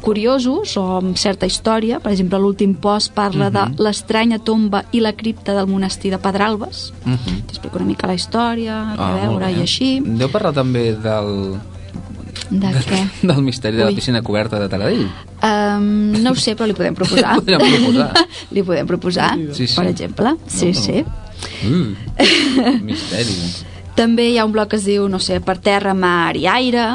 curiosos 0.01 0.77
o 0.77 0.97
amb 0.97 1.15
certa 1.17 1.45
història. 1.45 1.99
Per 1.99 2.11
exemple, 2.11 2.39
l'últim 2.39 2.75
post 2.75 3.13
parla 3.13 3.49
Mhm. 3.49 3.53
de 3.75 3.83
l'estranya 3.83 4.39
tomba 4.39 4.85
i 4.91 4.99
la 4.99 5.13
cripta 5.13 5.53
del 5.53 5.67
monestir 5.67 6.11
de 6.11 6.17
Pedralbes. 6.17 6.93
Mhm. 7.05 7.41
T'explico 7.47 7.77
una 7.77 7.85
mica 7.85 8.07
la 8.07 8.13
història, 8.13 8.93
Ah, 8.97 9.11
molt 9.11 9.21
veure 9.21 9.51
i 9.51 9.61
així. 9.61 10.01
Deu 10.01 10.29
parlar 10.29 10.53
també 10.53 10.93
del, 10.93 11.55
De 12.49 12.69
què? 12.87 12.99
del 13.27 13.41
misteri 13.43 13.75
de 13.77 13.83
la 13.83 13.89
Ui. 13.89 13.95
piscina 13.95 14.21
coberta 14.23 14.59
de 14.59 14.69
Taradell. 14.71 15.07
Um, 15.43 16.13
no 16.23 16.31
ho 16.31 16.35
sé, 16.35 16.55
però 16.55 16.65
li 16.69 16.73
podem 16.77 16.95
proposar. 16.99 17.35
Li 17.37 17.43
podem 17.43 17.65
proposar. 17.73 18.25
li 18.55 18.63
podem 18.63 18.87
proposar, 18.87 19.31
Sí, 19.53 19.67
sí. 19.67 19.75
per 19.75 19.87
exemple. 19.91 20.35
Sí, 20.47 20.71
No, 20.71 20.79
no. 20.79 20.85
sí. 20.85 21.05
Mm. 21.67 22.83
Misteri. 22.87 23.35
També 23.97 24.29
hi 24.31 24.37
ha 24.37 24.45
un 24.45 24.51
bloc 24.53 24.69
que 24.71 24.77
es 24.77 24.85
diu, 24.85 25.07
no 25.09 25.19
sé, 25.19 25.39
per 25.41 25.57
terra, 25.59 25.93
mar 25.97 26.35
i 26.37 26.45
aire, 26.47 26.85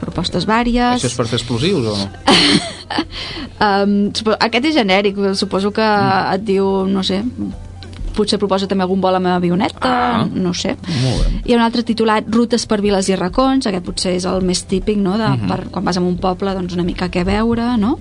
propostes 0.00 0.46
vàries. 0.46 0.96
Això 1.00 1.10
és 1.10 1.16
per 1.18 1.26
fer 1.26 1.40
explosius 1.40 1.86
o...? 1.90 1.96
Um, 3.58 4.12
supo- 4.14 4.36
aquest 4.38 4.66
és 4.70 4.74
genèric, 4.76 5.16
suposo 5.34 5.72
que 5.74 5.82
Mm. 5.82 6.34
et 6.34 6.44
diu, 6.44 6.86
no 6.86 7.02
sé, 7.02 7.22
potser 8.16 8.38
proposa 8.40 8.66
també 8.66 8.82
algun 8.86 9.00
vol 9.04 9.14
amb 9.20 9.28
avioneta, 9.34 9.76
Ah. 9.86 10.24
no 10.32 10.54
sé. 10.54 10.76
Hi 11.44 11.52
ha 11.52 11.56
un 11.60 11.62
altre 11.62 11.82
titulat 11.86 12.24
Rutes 12.32 12.66
per 12.66 12.80
viles 12.80 13.08
i 13.08 13.16
racons, 13.16 13.66
aquest 13.68 13.84
potser 13.84 14.16
és 14.16 14.24
el 14.24 14.42
més 14.42 14.64
típic, 14.66 14.96
no?, 14.98 15.18
de, 15.18 15.28
Mhm. 15.28 15.46
per, 15.48 15.60
quan 15.70 15.84
vas 15.84 15.96
a 15.96 16.00
un 16.00 16.16
poble, 16.18 16.54
doncs 16.54 16.74
una 16.74 16.82
mica 16.84 17.10
què 17.10 17.24
veure, 17.24 17.76
no? 17.78 17.98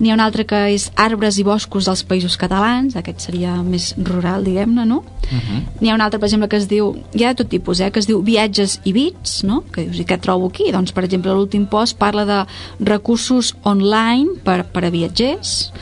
N'hi 0.00 0.10
ha 0.10 0.14
un 0.14 0.20
altre 0.24 0.46
que 0.46 0.72
és 0.74 0.90
Arbres 0.96 1.36
i 1.38 1.42
boscos 1.44 1.84
dels 1.84 2.02
països 2.08 2.36
catalans, 2.40 2.96
aquest 2.96 3.20
seria 3.20 3.62
més 3.62 3.94
rural, 3.98 4.42
diguem-ne, 4.42 4.86
no? 4.86 5.04
Mhm. 5.30 5.60
N'hi 5.80 5.90
ha 5.90 5.94
un 5.94 6.00
altre, 6.00 6.18
per 6.18 6.26
exemple, 6.28 6.48
que 6.48 6.56
es 6.56 6.66
diu, 6.66 6.96
hi 7.14 7.22
ha 7.24 7.28
de 7.28 7.34
tot 7.44 7.48
tipus, 7.48 7.78
eh, 7.80 7.90
que 7.92 8.00
es 8.00 8.06
diu 8.08 8.22
Viatges 8.22 8.80
i 8.84 8.92
bits, 8.92 9.44
no? 9.44 9.62
que 9.70 9.84
dius, 9.84 9.98
i 10.00 10.04
què 10.04 10.18
trobo 10.18 10.48
aquí? 10.48 10.72
Doncs, 10.72 10.92
per 10.92 11.04
exemple, 11.04 11.30
l'últim 11.32 11.66
post 11.66 11.98
parla 11.98 12.24
de 12.24 12.46
recursos 12.80 13.54
online 13.62 14.40
per, 14.42 14.64
per 14.64 14.84
a 14.86 14.90
viatgers, 14.90 15.72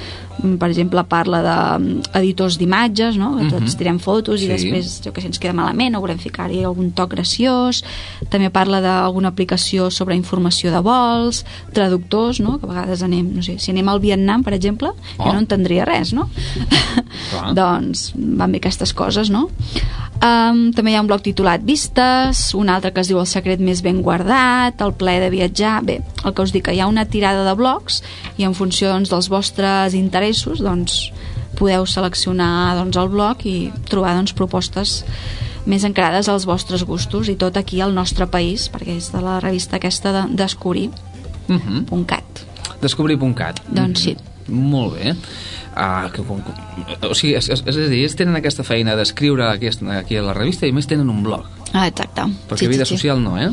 per 0.59 0.68
exemple, 0.70 1.03
parla 1.05 1.40
d'editors 1.79 2.59
d'imatges, 2.59 3.16
no? 3.16 3.37
que 3.37 3.44
tots 3.50 3.72
Mhm. 3.72 3.79
tirem 3.79 3.98
fotos 3.98 4.40
i 4.42 4.46
Sí. 4.46 4.48
després, 4.48 5.00
jo 5.05 5.12
que 5.12 5.20
sé, 5.20 5.26
ens 5.29 5.38
queda 5.38 5.53
malament 5.53 5.96
o 5.96 6.00
volem 6.00 6.18
ficar-hi 6.18 6.62
algun 6.64 6.92
toc 6.92 7.11
graciós. 7.11 7.83
També 8.29 8.50
parla 8.50 8.81
d'alguna 8.81 9.29
aplicació 9.29 9.90
sobre 9.90 10.14
informació 10.16 10.70
de 10.72 10.81
vols, 10.81 11.44
traductors, 11.72 12.40
no? 12.40 12.59
que 12.59 12.66
a 12.66 12.68
vegades 12.68 13.03
anem, 13.03 13.35
no 13.37 13.42
sé, 13.42 13.59
si 13.59 13.70
anem 13.70 13.88
al 13.88 14.00
Vietnam, 14.00 14.42
per 14.42 14.55
exemple, 14.55 14.88
Oh. 15.18 15.24
jo 15.24 15.33
no 15.33 15.38
entendria 15.38 15.85
res, 15.85 16.12
no? 16.12 16.29
Doncs 17.55 18.12
van 18.16 18.53
bé 18.53 18.59
aquestes 18.59 18.92
coses, 18.96 19.31
no? 19.31 19.48
Um, 20.20 20.66
també 20.76 20.90
hi 20.92 20.96
ha 20.96 21.00
un 21.00 21.07
blog 21.09 21.22
titulat 21.24 21.62
Vistes, 21.64 22.50
un 22.55 22.68
altre 22.68 22.92
que 22.92 23.00
es 23.00 23.09
diu 23.09 23.18
El 23.22 23.26
secret 23.26 23.59
més 23.59 23.81
ben 23.81 24.03
guardat, 24.03 24.81
El 24.85 24.92
plaer 24.92 25.22
de 25.22 25.31
viatjar... 25.31 25.79
Bé, 25.83 26.03
el 26.24 26.35
que 26.35 26.42
us 26.42 26.53
dic, 26.53 26.64
que 26.66 26.74
hi 26.76 26.81
ha 26.81 26.87
una 26.87 27.07
tirada 27.09 27.44
de 27.46 27.55
blogs 27.57 28.03
i 28.37 28.44
en 28.44 28.53
funció 28.55 28.90
doncs, 28.92 29.09
dels 29.09 29.31
vostres 29.33 29.94
interessos 29.94 30.30
doncs, 30.62 31.12
podeu 31.59 31.87
seleccionar 31.87 32.77
doncs, 32.79 32.97
el 32.97 33.09
blog 33.12 33.45
i 33.49 33.73
trobar 33.90 34.14
doncs, 34.16 34.33
propostes 34.38 35.05
més 35.69 35.85
encarades 35.85 36.29
als 36.33 36.47
vostres 36.49 36.85
gustos 36.88 37.29
i 37.29 37.37
tot 37.37 37.57
aquí 37.61 37.81
al 37.81 37.95
nostre 37.95 38.27
país, 38.27 38.71
perquè 38.73 38.97
és 38.97 39.11
de 39.12 39.21
la 39.21 39.40
revista 39.43 39.77
aquesta 39.77 40.12
de 40.12 40.23
Descobrir.cat. 40.40 40.99
Mhm. 41.49 41.87
Descobrir.cat. 42.81 43.61
Doncs 43.69 44.01
sí. 44.01 44.16
Molt 44.50 44.98
bé. 44.98 45.14
Ah, 45.76 46.10
que, 46.12 46.24
com, 46.26 46.40
com, 46.42 46.54
o 47.06 47.14
sigui, 47.14 47.36
és, 47.38 47.46
és, 47.48 47.60
és 47.62 47.76
a 47.78 47.84
dir, 47.88 48.00
ells 48.02 48.16
tenen 48.18 48.34
aquesta 48.36 48.64
feina 48.66 48.96
d'escriure 48.98 49.46
aquí, 49.46 49.70
aquí 49.94 50.18
a 50.18 50.24
la 50.26 50.34
revista 50.34 50.66
i 50.66 50.72
més 50.74 50.88
tenen 50.90 51.08
un 51.12 51.22
blog. 51.22 51.46
Ah, 51.72 51.86
exacte. 51.86 52.24
Perquè 52.50 52.66
vida 52.68 52.84
social 52.88 53.20
no, 53.22 53.36
eh? 53.38 53.48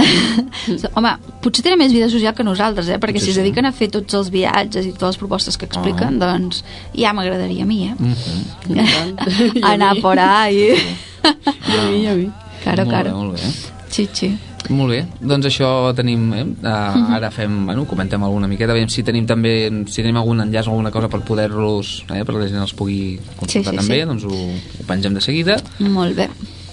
Home, 0.96 1.12
potser 1.44 1.64
tenen 1.66 1.82
més 1.82 1.92
vida 1.92 2.08
social 2.08 2.32
que 2.34 2.46
nosaltres, 2.46 2.88
eh? 2.88 2.96
perquè 2.96 3.18
Potser 3.20 3.28
si 3.28 3.34
es 3.34 3.36
sí. 3.36 3.42
dediquen 3.44 3.68
a 3.68 3.72
fer 3.76 3.90
tots 3.92 4.16
els 4.16 4.30
viatges 4.32 4.88
i 4.88 4.94
totes 4.96 5.12
les 5.14 5.20
propostes 5.20 5.60
que 5.60 5.68
expliquen, 5.68 6.16
Ah. 6.16 6.32
doncs 6.32 6.64
ja 6.96 7.12
m'agradaria 7.12 7.66
a 7.66 7.68
mi, 7.68 7.82
eh? 7.90 7.94
Mhm. 7.98 9.60
Anar 9.74 9.96
por 10.00 10.18
ahí. 10.18 10.70
I 10.72 11.76
a 11.76 11.84
mi, 11.90 12.02
i 12.02 12.06
a 12.06 12.14
mi. 12.16 12.30
Claro, 12.62 12.84
molt 12.86 12.90
claro. 12.94 13.10
Bé, 13.10 13.16
molt 13.16 13.32
bé. 13.36 13.52
Sí, 13.90 14.08
sí. 14.12 14.38
Molt 14.68 14.92
bé, 14.92 15.00
doncs 15.24 15.48
això 15.48 15.70
tenim, 15.96 16.28
eh? 16.36 16.44
Uh, 16.62 17.14
ara 17.16 17.30
fem, 17.34 17.66
bueno, 17.66 17.86
comentem 17.90 18.22
alguna 18.22 18.48
miqueta, 18.50 18.76
veiem 18.76 18.90
si 18.92 19.02
tenim 19.06 19.26
també, 19.26 19.54
si 19.88 20.02
tenim 20.02 20.20
algun 20.20 20.44
enllaç 20.44 20.68
o 20.68 20.74
alguna 20.74 20.92
cosa 20.94 21.08
per 21.10 21.22
poder-los, 21.26 22.04
eh, 22.10 22.22
per 22.22 22.34
que 22.34 22.42
la 22.42 22.48
gent 22.52 22.62
els 22.62 22.76
pugui 22.76 23.18
consultar 23.38 23.72
Sí, 23.72 23.76
sí, 23.76 23.80
també, 23.82 24.00
sí. 24.02 24.08
doncs 24.12 24.28
ho, 24.28 24.40
ho 24.82 24.86
pengem 24.86 25.16
de 25.16 25.24
seguida. 25.24 25.58
Molt 25.80 26.18
bé. 26.20 26.28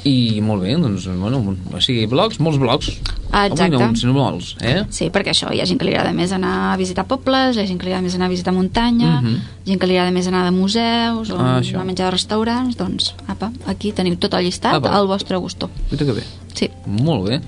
I 0.08 0.40
molt 0.46 0.64
bé, 0.64 0.76
doncs, 0.80 1.06
bueno, 1.20 1.42
o 1.76 1.82
sigui, 1.84 2.06
blogs, 2.08 2.40
molts 2.44 2.60
blogs. 2.62 2.92
Ah, 3.32 3.46
exacte. 3.50 3.76
Avui 3.76 3.90
no, 3.92 4.00
sinó 4.00 4.14
molts, 4.16 4.54
eh? 4.64 4.86
Sí, 4.94 5.10
perquè 5.12 5.34
això, 5.34 5.50
hi 5.52 5.60
ha 5.60 5.66
gent 5.68 5.80
que 5.82 5.86
li 5.90 5.92
agrada 5.94 6.14
més 6.16 6.32
anar 6.32 6.54
a 6.72 6.78
visitar 6.80 7.04
pobles, 7.10 7.58
hi 7.58 7.62
ha 7.64 7.68
gent 7.68 7.80
que 7.82 7.90
li 7.90 7.92
agrada 7.92 8.06
més 8.06 8.16
anar 8.16 8.30
a 8.30 8.34
visitar 8.34 8.54
muntanya, 8.56 9.18
Mhm. 9.22 9.36
gent 9.68 9.82
que 9.82 9.88
li 9.92 9.98
agrada 9.98 10.14
més 10.16 10.28
anar 10.32 10.46
de 10.46 10.52
museus, 10.56 11.30
o 11.32 11.38
Ah, 11.38 11.60
això. 11.60 11.82
a 11.82 11.84
menjar 11.84 12.08
a 12.08 12.12
restaurants, 12.12 12.78
doncs, 12.78 13.14
apa, 13.28 13.52
aquí 13.68 13.92
teniu 13.92 14.16
tot 14.18 14.34
el 14.34 14.46
llistat 14.46 14.76
Apa. 14.76 14.96
al 14.96 15.08
vostre 15.08 15.36
gusto. 15.38 15.70
Mira 15.92 16.06
que 16.06 16.14
bé. 16.14 16.24
Sí. 16.56 16.70
Molt 16.86 17.28
bé. 17.28 17.42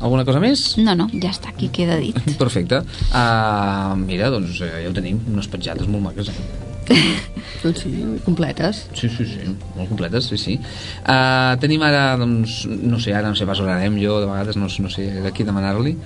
Alguna 0.00 0.24
cosa 0.24 0.40
més? 0.40 0.78
No, 0.78 0.94
no, 0.94 1.08
ja 1.12 1.28
està, 1.28 1.50
aquí 1.50 1.68
queda 1.68 1.96
dit. 1.96 2.14
Perfecte. 2.38 2.78
Uh, 3.12 3.96
mira, 3.96 4.30
doncs 4.30 4.60
eh, 4.62 4.70
ja 4.84 4.88
ho 4.88 4.92
tenim, 4.96 5.18
unes 5.28 5.46
petjades 5.48 5.86
molt 5.88 6.02
maques, 6.04 6.28
eh? 6.28 6.69
Doncs 7.62 7.82
sí, 7.84 7.90
completes. 8.24 8.86
Sí, 8.96 9.08
sí, 9.12 9.26
sí, 9.28 9.44
molt 9.76 9.90
completes, 9.90 10.30
sí, 10.30 10.38
sí. 10.40 10.56
Uh, 11.04 11.58
tenim 11.60 11.82
ara, 11.84 12.14
doncs, 12.20 12.62
no 12.70 13.00
sé, 13.02 13.12
ara 13.16 13.28
no 13.28 13.36
sé 13.36 13.46
pas 13.48 13.60
on 13.60 13.68
anem 13.68 13.98
jo, 14.00 14.16
de 14.22 14.30
vegades 14.30 14.56
no, 14.56 14.70
no 14.70 14.92
sé 14.92 15.10
de 15.20 15.32
qui 15.36 15.44
demanar-li. 15.44 15.96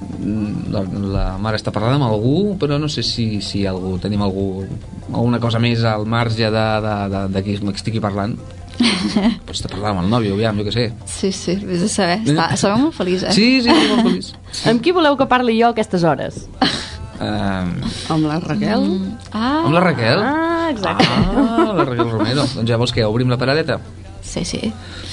mm, 0.00 0.70
la, 0.72 0.84
la 1.16 1.24
mare 1.42 1.58
està 1.58 1.74
parlant 1.74 1.98
amb 1.98 2.08
algú, 2.08 2.54
però 2.60 2.78
no 2.78 2.88
sé 2.88 3.02
si, 3.02 3.40
si 3.44 3.66
algú, 3.66 3.96
tenim 3.98 4.22
algú, 4.22 4.64
alguna 5.10 5.40
cosa 5.42 5.58
més 5.58 5.82
al 5.84 6.06
marge 6.06 6.46
de, 6.46 6.66
de, 6.86 6.96
de, 7.12 7.26
de 7.34 7.42
qui 7.44 7.58
estigui 7.74 8.00
parlant. 8.00 8.38
Pots 9.46 9.58
estar 9.58 9.68
parlant 9.72 9.98
amb 9.98 10.06
el 10.06 10.12
nòvio, 10.14 10.36
aviam, 10.38 10.62
jo 10.62 10.68
què 10.68 10.72
sé. 10.72 10.86
Sí, 11.10 11.32
sí, 11.36 11.58
vés 11.60 11.82
a 11.84 11.90
saber. 11.90 12.20
Està, 12.24 12.52
estava 12.54 12.78
molt 12.80 12.96
feliç, 12.96 13.26
eh? 13.26 13.34
Sí, 13.36 13.48
sí, 13.64 13.68
sí, 13.68 13.90
molt 13.90 14.06
feliç. 14.08 14.30
Amb 14.70 14.84
qui 14.84 14.94
voleu 14.96 15.18
que 15.20 15.28
parli 15.28 15.58
jo 15.58 15.68
a 15.68 15.74
aquestes 15.74 16.06
hores? 16.06 16.46
Um, 17.20 17.72
Amb 18.14 18.24
la 18.26 18.38
Raquel? 18.40 18.80
Mm. 18.80 19.16
Ah, 19.36 19.64
amb 19.66 19.74
la 19.76 19.80
Raquel? 19.84 20.22
Ah, 20.24 20.68
exacte. 20.72 21.04
Ah, 21.04 21.72
la 21.76 21.84
Raquel 21.84 22.08
Romero. 22.10 22.46
Doncs 22.54 22.68
ja 22.70 22.78
vols 22.80 22.92
que 22.96 23.04
obrim 23.04 23.28
la 23.28 23.36
paradeta? 23.36 23.80
sí, 24.22 24.44
sí. 24.44 24.60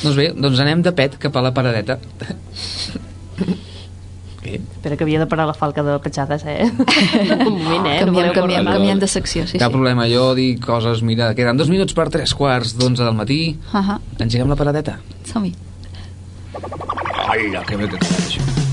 Doncs 0.03 0.15
bé, 0.15 0.27
doncs 0.35 0.59
anem 0.61 0.81
de 0.85 0.91
pet 0.93 1.17
cap 1.19 1.35
a 1.35 1.41
la 1.41 1.51
paradeta. 1.55 1.97
Bé, 4.43 4.59
Espera 4.61 4.95
que 4.95 5.03
havia 5.03 5.19
de 5.19 5.25
parar 5.27 5.47
la 5.49 5.53
falca 5.57 5.83
de 5.83 5.97
petjades, 5.99 6.43
eh? 6.45 6.69
Un 7.47 7.57
moment, 7.63 7.87
eh? 7.89 8.05
No 8.05 8.13
Canviem, 8.13 8.13
voleu 8.13 8.33
canviem, 8.37 8.65
canviem 8.69 8.99
de 9.01 9.09
secció, 9.11 9.47
sí, 9.49 9.57
cap 9.59 9.71
sí. 9.73 9.75
problema, 9.75 10.05
jo 10.11 10.29
dic 10.37 10.61
coses, 10.63 11.01
mira, 11.03 11.33
queden 11.35 11.57
dos 11.59 11.71
minuts 11.73 11.97
per 11.97 12.07
tres 12.13 12.35
quarts 12.37 12.77
d'onze 12.77 13.03
del 13.03 13.17
matí, 13.17 13.57
Uh 13.73 13.81
-huh. 13.81 13.99
engeguem 14.19 14.47
la 14.47 14.55
paradeta. 14.55 14.99
Som-hi. 15.25 15.53
Ai, 17.27 17.51
que 17.67 17.75
bé 17.75 17.89
que 17.89 17.97
això. 17.97 18.66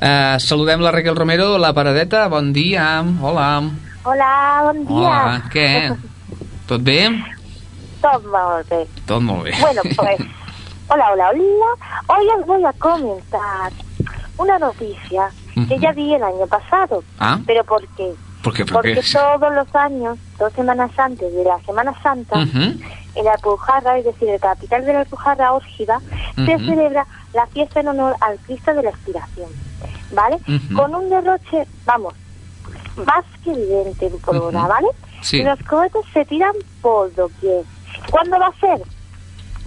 Uh, 0.00 0.38
saludem 0.40 0.80
la 0.80 0.90
Raquel 0.90 1.14
Romero, 1.14 1.58
la 1.58 1.74
paradeta, 1.74 2.26
bon 2.28 2.52
dia, 2.54 3.04
hola. 3.20 3.60
Hola, 4.04 4.62
bon 4.64 4.78
dia. 4.86 4.96
Hola, 4.96 5.42
què? 5.52 5.68
Tot 6.66 6.80
bé? 6.86 7.02
Tot 8.00 8.24
molt 8.24 8.70
bé. 8.72 8.86
Tot 9.06 9.20
molt 9.20 9.44
bé. 9.44 9.52
Bueno, 9.60 9.82
pues, 9.84 10.22
hola, 10.88 11.10
hola, 11.12 11.28
hola. 11.34 11.74
Hoy 12.08 12.26
os 12.38 12.46
voy 12.46 12.64
a 12.64 12.72
comentar 12.80 13.72
una 14.38 14.58
noticia 14.58 15.28
que 15.68 15.78
ya 15.78 15.92
vi 15.92 16.14
el 16.14 16.22
año 16.22 16.46
pasado. 16.46 17.04
Ah, 17.18 17.38
¿Pero 17.46 17.62
por 17.64 17.86
qué? 17.88 18.10
¿por 18.42 18.54
qué? 18.54 18.64
¿Por 18.64 18.72
Porque 18.80 18.94
qué? 18.94 19.02
todos 19.12 19.52
los 19.54 19.68
años, 19.74 20.16
dos 20.38 20.50
semanas 20.54 20.90
antes 20.96 21.30
de 21.34 21.44
la 21.44 21.60
Semana 21.66 21.92
Santa, 22.02 22.40
en 22.40 23.24
la 23.24 23.32
Alpujarra, 23.34 23.98
es 23.98 24.06
decir, 24.06 24.28
en 24.28 24.34
la 24.40 24.54
capital 24.54 24.86
de 24.86 24.94
la 24.94 25.00
Alpujarra, 25.00 25.52
Órgida, 25.52 26.00
se 26.36 26.56
Ujú. 26.56 26.64
celebra 26.64 27.04
la 27.34 27.46
fiesta 27.48 27.80
en 27.80 27.88
honor 27.88 28.16
al 28.22 28.38
Cristo 28.46 28.72
de 28.72 28.82
la 28.84 28.88
Expiración. 28.90 29.50
¿Vale? 30.12 30.38
Con 30.74 30.94
un 30.94 31.08
derroche, 31.08 31.66
vamos, 31.84 32.14
más 33.06 33.24
que 33.44 33.52
evidente 33.52 34.06
en 34.06 34.18
pólvora, 34.20 34.60
Ujú. 34.60 34.68
¿vale? 34.68 34.88
Sí. 35.22 35.38
Y 35.38 35.42
los 35.42 35.58
cohetes 35.64 36.02
se 36.12 36.24
tiran 36.24 36.52
por 36.82 37.14
doquier. 37.14 37.62
¿Cuándo 38.10 38.38
va 38.38 38.48
a 38.48 38.60
ser? 38.60 38.82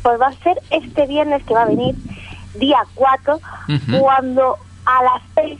Pues 0.01 0.19
va 0.19 0.27
a 0.27 0.33
ser 0.33 0.59
este 0.69 1.07
viernes 1.07 1.43
que 1.43 1.53
va 1.53 1.63
a 1.63 1.67
venir, 1.67 1.95
día 2.55 2.79
4, 2.95 3.35
Ujú. 3.35 3.99
cuando 3.99 4.57
a 4.85 5.03
las 5.03 5.21
6 5.35 5.59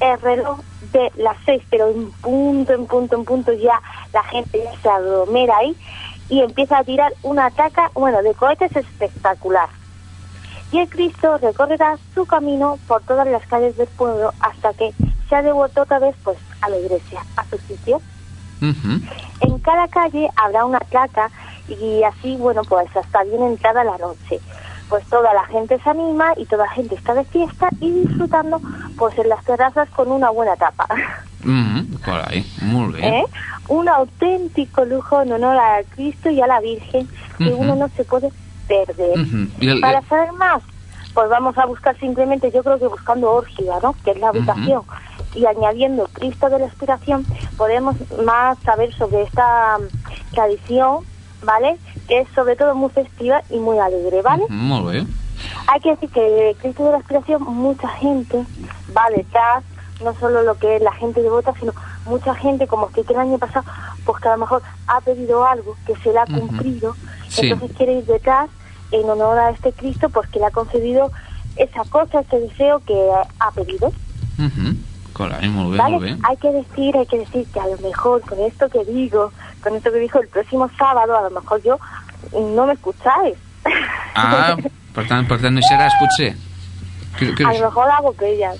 el 0.00 0.20
reloj 0.20 0.58
de 0.92 1.10
las 1.16 1.36
6, 1.46 1.62
pero 1.70 1.88
en 1.88 2.10
punto, 2.12 2.72
en 2.72 2.86
punto, 2.86 3.16
en 3.16 3.24
punto 3.24 3.52
ya 3.52 3.80
la 4.12 4.22
gente 4.24 4.62
ya 4.62 4.78
se 4.80 4.88
aglomera 4.88 5.56
ahí 5.58 5.76
y 6.28 6.40
empieza 6.40 6.78
a 6.78 6.84
tirar 6.84 7.12
una 7.22 7.46
ataca, 7.46 7.90
bueno, 7.94 8.22
de 8.22 8.34
cohetes 8.34 8.74
espectacular. 8.74 9.68
Y 10.76 10.80
el 10.80 10.90
Cristo 10.90 11.38
recorrerá 11.38 11.96
su 12.14 12.26
camino 12.26 12.78
por 12.86 13.00
todas 13.04 13.26
las 13.26 13.46
calles 13.46 13.78
del 13.78 13.86
pueblo 13.86 14.34
hasta 14.40 14.74
que 14.74 14.92
se 15.26 15.34
ha 15.34 15.40
devuelto 15.40 15.80
otra 15.80 15.98
vez 15.98 16.14
pues 16.22 16.36
a 16.60 16.68
la 16.68 16.76
iglesia, 16.76 17.22
a 17.34 17.44
su 17.46 17.56
sitio. 17.56 18.02
En 19.40 19.58
cada 19.60 19.88
calle 19.88 20.28
habrá 20.36 20.66
una 20.66 20.80
placa 20.80 21.30
y 21.66 22.02
así, 22.02 22.36
bueno, 22.36 22.60
pues 22.68 22.94
hasta 22.94 23.24
bien 23.24 23.42
entrada 23.42 23.84
la 23.84 23.96
noche. 23.96 24.38
Pues 24.90 25.02
toda 25.06 25.32
la 25.32 25.46
gente 25.46 25.80
se 25.82 25.88
anima 25.88 26.34
y 26.36 26.44
toda 26.44 26.66
la 26.66 26.72
gente 26.72 26.94
está 26.94 27.14
de 27.14 27.24
fiesta 27.24 27.70
y 27.80 27.90
disfrutando 27.92 28.60
pues 28.98 29.16
en 29.18 29.30
las 29.30 29.42
terrazas 29.46 29.88
con 29.88 30.12
una 30.12 30.28
buena 30.28 30.56
tapa. 30.56 30.86
Molt 32.60 32.96
bé. 32.96 33.20
¿eh? 33.20 33.24
Un 33.68 33.88
auténtico 33.88 34.84
lujo 34.84 35.22
en 35.22 35.32
honor 35.32 35.56
a 35.56 35.82
Cristo 35.94 36.28
y 36.28 36.42
a 36.42 36.46
la 36.46 36.60
Virgen 36.60 37.08
que 37.38 37.54
uno 37.54 37.76
no 37.76 37.88
se 37.96 38.04
puede 38.04 38.30
el, 38.68 39.80
Para 39.80 40.02
saber 40.02 40.32
más, 40.32 40.62
pues 41.14 41.28
vamos 41.28 41.56
a 41.58 41.66
buscar 41.66 41.98
simplemente, 41.98 42.50
yo 42.50 42.62
creo 42.62 42.78
que 42.78 42.86
buscando 42.86 43.32
Órgida, 43.32 43.78
¿no? 43.82 43.94
Que 44.04 44.10
es 44.12 44.18
la 44.20 44.30
ubicación. 44.30 44.82
Y 45.34 45.46
añadiendo 45.46 46.08
Cristo 46.12 46.48
de 46.48 46.58
la 46.58 46.66
Expiración, 46.66 47.24
podemos 47.56 47.96
más 48.24 48.58
saber 48.60 48.92
sobre 48.94 49.22
esta 49.22 49.78
mm, 49.78 50.34
tradición, 50.34 51.04
¿vale? 51.42 51.76
Que 52.08 52.20
es 52.20 52.28
sobre 52.34 52.56
todo 52.56 52.74
muy 52.74 52.90
festiva 52.90 53.42
y 53.50 53.58
muy 53.58 53.78
alegre, 53.78 54.22
¿vale? 54.22 54.44
Molt 54.48 54.86
bé. 54.86 55.06
Hay 55.68 55.80
que 55.80 55.90
decir 55.90 56.10
que 56.10 56.56
Cristo 56.60 56.84
de 56.84 56.92
la 56.92 56.98
Expiración, 56.98 57.42
mucha 57.42 57.88
gente 57.88 58.44
va 58.96 59.08
detrás, 59.14 59.64
no 60.02 60.14
solo 60.20 60.42
lo 60.42 60.58
que 60.58 60.76
es 60.76 60.82
la 60.82 60.92
gente 60.92 61.22
devota, 61.22 61.54
sino 61.58 61.72
mucha 62.04 62.34
gente, 62.34 62.66
como 62.66 62.88
que 62.90 63.00
el 63.00 63.16
año 63.16 63.38
pasado, 63.38 63.64
pues 64.04 64.20
que 64.22 64.28
a 64.28 64.32
lo 64.32 64.38
mejor 64.38 64.62
ha 64.86 65.00
pedido 65.00 65.46
algo 65.46 65.76
que 65.86 65.96
se 65.96 66.12
le 66.12 66.18
ha 66.18 66.26
cumplido, 66.26 66.94
Sí. 67.28 67.48
entonces 67.48 67.76
quiere 67.76 67.94
ir 67.94 68.04
detrás 68.04 68.48
en 68.90 69.08
honor 69.08 69.38
a 69.38 69.50
este 69.50 69.72
Cristo 69.72 70.08
porque 70.08 70.38
le 70.38 70.46
ha 70.46 70.50
concedido 70.50 71.10
esa 71.56 71.84
cosa, 71.88 72.20
ese 72.20 72.40
deseo 72.40 72.80
que 72.80 72.94
ha 73.40 73.50
pedido. 73.52 73.92
Mhm, 74.38 74.76
carai, 75.14 75.48
molt 75.48 75.72
bé, 75.72 75.78
¿Vale? 75.78 76.16
Hay 76.22 76.36
que 76.36 76.50
decir, 76.52 76.96
hay 76.96 77.06
que 77.06 77.18
decir 77.18 77.46
que 77.52 77.60
a 77.60 77.66
lo 77.66 77.78
mejor 77.78 78.20
con 78.22 78.38
esto 78.40 78.68
que 78.68 78.84
digo, 78.84 79.32
con 79.62 79.74
esto 79.74 79.90
que 79.90 79.98
dijo 79.98 80.20
el 80.20 80.28
próximo 80.28 80.70
sábado, 80.78 81.16
a 81.16 81.22
lo 81.22 81.30
mejor 81.30 81.62
yo 81.62 81.78
no 82.32 82.66
me 82.66 82.74
escucháis. 82.74 83.36
Ah, 84.14 84.56
per 84.94 85.06
tant, 85.08 85.26
per 85.28 85.40
tant 85.40 85.54
no 85.54 85.60
hi 85.60 85.68
seràs, 85.68 85.96
potser? 86.00 86.34
Que, 87.18 87.34
que... 87.34 87.44
A 87.44 87.52
lo 87.54 87.66
mejor 87.68 87.90
hago 87.90 88.12
pellas. 88.12 88.58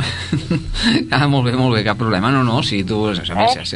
Ah, 1.10 1.26
molt 1.28 1.44
bé, 1.44 1.52
molt 1.58 1.74
bé, 1.74 1.82
cap 1.84 1.98
problema. 1.98 2.30
No, 2.30 2.42
no, 2.44 2.62
si 2.62 2.82
tu... 2.84 3.08
¿eh? 3.10 3.14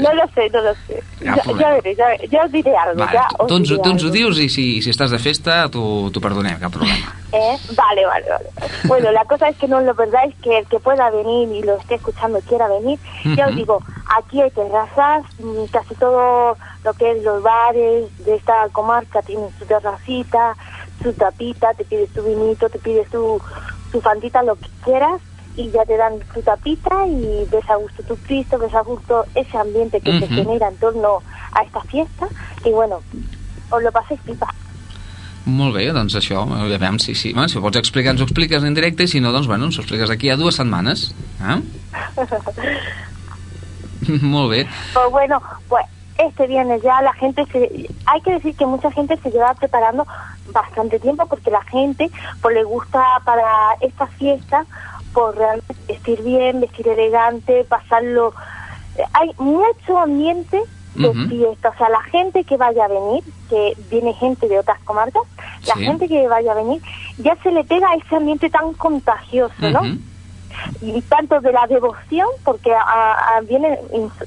No 0.02 0.14
lo 0.14 0.26
sé, 0.34 0.48
no 0.50 0.62
lo 0.62 0.74
sé. 0.86 1.02
Problema. 1.18 1.60
ya 1.60 1.70
veré, 1.74 1.94
veré. 1.94 2.28
Ya 2.28 2.44
os 2.44 2.52
diré 2.52 2.76
algo. 2.76 2.98
Vale, 3.00 3.12
ya 3.12 3.26
os 3.38 3.48
tu, 3.48 3.56
ens, 3.56 3.68
diré 3.68 3.82
tu 3.82 3.90
ens 3.90 4.04
ho 4.04 4.10
dius 4.10 4.38
i 4.38 4.48
si, 4.48 4.66
si 4.82 4.90
estàs 4.90 5.10
de 5.10 5.18
festa 5.18 5.64
t'ho 5.68 6.22
perdonem, 6.22 6.58
cap 6.60 6.72
problema. 6.72 7.12
¿Eh? 7.34 7.56
Vale, 7.76 8.06
vale, 8.06 8.26
vale. 8.30 8.50
Bueno, 8.84 9.10
la 9.12 9.24
cosa 9.24 9.48
es 9.48 9.56
que 9.56 9.68
no 9.68 9.80
lo 9.80 9.94
perdáis, 9.94 10.34
que 10.42 10.58
el 10.58 10.66
que 10.66 10.78
pueda 10.78 11.10
venir 11.10 11.50
y 11.52 11.62
lo 11.62 11.76
esté 11.76 11.96
escuchando 11.96 12.40
quiera 12.48 12.68
venir. 12.68 12.98
Ya 13.36 13.48
os 13.48 13.56
digo, 13.56 13.82
aquí 14.16 14.40
hay 14.40 14.50
terrazas, 14.50 15.24
mm, 15.38 15.64
casi 15.72 15.94
todo 15.96 16.56
lo 16.84 16.92
que 16.94 17.10
es 17.10 17.22
los 17.24 17.42
bares 17.42 18.24
de 18.24 18.36
esta 18.36 18.68
comarca 18.72 19.22
tienen 19.22 19.48
su 19.58 19.64
terracita, 19.66 20.54
su 21.02 21.12
tapita, 21.12 21.74
te 21.74 21.84
pides 21.84 22.10
tu 22.10 22.22
vinito, 22.22 22.68
te 22.68 22.78
pides 22.78 23.08
tu, 23.10 23.40
tu 23.90 24.00
fantita, 24.00 24.42
lo 24.42 24.56
que 24.56 24.68
quieras, 24.84 25.20
y 25.56 25.70
ya 25.70 25.84
te 25.84 25.96
dan 25.96 26.18
tu 26.32 26.42
tapita 26.42 27.06
y 27.06 27.46
ves 27.50 27.68
a 27.70 27.76
gusto 27.76 28.02
tu 28.02 28.16
Cristo, 28.16 28.58
ves 28.58 28.74
a 28.74 28.82
gusto 28.82 29.24
ese 29.34 29.56
ambiente 29.56 30.00
que 30.00 30.18
se 30.18 30.26
genera 30.26 30.68
en 30.68 30.76
torno 30.76 31.22
a 31.52 31.62
esta 31.62 31.80
fiesta, 31.82 32.26
y 32.64 32.70
bueno, 32.70 33.00
os 33.70 33.82
lo 33.82 33.92
paséis 33.92 34.20
pipa. 34.26 34.48
Molt 35.44 35.74
bé, 35.76 35.90
doncs 35.92 36.14
això, 36.16 36.40
si, 37.04 37.14
si, 37.14 37.32
bueno, 37.34 37.48
si 37.52 37.58
ho 37.58 37.62
pots 37.62 37.76
explicar, 37.76 38.14
ens 38.14 38.22
ho 38.22 38.24
expliques 38.24 38.64
en 38.64 38.74
directe, 38.74 39.04
i 39.04 39.08
si 39.08 39.20
no, 39.20 39.30
doncs, 39.30 39.46
bueno, 39.46 39.68
ens 39.68 39.76
ho 39.76 39.82
expliques 39.82 40.08
d'aquí 40.08 40.30
a 40.32 40.38
dues 40.40 40.56
setmanes. 40.56 41.12
Eh? 41.44 41.60
Molt 44.22 44.50
bé. 44.50 44.64
Pues 44.94 45.10
bueno, 45.10 45.42
pues 45.68 45.84
este 46.16 46.46
viernes 46.46 46.82
ya 46.82 47.02
la 47.02 47.12
gente 47.14 47.44
se... 47.52 47.88
Hay 48.06 48.20
que 48.22 48.32
decir 48.32 48.56
que 48.56 48.66
mucha 48.66 48.90
gente 48.90 49.18
se 49.18 49.30
lleva 49.30 49.52
preparando 49.54 50.06
bastante 50.52 50.98
tiempo 50.98 51.26
porque 51.26 51.50
la 51.50 51.62
gente 51.64 52.10
pues 52.40 52.54
le 52.54 52.64
gusta 52.64 53.02
para 53.24 53.44
esta 53.80 54.06
fiesta 54.06 54.64
pues 55.14 55.36
realmente 55.36 55.74
vestir 55.88 56.22
bien, 56.22 56.60
vestir 56.60 56.88
elegante, 56.88 57.64
pasarlo... 57.64 58.34
eh, 58.96 59.04
Hay 59.14 59.30
mucho 59.38 59.98
ambiente 59.98 60.60
de 60.96 61.08
Ujú. 61.08 61.28
fiesta, 61.28 61.70
o 61.70 61.76
sea, 61.78 61.88
la 61.88 62.02
gente 62.02 62.44
que 62.44 62.56
vaya 62.56 62.84
a 62.84 62.88
venir, 62.88 63.24
que 63.48 63.74
viene 63.90 64.12
gente 64.14 64.46
de 64.48 64.58
otras 64.60 64.78
comarcas, 64.84 65.22
la 65.66 65.74
gente 65.86 66.06
que 66.08 66.28
vaya 66.28 66.52
a 66.52 66.54
venir, 66.54 66.80
ya 67.18 67.34
se 67.42 67.50
le 67.50 67.64
pega 67.64 67.88
ese 67.94 68.14
ambiente 68.16 68.48
tan 68.50 68.72
contagioso, 68.74 69.54
¿no? 69.70 69.80
Y 70.80 71.02
tanto 71.02 71.40
de 71.40 71.50
la 71.50 71.66
devoción, 71.66 72.28
porque 72.44 72.72
a, 72.72 72.80
a- 73.36 73.40
viene 73.40 73.76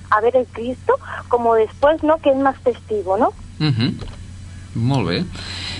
a 0.10 0.20
ver 0.22 0.36
el 0.36 0.46
Cristo, 0.48 0.94
como 1.30 1.56
después, 1.56 2.04
¿no? 2.04 2.18
Que 2.18 2.32
es 2.32 2.38
más 2.38 2.58
festivo, 2.60 3.16
¿no? 3.18 3.30
Uh 3.62 3.72
-huh. 3.72 3.94
Molt 4.76 5.08
bé. 5.08 5.24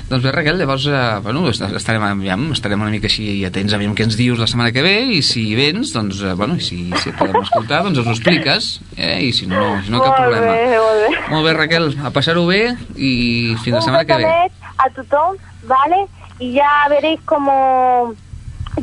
Doncs 0.08 0.24
bé, 0.24 0.32
Raquel, 0.32 0.58
llavors, 0.58 0.86
eh, 0.88 1.20
bueno, 1.22 1.50
est- 1.50 1.62
estarem, 1.76 2.02
aviam, 2.08 2.52
estarem 2.54 2.80
una 2.82 2.90
mica 2.94 3.08
així 3.10 3.44
atents, 3.44 3.74
aviam 3.76 3.94
què 3.94 4.06
ens 4.08 4.16
dius 4.16 4.40
la 4.40 4.48
setmana 4.48 4.72
que 4.72 4.82
ve, 4.82 4.94
i 5.18 5.22
si 5.22 5.44
vens, 5.56 5.92
doncs, 5.92 6.22
eh, 6.24 6.32
bueno, 6.34 6.56
i 6.56 6.62
si, 6.64 6.78
si 7.04 7.10
et 7.10 7.18
podem 7.20 7.42
escoltar, 7.42 7.82
doncs 7.84 7.98
ens 8.00 8.08
ho 8.08 8.12
expliques, 8.16 8.70
eh? 8.96 9.18
i 9.28 9.34
si 9.36 9.48
no, 9.52 9.82
si 9.84 9.92
no 9.92 10.00
cap 10.00 10.14
Molt 10.16 10.22
problema. 10.22 10.54
bé, 10.54 10.78
molt 10.80 11.02
bé. 11.04 11.26
Molt 11.34 11.46
bé, 11.50 11.54
Raquel, 11.60 11.90
a 12.08 12.12
passar-ho 12.16 12.46
bé 12.48 12.62
i 12.96 13.56
fins 13.66 13.74
la 13.74 13.82
Un 13.82 13.84
setmana 13.90 14.06
que 14.06 14.16
ve. 14.24 14.52
a 14.78 14.90
tothom, 14.96 15.36
¿vale? 15.68 16.06
Y 16.40 16.54
ya 16.54 16.88
veréis 16.90 17.20
como... 17.26 18.14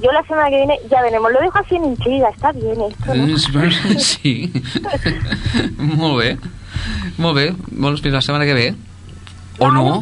Yo 0.03 0.11
la 0.11 0.25
semana 0.27 0.51
que 0.51 0.57
viene 0.57 0.77
ya 0.91 1.01
veremos. 1.03 1.31
Lo 1.33 1.39
dejo 1.41 1.57
así 1.57 1.77
en 1.77 1.85
intriga, 1.85 2.29
está 2.29 2.51
bien 2.51 2.75
esto, 2.83 3.15
¿no? 3.15 3.37
Bueno, 3.53 3.73
Sí. 4.01 4.51
Molt 5.79 6.19
bé. 6.19 6.39
Molt 7.17 7.37
bé. 7.37 7.45
Doncs 7.71 8.03
fins 8.03 8.13
la 8.17 8.21
setmana 8.21 8.45
que 8.45 8.55
ve. 8.55 8.75
O 9.61 9.69
Vale, 9.71 9.75
no. 9.75 10.01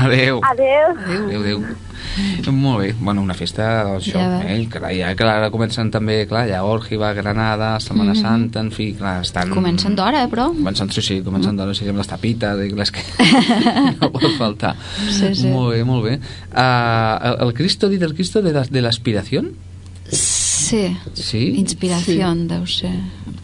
Besonet. 0.00 0.06
Adeu. 0.06 0.40
Adeu. 0.42 0.96
Adéu, 1.06 1.40
adéu. 1.40 1.62
Molt 2.50 2.80
bé, 2.80 2.94
bueno, 2.98 3.20
una 3.20 3.34
festa, 3.34 3.96
això, 3.96 4.16
Ja 4.16 4.40
eh? 4.48 4.66
Clar, 4.70 4.92
ja, 4.94 5.14
clar, 5.18 5.34
ara 5.36 5.50
comencen 5.50 5.90
també, 5.90 6.26
clar, 6.26 6.46
ja 6.48 6.62
Orgiva, 6.64 7.12
Granada, 7.12 7.78
Setmana 7.80 8.12
Mhm. 8.14 8.20
Santa, 8.22 8.60
en 8.60 8.70
fi, 8.70 8.94
clar, 8.94 9.20
estan... 9.22 9.50
Comencen 9.50 9.94
d'hora, 9.96 10.22
eh, 10.24 10.28
però? 10.28 10.48
Comencen, 10.48 10.90
sí, 10.90 11.02
sí, 11.02 11.20
comencen 11.22 11.56
d'hora, 11.56 11.74
sí, 11.74 11.88
amb 11.88 11.98
les 11.98 12.06
tapites 12.06 12.62
i 12.64 12.70
les 12.70 12.90
que 12.90 13.00
no 14.00 14.10
pot 14.12 14.30
faltar. 14.38 14.76
Sí, 15.10 15.34
sí. 15.34 15.48
Molt 15.48 15.74
bé, 15.74 15.84
molt 15.84 16.04
bé. 16.04 16.18
Uh, 16.52 17.16
el, 17.28 17.48
el 17.48 17.54
Cristo, 17.54 17.88
dit 17.88 18.02
el 18.02 18.14
Cristo 18.14 18.40
de, 18.40 18.52
la, 18.52 18.64
de 18.64 18.80
Sí. 20.66 20.82
Sí? 21.14 21.42
Inspiració, 21.60 22.32
deu 22.50 22.64
ser. 22.66 22.90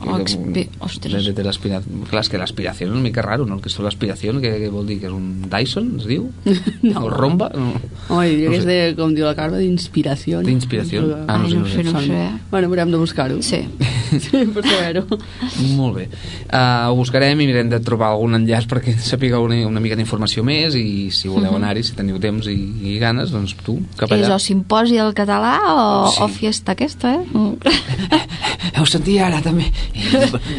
O 0.03 0.17
expi... 0.19 0.65
Ostres. 0.83 1.29
De, 1.29 1.33
de 1.37 1.45
l'aspiració. 1.47 2.01
Clar, 2.11 2.23
és 2.25 2.31
que 2.33 2.41
l'aspiració 2.41 2.89
és 2.89 2.93
una 2.93 3.03
mica 3.05 3.23
raro, 3.23 3.45
no? 3.47 3.55
El 3.59 3.63
Cristo 3.63 3.85
de 3.85 3.87
l'aspiració, 3.87 4.35
que, 4.43 4.51
que 4.65 4.71
vol 4.73 4.89
dir 4.91 4.97
que 4.99 5.07
és 5.07 5.15
un 5.15 5.45
Dyson, 5.53 5.93
es 6.01 6.09
diu? 6.11 6.27
No. 6.83 7.05
O 7.07 7.11
romba? 7.13 7.51
No. 7.55 7.77
Oi, 8.19 8.33
diria 8.35 8.49
No 8.51 8.57
que 8.57 8.59
és 8.59 8.65
sé. 8.67 8.71
de, 8.73 8.95
com 8.99 9.15
diu 9.15 9.29
la 9.29 9.37
Carme, 9.39 9.61
d'inspiració. 9.63 10.43
D'inspiració? 10.43 11.05
Ah, 11.31 11.39
no 11.39 11.49
sé, 11.53 11.61
no 11.61 11.69
sé. 11.71 11.85
no 11.87 11.95
ho 12.01 12.03
sé. 12.03 12.25
Bueno, 12.51 12.73
haurem 12.73 12.91
de 12.91 12.99
buscar-ho. 13.05 13.39
Sí. 13.47 13.63
Sí, 14.21 14.43
per 14.53 14.63
saber-ho. 14.67 15.05
Molt 15.77 15.97
bé. 15.97 16.09
Uh, 16.53 16.91
ho 16.91 16.97
buscarem 16.99 17.41
i 17.41 17.47
mirem 17.49 17.69
de 17.73 17.81
trobar 17.81 18.11
algun 18.13 18.35
enllaç 18.39 18.67
perquè 18.71 18.97
sapigueu 18.99 19.45
una, 19.47 19.61
una 19.69 19.81
mica 19.81 19.97
d'informació 19.97 20.45
més 20.45 20.75
i 20.77 21.11
si 21.11 21.29
voleu 21.29 21.53
Mhm. 21.53 21.63
anar-hi, 21.63 21.83
si 21.85 21.95
teniu 21.97 22.19
temps 22.21 22.47
i, 22.49 22.57
i 22.95 22.99
ganes, 22.99 23.31
doncs 23.31 23.55
tu, 23.65 23.79
cap 23.97 24.11
És 24.13 24.27
allà. 24.27 24.35
o 24.37 24.39
simposi 24.39 24.99
al 24.99 25.15
català 25.15 25.55
o, 25.73 26.11
Sí. 26.13 26.21
o 26.23 26.29
fiesta 26.29 26.73
aquesta, 26.73 27.15
eh? 27.15 27.25
Mm. 27.33 27.57
Heu 28.79 28.87
sentit 28.87 29.21
ara, 29.21 29.41
també? 29.43 29.67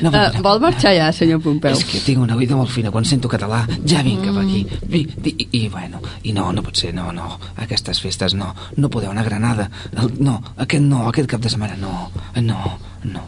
No, 0.04 0.10
Uh, 0.14 0.41
vol 0.45 0.60
marxar 0.62 0.93
ja, 0.95 1.08
senyor 1.12 1.39
Pompeu? 1.41 1.72
És 1.74 1.84
que 1.88 1.99
tinc 2.06 2.20
una 2.22 2.36
oïda 2.38 2.56
molt 2.56 2.70
fina, 2.70 2.91
quan 2.91 3.06
sento 3.06 3.28
català 3.32 3.64
ja 3.88 4.04
vinc 4.06 4.22
cap 4.26 4.38
aquí. 4.38 4.66
I, 4.89 5.01
i, 5.26 5.47
i, 5.64 5.70
bueno, 5.70 5.99
i 6.24 6.32
no, 6.36 6.51
no 6.54 6.62
pot 6.64 6.78
ser, 6.78 6.93
no, 6.93 7.12
no, 7.16 7.39
aquestes 7.58 7.99
festes 8.04 8.36
no, 8.38 8.54
no 8.78 8.89
podeu 8.93 9.12
anar 9.12 9.24
a 9.26 9.30
Granada, 9.30 9.70
el, 9.97 10.12
no, 10.20 10.38
aquest 10.58 10.84
no, 10.84 11.08
aquest 11.10 11.30
cap 11.32 11.41
de 11.41 11.49
setmana 11.49 11.76
no, 11.82 12.12
no, 12.41 12.78
no. 13.04 13.24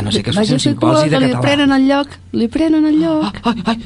A 0.00 0.02
no 0.06 0.12
ser 0.12 0.22
que 0.24 0.32
es 0.32 0.38
faci 0.40 0.56
un 0.56 0.62
simposi 0.64 1.08
de 1.08 1.18
que 1.18 1.26
li 1.26 1.32
català. 1.34 1.42
prenen 1.44 1.74
el 1.76 1.88
lloc, 1.88 2.14
li 2.32 2.48
prenen 2.48 2.86
el 2.88 3.00
lloc. 3.02 3.40
Ai, 3.44 3.62
ai, 3.68 3.78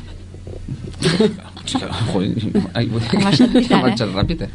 ai, 2.79 2.89
has 3.25 3.39
sentit 3.39 3.73
ha 3.73 3.79
ara, 3.79 3.81
eh? 3.81 3.83
marxat 3.89 4.12
ràpid, 4.12 4.45
eh? 4.47 4.51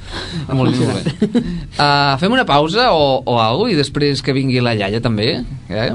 Molt 0.55 0.77
bé, 0.77 0.85
molt 0.87 1.03
bé. 1.03 1.41
Uh, 1.75 2.15
fem 2.21 2.35
una 2.35 2.45
pausa 2.47 2.91
o, 2.95 3.19
o 3.25 3.39
alguna 3.41 3.73
i 3.73 3.77
després 3.77 4.23
que 4.25 4.35
vingui 4.37 4.61
la 4.63 4.75
iaia 4.77 5.01
també, 5.03 5.43
eh? 5.67 5.89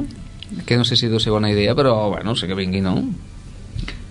Que 0.69 0.77
no 0.79 0.85
sé 0.85 0.99
si 1.01 1.09
deu 1.09 1.23
ser 1.23 1.33
bona 1.35 1.51
idea, 1.51 1.75
però, 1.79 1.97
bueno, 2.13 2.37
sé 2.37 2.51
que 2.51 2.59
vingui, 2.59 2.83
no? 2.85 2.99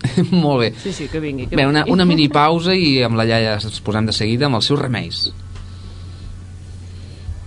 molt 0.44 0.60
bé. 0.64 0.74
Sí, 0.82 0.92
sí, 0.96 1.08
que 1.12 1.20
vingui. 1.24 1.48
Que 1.52 1.60
Bé, 1.60 1.68
una, 1.70 1.86
una 1.88 2.06
mini 2.10 2.30
pausa 2.34 2.76
i 2.76 3.04
amb 3.06 3.20
la 3.20 3.28
iaia 3.30 3.58
ens 3.60 3.80
posem 3.86 4.10
de 4.10 4.16
seguida 4.16 4.50
amb 4.50 4.60
els 4.60 4.72
seus 4.72 4.82
remeis. 4.82 5.28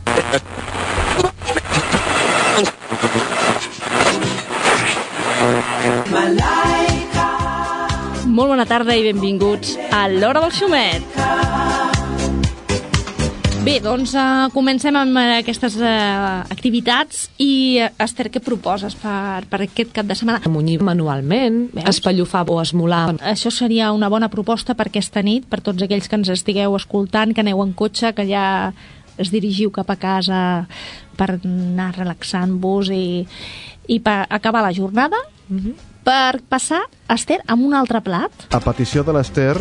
Molt 8.37 8.51
bona 8.53 8.67
tarda 8.69 8.93
i 8.93 9.01
benvinguts 9.01 9.79
a 9.97 10.03
l'Hora 10.13 10.43
del 10.45 10.51
Xumet. 10.53 11.05
Bé, 13.65 13.79
doncs 13.81 14.13
uh, 14.13 14.51
comencem 14.53 14.99
amb 15.01 15.17
uh, 15.17 15.39
aquestes 15.39 15.79
uh, 15.81 16.43
activitats 16.53 17.31
i, 17.41 17.81
uh, 17.81 17.89
Esther, 18.05 18.27
què 18.35 18.43
proposes 18.45 18.99
per, 19.01 19.47
per 19.49 19.63
aquest 19.65 19.95
cap 19.97 20.11
de 20.11 20.19
setmana? 20.21 20.53
Munyir 20.53 20.83
manualment, 20.85 21.63
espallofar 21.89 22.45
o 22.53 22.61
esmolar. 22.61 23.17
Això 23.25 23.49
seria 23.49 23.89
una 23.97 24.13
bona 24.13 24.29
proposta 24.29 24.77
per 24.77 24.91
aquesta 24.91 25.25
nit, 25.25 25.49
per 25.49 25.63
tots 25.65 25.89
aquells 25.89 26.05
que 26.05 26.21
ens 26.21 26.35
estigueu 26.37 26.77
escoltant, 26.77 27.33
que 27.33 27.41
aneu 27.41 27.65
en 27.65 27.73
cotxe, 27.73 28.13
que 28.13 28.29
ja 28.29 28.47
es 29.17 29.33
dirigiu 29.33 29.73
cap 29.73 29.89
a 29.89 29.97
casa 29.97 30.45
per 31.17 31.39
anar 31.39 31.95
relaxant-vos 31.97 32.93
i, 32.93 33.25
i 33.89 34.03
per 34.05 34.27
acabar 34.29 34.61
la 34.69 34.77
jornada, 34.77 35.25
per 36.07 36.39
passar, 36.47 36.85
Esther, 37.11 37.41
amb 37.51 37.67
un 37.67 37.75
altre 37.75 38.01
plat. 38.05 38.47
A 38.55 38.61
petició 38.63 39.03
de 39.07 39.17
l'Ester, 39.17 39.57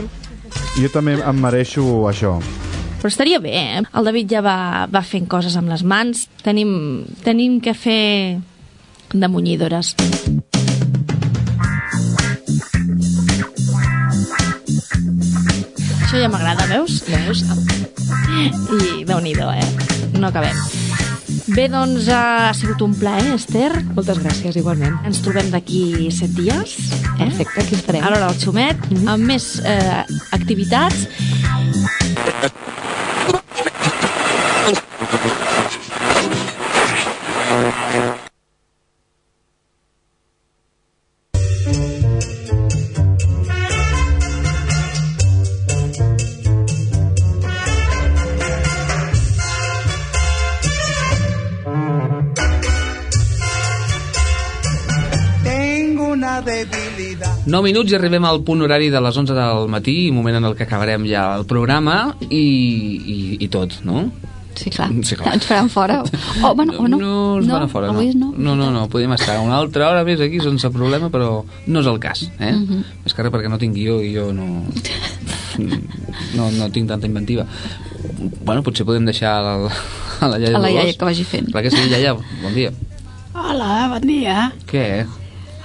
jo 0.77 0.91
també 0.93 1.17
em 1.17 1.41
mereixo 1.41 2.05
això. 2.09 2.37
Però 3.01 3.09
estaria 3.09 3.39
bé, 3.41 3.53
eh? 3.57 3.81
El 3.81 4.05
David 4.05 4.37
ja 4.37 4.41
va, 4.45 4.57
va 4.89 5.01
fent 5.05 5.25
coses 5.29 5.57
amb 5.57 5.69
les 5.73 5.83
mans. 5.85 6.27
Tenim, 6.45 7.05
tenim 7.25 7.59
que 7.61 7.73
fer 7.77 8.37
de 9.13 9.29
munyidores. 9.29 9.95
Això 16.05 16.21
ja 16.21 16.29
m'agrada, 16.29 16.69
veus? 16.69 17.01
Veus? 17.09 17.45
I 18.35 19.05
déu 19.05 19.21
nhi 19.21 19.33
eh? 19.33 19.69
No 20.17 20.29
acabem. 20.29 20.74
Bé, 21.45 21.67
doncs 21.69 22.07
ha 22.09 22.53
sigut 22.57 22.81
un 22.81 22.95
plaer, 22.97 23.35
Esther. 23.35 23.69
Moltes 23.93 24.17
gràcies, 24.23 24.57
igualment. 24.57 24.95
Ens 25.05 25.21
trobem 25.21 25.51
d'aquí 25.53 26.09
set 26.13 26.33
dies. 26.33 26.73
Eh? 26.79 27.19
Perfecte, 27.19 27.61
aquí 27.61 27.77
estarem. 27.77 28.01
A 28.01 28.09
l'hora 28.09 28.31
del 28.31 28.41
xumet, 28.41 28.77
mm 28.89 28.97
-hmm. 28.97 29.13
amb 29.13 29.23
més 29.33 29.61
eh, 29.61 30.03
activitats. 30.31 31.05
9 57.45 57.61
minuts 57.61 57.91
i 57.93 57.95
arribem 57.97 58.25
al 58.25 58.39
punt 58.45 58.63
horari 58.65 58.87
de 58.89 58.99
les 59.01 59.17
11 59.17 59.35
del 59.37 59.67
matí, 59.69 60.11
moment 60.11 60.39
en 60.39 60.47
el 60.49 60.55
que 60.57 60.65
acabarem 60.65 61.05
ja 61.05 61.27
el 61.37 61.45
programa 61.45 62.15
i, 62.25 62.41
i, 62.41 63.17
i 63.45 63.49
tot, 63.53 63.83
no? 63.85 64.07
Sí, 64.55 64.71
clar. 64.71 64.87
Sí, 65.03 65.17
clar. 65.19 65.33
Ens 65.35 65.45
faran 65.45 65.69
fora. 65.69 65.99
O, 66.41 66.53
bueno, 66.55 66.73
o 66.79 66.87
no. 66.87 66.97
No 66.97 67.11
ens 67.37 67.49
van 67.51 67.65
a 67.67 67.67
fora, 67.67 67.87
no. 67.91 67.93
avui 67.93 68.13
no. 68.15 68.31
No, 68.37 68.55
no, 68.55 68.71
no, 68.71 68.87
podíem 68.89 69.13
estar 69.13 69.35
una 69.43 69.59
altra 69.59 69.89
hora 69.91 70.05
més 70.07 70.21
aquí 70.23 70.39
sense 70.41 70.71
problema, 70.73 71.11
però 71.13 71.43
no 71.67 71.83
és 71.83 71.89
el 71.91 71.99
cas, 71.99 72.23
eh? 72.39 72.53
Mhm. 72.53 72.81
És 73.05 73.13
que 73.13 73.25
res 73.25 73.33
perquè 73.33 73.51
no 73.51 73.59
tinc 73.61 73.75
guió 73.75 73.99
i 74.01 74.13
jo 74.15 74.31
no... 74.33 74.63
no, 76.37 76.49
no 76.55 76.69
tinc 76.71 76.89
tanta 76.89 77.05
inventiva. 77.05 77.45
Bueno, 78.41 78.63
potser 78.63 78.87
podem 78.87 79.05
deixar 79.05 79.35
a 79.37 79.43
la, 79.43 79.75
a 80.23 80.31
la 80.31 80.39
iaia 80.39 80.57
A 80.57 80.63
la 80.63 80.71
iaia 80.71 80.97
que 80.97 81.11
vagi 81.11 81.27
fent. 81.27 81.51
Clar 81.51 81.65
que 81.67 81.75
sí, 81.75 81.85
iaia, 81.91 82.15
bon 82.15 82.55
dia. 82.55 82.71
Hola, 83.35 83.91
bon 83.91 84.07
dia. 84.07 84.49
Què? 84.71 85.05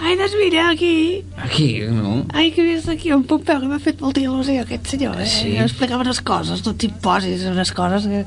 Ai, 0.00 0.14
doncs 0.16 0.34
mira, 0.40 0.70
aquí... 0.70 1.22
Aquí, 1.44 1.80
no? 1.92 2.24
Ai, 2.32 2.50
que 2.54 2.62
vist 2.64 2.88
aquí 2.88 3.12
un 3.12 3.24
Pompeu 3.28 3.60
que 3.60 3.68
m'ha 3.68 3.78
fet 3.82 4.00
molta 4.00 4.22
il·lusió, 4.22 4.62
aquest 4.64 4.94
senyor. 4.94 5.18
Eh? 5.20 5.26
Sí. 5.28 5.50
Em 5.58 5.66
explicava 5.66 6.02
unes 6.06 6.22
coses, 6.24 6.62
tot 6.64 6.82
imposis, 6.88 7.44
unes 7.50 7.72
coses 7.76 8.06
que... 8.08 8.22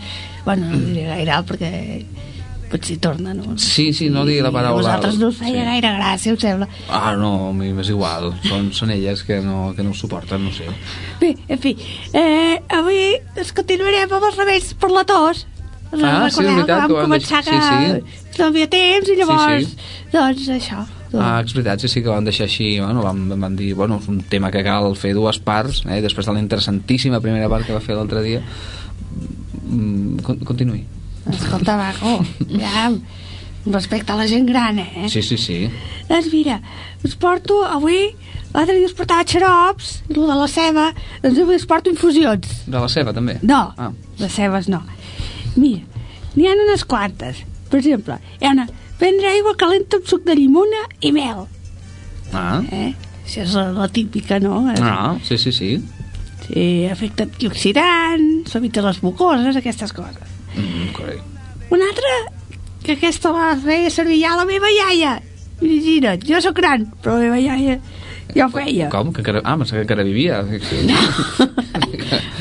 Bueno, 0.45 0.69
no 0.69 0.77
diré 0.85 1.07
gaire 1.09 1.33
alt 1.33 1.49
perquè 1.49 1.71
potser 2.73 2.97
torna, 3.01 3.33
no? 3.37 3.55
Sí, 3.61 3.87
sí, 3.93 4.07
no 4.09 4.23
digui 4.25 4.41
la 4.41 4.49
I 4.49 4.55
paraula. 4.55 4.79
vosaltres 4.81 5.17
no 5.21 5.27
us 5.29 5.37
feia 5.41 5.59
sí. 5.61 5.65
gaire 5.71 5.91
gràcia, 5.97 6.33
em 6.33 6.39
sembla. 6.41 6.67
Ah, 6.89 7.13
no, 7.17 7.31
a 7.49 7.53
mi 7.57 7.69
m'és 7.73 7.89
igual. 7.93 8.31
Són, 8.47 8.71
són 8.73 8.93
elles 8.93 9.21
que 9.27 9.37
no, 9.45 9.73
que 9.77 9.85
no 9.85 9.93
ho 9.93 9.97
suporten, 9.97 10.45
no 10.45 10.53
sé. 10.53 10.69
Bé, 11.21 11.33
en 11.53 11.61
fi, 11.61 11.75
eh, 12.17 12.57
avui 12.73 13.01
ens 13.37 13.53
continuarem 13.53 14.09
amb 14.13 14.25
els 14.29 14.39
remeis 14.41 14.71
per 14.77 14.89
la 14.93 15.05
tos. 15.09 15.45
Ah, 15.93 16.25
sí, 16.29 16.41
és 16.41 16.49
veritat 16.49 16.87
vam 16.89 16.95
començar 17.05 17.43
que 17.45 17.53
sí, 17.53 18.01
no 18.39 18.45
hi 18.45 18.47
havia 18.47 18.69
temps 18.73 19.09
i 19.13 19.17
llavors, 19.19 19.69
Sí, 19.69 20.09
doncs 20.15 20.47
això. 20.55 20.81
Ah, 21.13 21.41
és 21.45 21.53
veritat, 21.53 21.79
sí, 21.83 21.87
sí 21.87 22.01
que 22.01 22.09
vam 22.09 22.25
deixar 22.25 22.47
així, 22.47 22.79
bueno, 22.79 23.03
vam, 23.05 23.27
vam 23.39 23.55
dir, 23.55 23.73
bueno, 23.77 23.99
és 24.01 24.07
un 24.09 24.21
tema 24.29 24.49
que 24.51 24.63
cal 24.65 24.95
fer 24.97 25.13
dues 25.13 25.37
parts, 25.39 25.83
eh, 25.85 25.99
després 26.01 26.25
de 26.25 26.33
la 26.33 26.39
interessantíssima 26.41 27.19
primera 27.21 27.49
part 27.49 27.65
que 27.67 27.73
va 27.75 27.79
fer 27.83 27.95
l'altre 27.95 28.23
dia. 28.25 28.41
Mm, 29.69 30.19
con- 30.25 30.39
continuï. 30.39 30.83
Escolta, 31.29 31.77
Mago, 31.77 32.23
ja, 32.59 32.91
respecte 33.65 34.11
a 34.11 34.15
la 34.17 34.27
gent 34.27 34.45
gran, 34.49 34.79
eh? 34.79 35.07
Sí, 35.09 35.21
sí, 35.21 35.37
sí. 35.37 35.69
Doncs 36.09 36.31
mira, 36.33 36.61
us 37.03 37.15
porto 37.15 37.63
avui... 37.65 38.09
L'altre 38.53 38.75
dia 38.77 38.85
us 38.85 38.93
portava 38.93 39.23
xarops, 39.25 40.03
i 40.09 40.13
de 40.13 40.25
la 40.29 40.45
ceba, 40.47 40.91
doncs 41.23 41.39
avui 41.41 41.55
us 41.57 41.63
porto 41.65 41.89
infusions. 41.89 42.51
De 42.69 42.77
la 42.77 42.89
ceba, 42.89 43.13
també? 43.13 43.39
No, 43.41 43.73
Ah. 43.77 43.89
les 44.19 44.31
cebes 44.35 44.67
no. 44.69 44.83
Mira, 45.55 45.81
n'hi 46.35 46.45
ha 46.45 46.53
unes 46.53 46.83
quantes. 46.85 47.39
Per 47.71 47.79
exemple, 47.79 48.19
hi 48.41 48.45
ha 48.45 48.51
una... 48.53 48.67
Prendre 48.99 49.27
aigua 49.33 49.55
calenta 49.59 49.97
amb 49.99 50.07
suc 50.07 50.23
de 50.27 50.35
llimona 50.37 50.83
i 51.01 51.11
mel. 51.15 51.45
Ah, 52.33 52.61
Eh? 52.71 52.93
Això 53.23 53.41
és 53.45 53.53
la, 53.55 53.69
la 53.71 53.87
típica, 53.87 54.37
no? 54.43 54.65
ah 54.83 55.15
sí, 55.23 55.37
sí, 55.37 55.51
sí. 55.55 55.69
Sí, 56.43 56.83
efecte 56.91 57.23
antioxidant, 57.23 58.43
suavitza 58.51 58.81
les 58.83 58.99
mucoses, 59.03 59.55
aquestes 59.55 59.93
coses. 59.95 60.27
Mm, 60.57 60.89
correcte. 60.91 61.23
Una 61.71 61.85
altra, 61.87 62.11
que 62.83 62.97
aquesta 62.97 63.31
la 63.31 63.53
feia 63.55 63.89
servir 63.89 64.19
ja 64.21 64.35
la 64.35 64.43
meva 64.45 64.67
iaia. 64.69 65.15
Imagina't, 65.63 66.25
jo 66.27 66.41
sóc 66.43 66.57
gran, 66.59 66.83
però 67.01 67.15
la 67.15 67.29
meva 67.29 67.39
iaia 67.39 67.77
ja 68.35 68.45
ho 68.47 68.51
feia. 68.51 68.89
Com? 68.91 69.13
Que 69.15 69.23
encara... 69.23 69.39
Ah, 69.45 69.55
pensava 69.55 69.79
que 69.79 69.87
encara 69.87 70.03
vivia. 70.03 70.43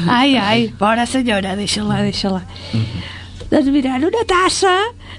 Ai, 0.09 0.35
ai, 0.37 0.67
pobra 0.79 1.07
senyora, 1.07 1.55
deixa-la, 1.57 2.03
deixa-la. 2.03 2.43
Doncs 2.73 2.83
mira, 2.83 3.22
en 3.53 4.05
una 4.09 4.25
tassa 4.25 4.73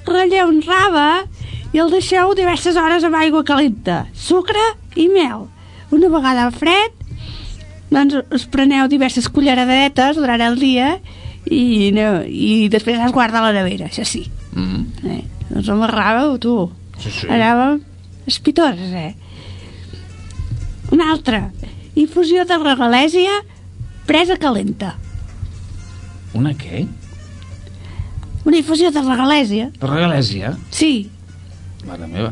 ratlleu 0.08 0.50
un 0.50 0.62
rave 0.66 1.28
i 1.74 1.82
el 1.82 1.92
deixeu 1.94 2.34
diverses 2.34 2.78
hores 2.78 3.04
amb 3.06 3.18
aigua 3.20 3.44
calenta, 3.46 4.08
sucre 4.14 4.62
i 4.96 5.08
mel. 5.10 5.48
Una 5.94 6.10
vegada 6.10 6.50
fred, 6.54 6.96
doncs 7.94 8.18
us 8.34 8.46
preneu 8.50 8.88
diverses 8.90 9.30
culleradetes 9.30 10.18
durant 10.18 10.42
el 10.42 10.58
dia 10.58 10.96
i, 11.46 11.92
no, 11.94 12.24
i 12.26 12.70
després 12.74 12.98
es 12.98 13.14
guarda 13.14 13.42
a 13.42 13.48
la 13.48 13.54
nevera, 13.54 13.90
això 13.92 14.06
sí. 14.06 14.26
Mm. 14.54 15.10
Eh? 15.14 15.22
Doncs 15.52 15.70
el 15.70 15.86
rave, 15.92 16.40
tu. 16.42 16.56
Sí, 16.98 17.12
sí. 17.12 17.30
Anàvem 17.30 17.82
espitoses, 18.30 18.94
eh? 18.94 19.14
Una 20.94 21.12
altra, 21.14 21.52
infusió 21.94 22.46
de 22.50 22.58
regalèsia 22.62 23.42
presa 24.10 24.38
calenta. 24.42 24.96
Una 26.34 26.54
què? 26.58 26.88
Una 28.46 28.58
infusió 28.60 28.92
de 28.92 29.02
regalèsia? 29.02 29.70
De 29.80 29.88
regalèsia? 29.88 30.56
Sí, 30.72 31.10
Mare 31.88 32.08
meva. 32.08 32.30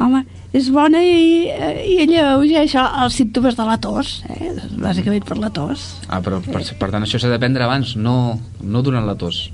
home, 0.00 0.22
és 0.56 0.68
bona 0.72 1.00
i, 1.04 1.48
i 1.92 1.96
alleuja 2.04 2.62
els 3.04 3.16
símptomes 3.16 3.56
de 3.56 3.64
la 3.68 3.76
tos, 3.80 4.22
eh? 4.32 4.50
bàsicament 4.80 5.24
per 5.28 5.36
la 5.40 5.50
tos. 5.52 5.86
Ah, 6.08 6.20
però 6.24 6.40
per, 6.44 6.62
per 6.80 6.88
tant 6.92 7.04
això 7.04 7.20
s'ha 7.20 7.28
de 7.32 7.38
prendre 7.40 7.64
abans, 7.64 7.94
no, 7.96 8.38
no 8.62 8.82
durant 8.84 9.04
la 9.08 9.14
tos. 9.20 9.50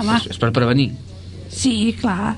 Home, 0.00 0.16
És, 0.16 0.30
és 0.34 0.38
per 0.40 0.52
prevenir. 0.56 0.90
sí, 1.48 1.92
clar. 2.00 2.36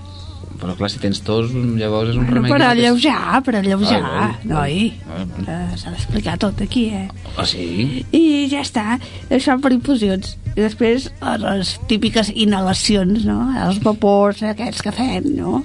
Però 0.63 0.77
clar, 0.79 0.89
si 0.93 1.01
tens 1.03 1.19
tos, 1.27 1.49
llavors 1.51 2.13
és 2.13 2.17
un 2.21 2.23
Bueno, 2.29 2.37
remei... 2.37 2.53
per 2.53 2.61
que- 2.61 2.67
alleujar, 2.71 3.41
per 3.43 3.57
alleujar, 3.59 3.99
ai, 4.07 4.29
noi. 4.47 4.77
ai. 5.11 5.25
Eh, 5.43 5.77
S'ha 5.81 5.91
d'explicar 5.91 6.37
tot 6.39 6.61
aquí, 6.63 6.85
eh? 6.95 7.09
Ah, 7.35 7.43
sí? 7.45 8.05
I 8.15 8.23
ja 8.53 8.61
està, 8.63 8.85
això 9.29 9.57
per 9.61 9.73
infusions. 9.75 10.37
I 10.55 10.61
després 10.61 11.09
les 11.43 11.75
típiques 11.91 12.31
inhalacions, 12.37 13.25
no? 13.27 13.41
Els 13.67 13.81
vapors 13.83 14.45
aquests 14.53 14.85
que 14.87 14.93
fem, 14.95 15.33
no? 15.35 15.65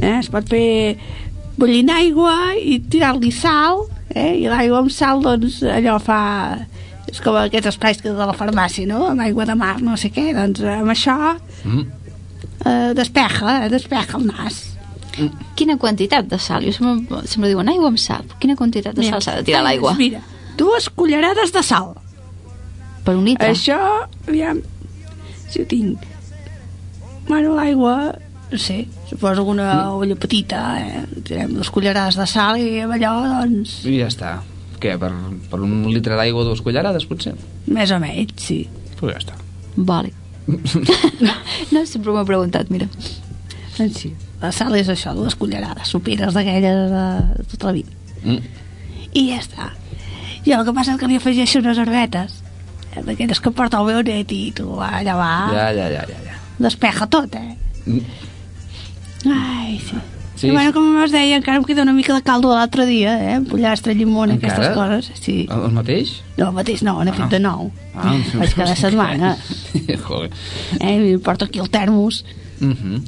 Eh? 0.00 0.16
Es 0.22 0.30
pot 0.32 0.48
fer 0.48 0.96
bullint 1.60 1.90
aigua 1.92 2.54
i 2.56 2.78
tirar-li 2.80 3.28
sal, 3.34 3.84
eh? 4.14 4.38
I 4.40 4.48
l'aigua 4.48 4.80
amb 4.86 4.90
sal, 4.94 5.20
doncs, 5.20 5.60
allò 5.68 5.98
fa... 6.00 6.20
És 7.12 7.18
com 7.20 7.34
aquests 7.36 7.68
espais 7.74 7.98
que 8.00 8.08
de 8.08 8.24
la 8.24 8.32
farmàcia, 8.32 8.86
no? 8.88 9.02
Amb 9.10 9.20
aigua 9.20 9.44
de 9.44 9.54
mar, 9.58 9.74
no 9.84 9.98
sé 10.00 10.08
què. 10.14 10.30
Doncs 10.32 10.62
amb 10.64 10.88
això 10.94 11.18
Mm. 11.62 11.84
Eh, 12.64 12.92
despeja, 12.98 13.56
eh? 13.64 13.70
despeja 13.72 14.18
el 14.18 14.28
nas. 14.30 14.62
Quina 15.58 15.76
quantitat 15.76 16.28
de 16.30 16.38
sal? 16.40 16.64
Jo 16.64 16.72
sempre, 16.72 17.20
sempre 17.28 17.50
diuen 17.50 17.68
aigua 17.68 17.90
amb 17.92 18.00
sal. 18.00 18.24
Quina 18.40 18.56
quantitat 18.56 18.96
de 18.96 19.04
Mira, 19.04 19.18
sal 19.18 19.24
s'ha 19.26 19.34
de 19.40 19.46
tirar 19.48 19.60
a 19.60 19.66
l'aigua? 19.68 19.92
Mira, 19.98 20.22
dues 20.56 20.88
cullerades 20.88 21.52
de 21.52 21.62
sal. 21.66 21.92
Per 23.04 23.14
un 23.18 23.26
litre? 23.26 23.50
Això, 23.52 23.78
aviam, 24.28 24.62
si 25.50 25.62
ho 25.62 25.68
tinc... 25.68 26.08
Bueno, 27.28 27.52
l'aigua, 27.54 28.14
no 28.50 28.58
sé, 28.58 28.86
suposo 29.08 29.44
que 29.44 29.54
una 29.54 29.68
olla 29.94 30.16
petita, 30.18 30.62
eh? 30.80 31.04
Tirem 31.26 31.52
dues 31.54 31.70
cullerades 31.70 32.16
de 32.18 32.26
sal 32.26 32.58
i 32.58 32.80
amb 32.82 32.96
allò, 32.96 33.12
doncs, 33.42 33.82
I 33.86 34.00
ja 34.00 34.08
està. 34.10 34.32
Què, 34.82 34.96
per, 34.98 35.12
per 35.50 35.60
un 35.62 35.84
litre 35.92 36.16
d'aigua 36.18 36.48
dues 36.48 36.64
cullerades, 36.64 37.06
potser? 37.06 37.36
més 37.70 37.92
o 37.94 38.00
menys, 38.02 38.34
sí. 38.42 38.64
Pues 38.98 39.14
ja 39.14 39.20
està. 39.20 39.38
Vale. 39.76 40.10
No, 40.46 41.84
sempre 41.86 42.10
m'ho 42.10 42.22
he 42.22 42.28
preguntat, 42.28 42.70
mira. 42.72 42.88
Doncs 43.76 44.00
sí, 44.02 44.12
la 44.42 44.50
sal 44.54 44.74
és 44.78 44.90
això, 44.92 45.14
dues 45.16 45.36
cullerades, 45.38 45.92
soperes 45.94 46.34
d'aquelles 46.36 46.90
de, 46.92 47.04
de 47.38 47.46
tota 47.54 47.70
la 47.70 47.76
vida. 47.78 47.94
Mm. 48.24 48.40
I 49.12 49.26
ja 49.30 49.40
està. 49.42 49.70
I 50.42 50.56
el 50.56 50.64
que 50.66 50.74
passa 50.74 50.96
és 50.96 51.00
que 51.00 51.10
li 51.10 51.18
afegeixo 51.20 51.62
unes 51.62 51.78
herbetes, 51.78 52.40
eh, 52.92 53.04
d'aquelles 53.06 53.40
que 53.42 53.54
porta 53.54 53.80
el 53.80 53.90
meu 53.90 54.02
net 54.06 54.34
i 54.34 54.42
tu, 54.56 54.74
allà 54.82 55.16
va, 55.18 55.32
Ja, 55.54 55.68
ja, 55.76 55.88
ja, 55.94 56.06
ja. 56.10 56.22
ja. 56.26 56.40
despeja 56.58 57.06
tot, 57.06 57.38
eh? 57.38 57.54
Mm. 57.86 58.02
Ai, 59.30 59.78
sí. 59.78 60.00
Sí, 60.42 60.48
I 60.48 60.50
bueno, 60.50 60.72
com 60.74 60.96
us 60.98 61.12
deia, 61.14 61.36
encara 61.38 61.60
em 61.60 61.62
queda 61.62 61.84
una 61.84 61.92
mica 61.94 62.16
de 62.16 62.22
caldo 62.26 62.48
de 62.50 62.56
l'altre 62.58 62.82
dia, 62.88 63.12
eh? 63.22 63.34
Pollastre, 63.46 63.94
llimona, 63.94 64.34
aquestes 64.34 64.58
Encara? 64.58 64.74
coses. 64.74 65.20
Sí. 65.22 65.34
El, 65.46 65.68
el 65.68 65.74
mateix? 65.76 66.16
No, 66.34 66.48
el 66.48 66.56
mateix 66.56 66.80
no, 66.82 66.94
n'he 67.06 67.12
fet 67.14 67.36
de 67.36 67.38
nou. 67.44 67.68
Ah, 67.94 68.16
Faig 68.32 68.56
cada 68.58 68.74
setmana. 68.74 69.36
Joder. 70.08 70.32
Eh? 70.80 71.20
Porto 71.22 71.46
aquí 71.46 71.62
el 71.62 71.70
termos. 71.70 72.24
Mm 72.58 72.72
-hmm. 72.72 73.04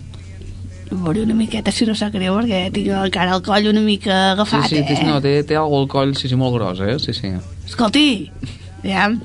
Veuré 0.93 1.22
una 1.22 1.35
miqueta, 1.35 1.72
si 1.72 1.87
no 1.87 1.97
sap 1.99 2.12
greu, 2.14 2.37
perquè 2.39 2.70
tinc 2.70 2.87
encara 2.87 3.35
el 3.35 3.43
coll 3.43 3.66
una 3.66 3.80
mica 3.80 4.32
agafat, 4.32 4.68
sí, 4.68 4.85
sí, 4.87 4.95
eh? 4.95 5.05
no, 5.05 5.20
té, 5.20 5.43
té 5.43 5.57
algo 5.57 5.80
al 5.80 5.89
coll, 5.89 6.14
sí, 6.14 6.28
sí, 6.28 6.37
molt 6.37 6.55
gros, 6.55 6.78
eh? 6.78 7.01
Sí, 7.01 7.12
sí. 7.12 7.32
Escolti, 7.66 8.30
aviam. 8.78 9.20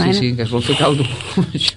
Sí, 0.00 0.14
sí, 0.14 0.36
que 0.36 0.42
es 0.44 0.50
vol 0.50 0.62
fer 0.62 0.78
caldo. 0.78 1.04
Això. 1.52 1.76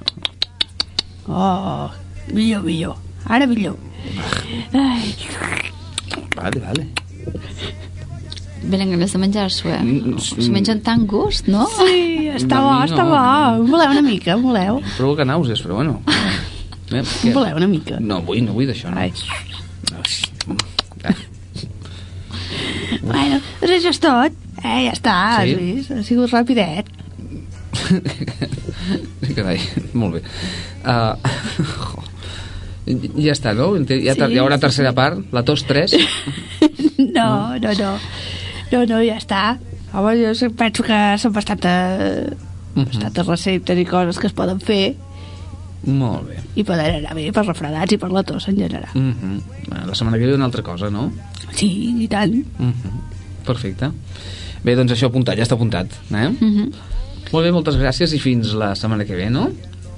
Oh, 1.27 1.91
millor, 2.31 2.63
millor. 2.63 2.95
Ara 3.25 3.45
millor. 3.45 3.75
Ai, 4.73 5.13
vale, 6.35 6.59
vale. 6.59 6.87
Venen 8.67 8.89
ganes 8.91 9.13
de 9.13 9.19
menjar-s'ho, 9.21 9.69
eh? 9.69 9.81
Mm, 9.83 10.17
S'ho 10.19 10.51
mengen 10.51 10.81
tan 10.83 11.05
gust, 11.07 11.47
no? 11.47 11.67
Sí, 11.77 12.27
està 12.35 12.59
bo, 12.63 12.73
està 12.87 13.03
bo. 13.07 13.19
Voleu 13.69 13.93
una 13.95 14.01
mica, 14.03 14.35
voleu? 14.41 14.81
Provoca 14.97 15.25
nàusees, 15.27 15.61
però 15.65 15.79
bueno. 15.81 16.01
Eh, 16.87 17.01
voleu 17.35 17.57
una 17.59 17.67
mica? 17.67 17.97
No 17.99 18.21
vull, 18.23 18.39
no 18.45 18.53
vull 18.55 18.69
d'això, 18.69 18.87
no. 18.87 19.01
Ai. 19.03 19.11
Ah, 21.03 21.11
Bueno, 23.01 23.39
doncs 23.59 23.73
això 23.75 23.91
és 23.91 23.99
tot. 23.99 24.37
Eh, 24.63 24.85
ja 24.85 24.93
està, 24.95 25.15
Sí? 25.43 25.51
has 25.51 25.59
vist? 25.59 25.91
Ha 25.91 26.03
sigut 26.07 26.31
rapidet. 26.31 26.87
Carai, 29.35 29.59
molt 29.93 30.15
bé. 30.17 30.23
Uh, 30.87 31.17
ja 32.87 33.33
està, 33.33 33.53
no? 33.57 33.73
Ja 33.77 34.15
Sí, 34.15 34.27
hi 34.33 34.39
haurà 34.41 34.57
sí, 34.57 34.63
tercera 34.63 34.93
part, 34.97 35.19
la 35.35 35.43
tos 35.43 35.65
3. 35.67 35.95
No, 36.97 37.57
no, 37.61 37.71
no. 37.77 37.91
No, 38.71 38.79
no, 38.89 38.99
ja 39.05 39.17
està. 39.19 39.57
Home, 39.93 40.15
jo 40.19 40.49
penso 40.57 40.83
que 40.85 40.97
són 41.21 41.33
bastanta, 41.33 41.73
bastantes 42.75 43.27
receptes 43.27 43.79
i 43.79 43.85
coses 43.87 44.19
que 44.19 44.27
es 44.29 44.35
poden 44.35 44.59
fer 44.59 44.95
Molt 45.87 46.27
bé. 46.27 46.41
i 46.59 46.65
poden 46.67 46.97
anar 46.99 47.15
bé 47.15 47.29
per 47.33 47.45
refredats 47.45 47.93
i 47.95 47.99
per 48.01 48.09
la 48.11 48.23
tos 48.27 48.49
en 48.49 48.57
general. 48.57 48.89
Mm 48.93 49.13
-hmm. 49.13 49.85
La 49.87 49.95
setmana 49.95 50.17
que 50.17 50.25
ve 50.25 50.35
una 50.35 50.45
altra 50.45 50.63
cosa, 50.63 50.89
no? 50.89 51.11
Sí, 51.53 51.95
i 52.03 52.07
tant. 52.07 52.33
Mm 52.33 52.73
-hmm. 52.73 53.45
Perfecte. 53.45 53.91
Bé, 54.63 54.75
doncs 54.75 54.91
això 54.91 55.05
apuntat, 55.07 55.37
ja 55.37 55.43
està 55.43 55.53
apuntat. 55.53 55.87
Eh? 56.11 56.29
Mm 56.29 56.35
-hmm. 56.39 56.71
Molt 57.31 57.45
bé, 57.45 57.51
moltes 57.51 57.75
gràcies 57.75 58.13
i 58.13 58.19
fins 58.19 58.53
la 58.53 58.75
setmana 58.75 59.05
que 59.05 59.15
ve, 59.15 59.29
no? 59.29 59.49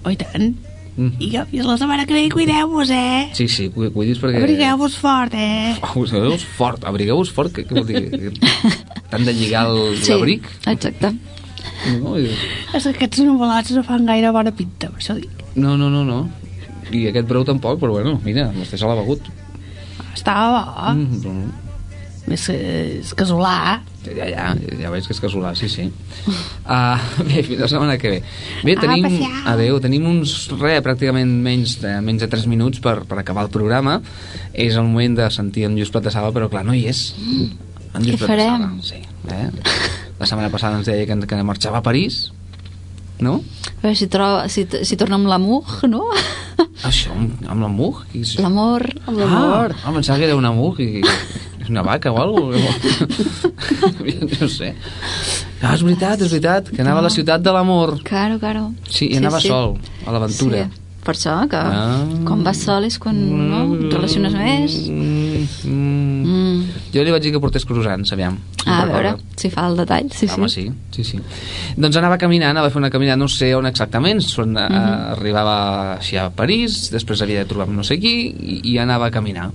Oh, 0.03 0.11
i 0.11 0.15
tant. 0.15 0.55
Mm. 0.99 1.13
I 1.23 1.29
que 1.31 1.41
fins 1.47 1.65
la 1.69 1.77
setmana 1.79 2.03
que 2.05 2.13
ve 2.17 2.25
cuideu-vos, 2.33 2.89
eh? 2.91 3.29
Sí, 3.37 3.45
sí, 3.47 3.69
cu- 3.71 3.87
cuidis 3.95 4.19
perquè... 4.19 4.41
Abrigueu-vos 4.41 4.97
fort, 4.99 5.31
eh? 5.33 5.77
Abrigueu-vos 5.79 6.43
fort, 6.57 6.83
abrigueu-vos 6.89 7.31
fort, 7.31 7.53
què, 7.55 7.63
què 7.69 7.77
vol 7.77 7.87
dir? 7.87 8.33
T'han 9.09 9.23
de 9.29 9.33
lligar 9.37 9.63
el- 9.71 9.95
Sí, 10.01 10.11
l'abric? 10.11 10.49
exacte. 10.67 11.13
No, 12.01 12.17
I- 12.19 12.33
És 12.75 12.83
que 12.83 12.91
aquests 12.97 13.23
nuvolats 13.23 13.71
no 13.77 13.85
fan 13.87 14.03
gaire 14.09 14.33
bona 14.35 14.51
pinta, 14.51 14.89
per 14.91 14.99
això 14.99 15.15
dic. 15.15 15.31
no, 15.55 15.77
no, 15.79 15.87
no, 15.89 16.03
no. 16.03 16.19
I 16.91 17.05
aquest 17.13 17.27
brou 17.29 17.45
tampoc, 17.47 17.79
però 17.79 17.91
bueno, 17.95 18.17
mira, 18.25 18.49
vostè 18.51 18.75
se 18.81 18.85
l'ha 18.89 18.95
begut. 18.99 19.21
Estava 20.15 20.49
bo. 20.65 20.93
Mm, 20.97 21.19
però 21.23 21.33
Més 22.29 22.43
que 22.45 22.55
és 22.99 23.13
casolà. 23.17 23.79
Ja, 24.05 24.25
ja, 24.29 24.43
ja 24.79 24.89
veig 24.93 25.05
que 25.07 25.13
és 25.15 25.19
casolà, 25.21 25.51
sí, 25.57 25.67
sí. 25.71 25.87
Uh, 26.29 26.97
bé, 27.27 27.41
fins 27.47 27.59
la 27.63 27.69
setmana 27.71 27.97
que 28.01 28.11
ve. 28.13 28.19
Bé, 28.63 28.75
A 28.77 28.83
tenim... 28.85 29.07
Adéu, 29.49 29.79
tenim 29.83 30.05
uns, 30.09 30.35
re, 30.61 30.75
pràcticament 30.85 31.31
menys 31.45 31.77
de, 31.81 31.95
menys 32.05 32.21
de 32.23 32.29
3 32.31 32.45
minuts 32.51 32.81
per, 32.85 32.99
per 33.09 33.19
acabar 33.23 33.47
el 33.47 33.53
programa. 33.53 33.97
És 34.53 34.77
el 34.77 34.85
moment 34.87 35.17
de 35.19 35.29
sentir 35.33 35.65
en 35.67 35.75
Lluís 35.77 35.91
Platesala, 35.93 36.31
però 36.35 36.47
clar, 36.53 36.63
no 36.67 36.77
hi 36.77 36.85
és. 36.91 37.07
En 37.17 38.05
Lluís 38.05 38.19
Què 38.21 38.27
farem? 38.29 38.67
Platesala, 38.77 38.83
Sí, 38.85 39.01
eh? 39.33 39.49
La 40.19 40.27
setmana 40.27 40.51
passada 40.53 40.77
ens 40.77 40.87
deia 40.89 41.07
que, 41.07 41.15
que 41.25 41.43
marxava 41.47 41.79
a 41.79 41.85
París, 41.85 42.27
no? 43.23 43.39
A 43.79 43.81
veure 43.87 43.95
si, 43.99 44.07
troba, 44.11 44.45
si, 44.51 44.65
si 44.83 44.97
torna 44.99 45.17
amb 45.19 45.27
l'amour, 45.31 45.63
no? 45.87 46.05
Això, 46.87 47.11
amb, 47.15 47.39
amb 47.47 47.63
la 47.63 47.69
mug? 47.71 48.01
Qui 48.11 48.21
és- 48.25 48.35
L'amor. 48.43 48.83
Amb 49.07 49.17
l'amor. 49.19 49.75
Ah, 49.79 49.89
em 49.89 49.97
pensava 49.99 50.19
que 50.19 50.27
era 50.27 50.35
una 50.39 50.51
mug 50.55 50.79
i... 50.83 50.99
Una 51.69 51.83
vaca 51.85 52.11
o 52.11 52.17
alguna 52.21 52.57
cosa? 52.65 53.07
no 54.41 54.47
sé. 54.49 54.73
Ah, 55.61 55.73
és 55.75 55.83
veritat, 55.83 56.21
és 56.25 56.31
veritat, 56.31 56.69
que 56.73 56.81
anava 56.81 56.99
a 57.03 57.07
la 57.07 57.13
ciutat 57.13 57.41
de 57.43 57.51
l'amor. 57.53 57.97
Claro, 58.07 58.39
claro. 58.41 58.69
Sí, 58.89 59.09
i 59.13 59.17
anava 59.19 59.41
sol, 59.43 59.75
a 60.05 60.11
l'aventura. 60.15 60.65
Sí. 60.69 60.85
Per 60.99 61.13
això, 61.15 61.33
que 61.49 61.55
Ah. 61.57 62.03
quan 62.27 62.41
vas 62.43 62.57
sol 62.59 62.83
és 62.83 62.97
quan 62.99 63.15
no, 63.49 63.61
et 63.75 63.93
relaciones 63.93 64.33
més. 64.35 64.73
Mm. 64.89 65.45
Mm. 65.63 66.65
Jo 66.93 67.03
li 67.05 67.11
vaig 67.13 67.23
dir 67.23 67.31
que 67.31 67.39
portés 67.39 67.63
croissants, 67.65 68.11
aviam. 68.13 68.35
Ah, 68.65 68.81
a 68.81 68.85
veure, 68.85 69.13
si 69.39 69.49
fa 69.49 69.67
el 69.69 69.77
detall, 69.79 70.09
sí, 70.11 70.27
Home, 70.35 70.49
sí. 70.49 70.67
sí, 70.91 71.03
sí, 71.03 71.03
sí. 71.13 71.19
Doncs 71.77 71.95
anava 71.97 72.17
caminant, 72.17 72.51
anava 72.51 72.67
a 72.67 72.69
fer 72.73 72.81
una 72.81 72.91
caminada, 72.91 73.17
no 73.17 73.29
sé 73.31 73.53
on 73.55 73.65
exactament, 73.65 74.21
son, 74.21 74.57
uh 74.57 74.67
Mhm. 74.69 75.11
arribava 75.15 75.93
així 75.97 76.17
a 76.17 76.29
París, 76.29 76.91
després 76.91 77.21
havia 77.21 77.39
de 77.39 77.45
trobar 77.45 77.67
no 77.69 77.83
sé 77.83 77.97
qui, 77.99 78.27
i, 78.29 78.61
i 78.73 78.77
anava 78.77 79.07
a 79.07 79.11
caminar. 79.11 79.51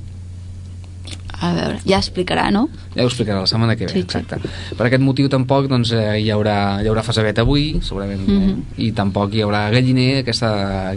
A 1.45 1.51
veure, 1.53 1.81
ja 1.85 1.99
explicarà, 2.01 2.47
no? 2.55 2.63
Ja 2.95 3.03
ho 3.05 3.09
explicarà 3.11 3.41
la 3.43 3.49
setmana 3.51 3.75
que 3.77 3.85
ve, 3.85 3.93
Sí, 3.93 4.01
sí. 4.01 4.05
exacte. 4.07 4.39
Per 4.79 4.87
aquest 4.87 5.03
motiu 5.05 5.29
tampoc 5.29 5.67
doncs, 5.69 5.91
eh, 5.93 6.21
hi, 6.23 6.31
haurà, 6.33 6.57
hi 6.81 6.89
haurà 6.89 7.03
fasavet 7.05 7.39
avui, 7.43 7.67
segurament, 7.85 8.23
eh? 8.25 8.39
Mhm. 8.39 8.63
i 8.87 8.93
tampoc 8.97 9.35
hi 9.35 9.43
haurà 9.45 9.67
galliner 9.75 10.23
aquesta, 10.23 10.51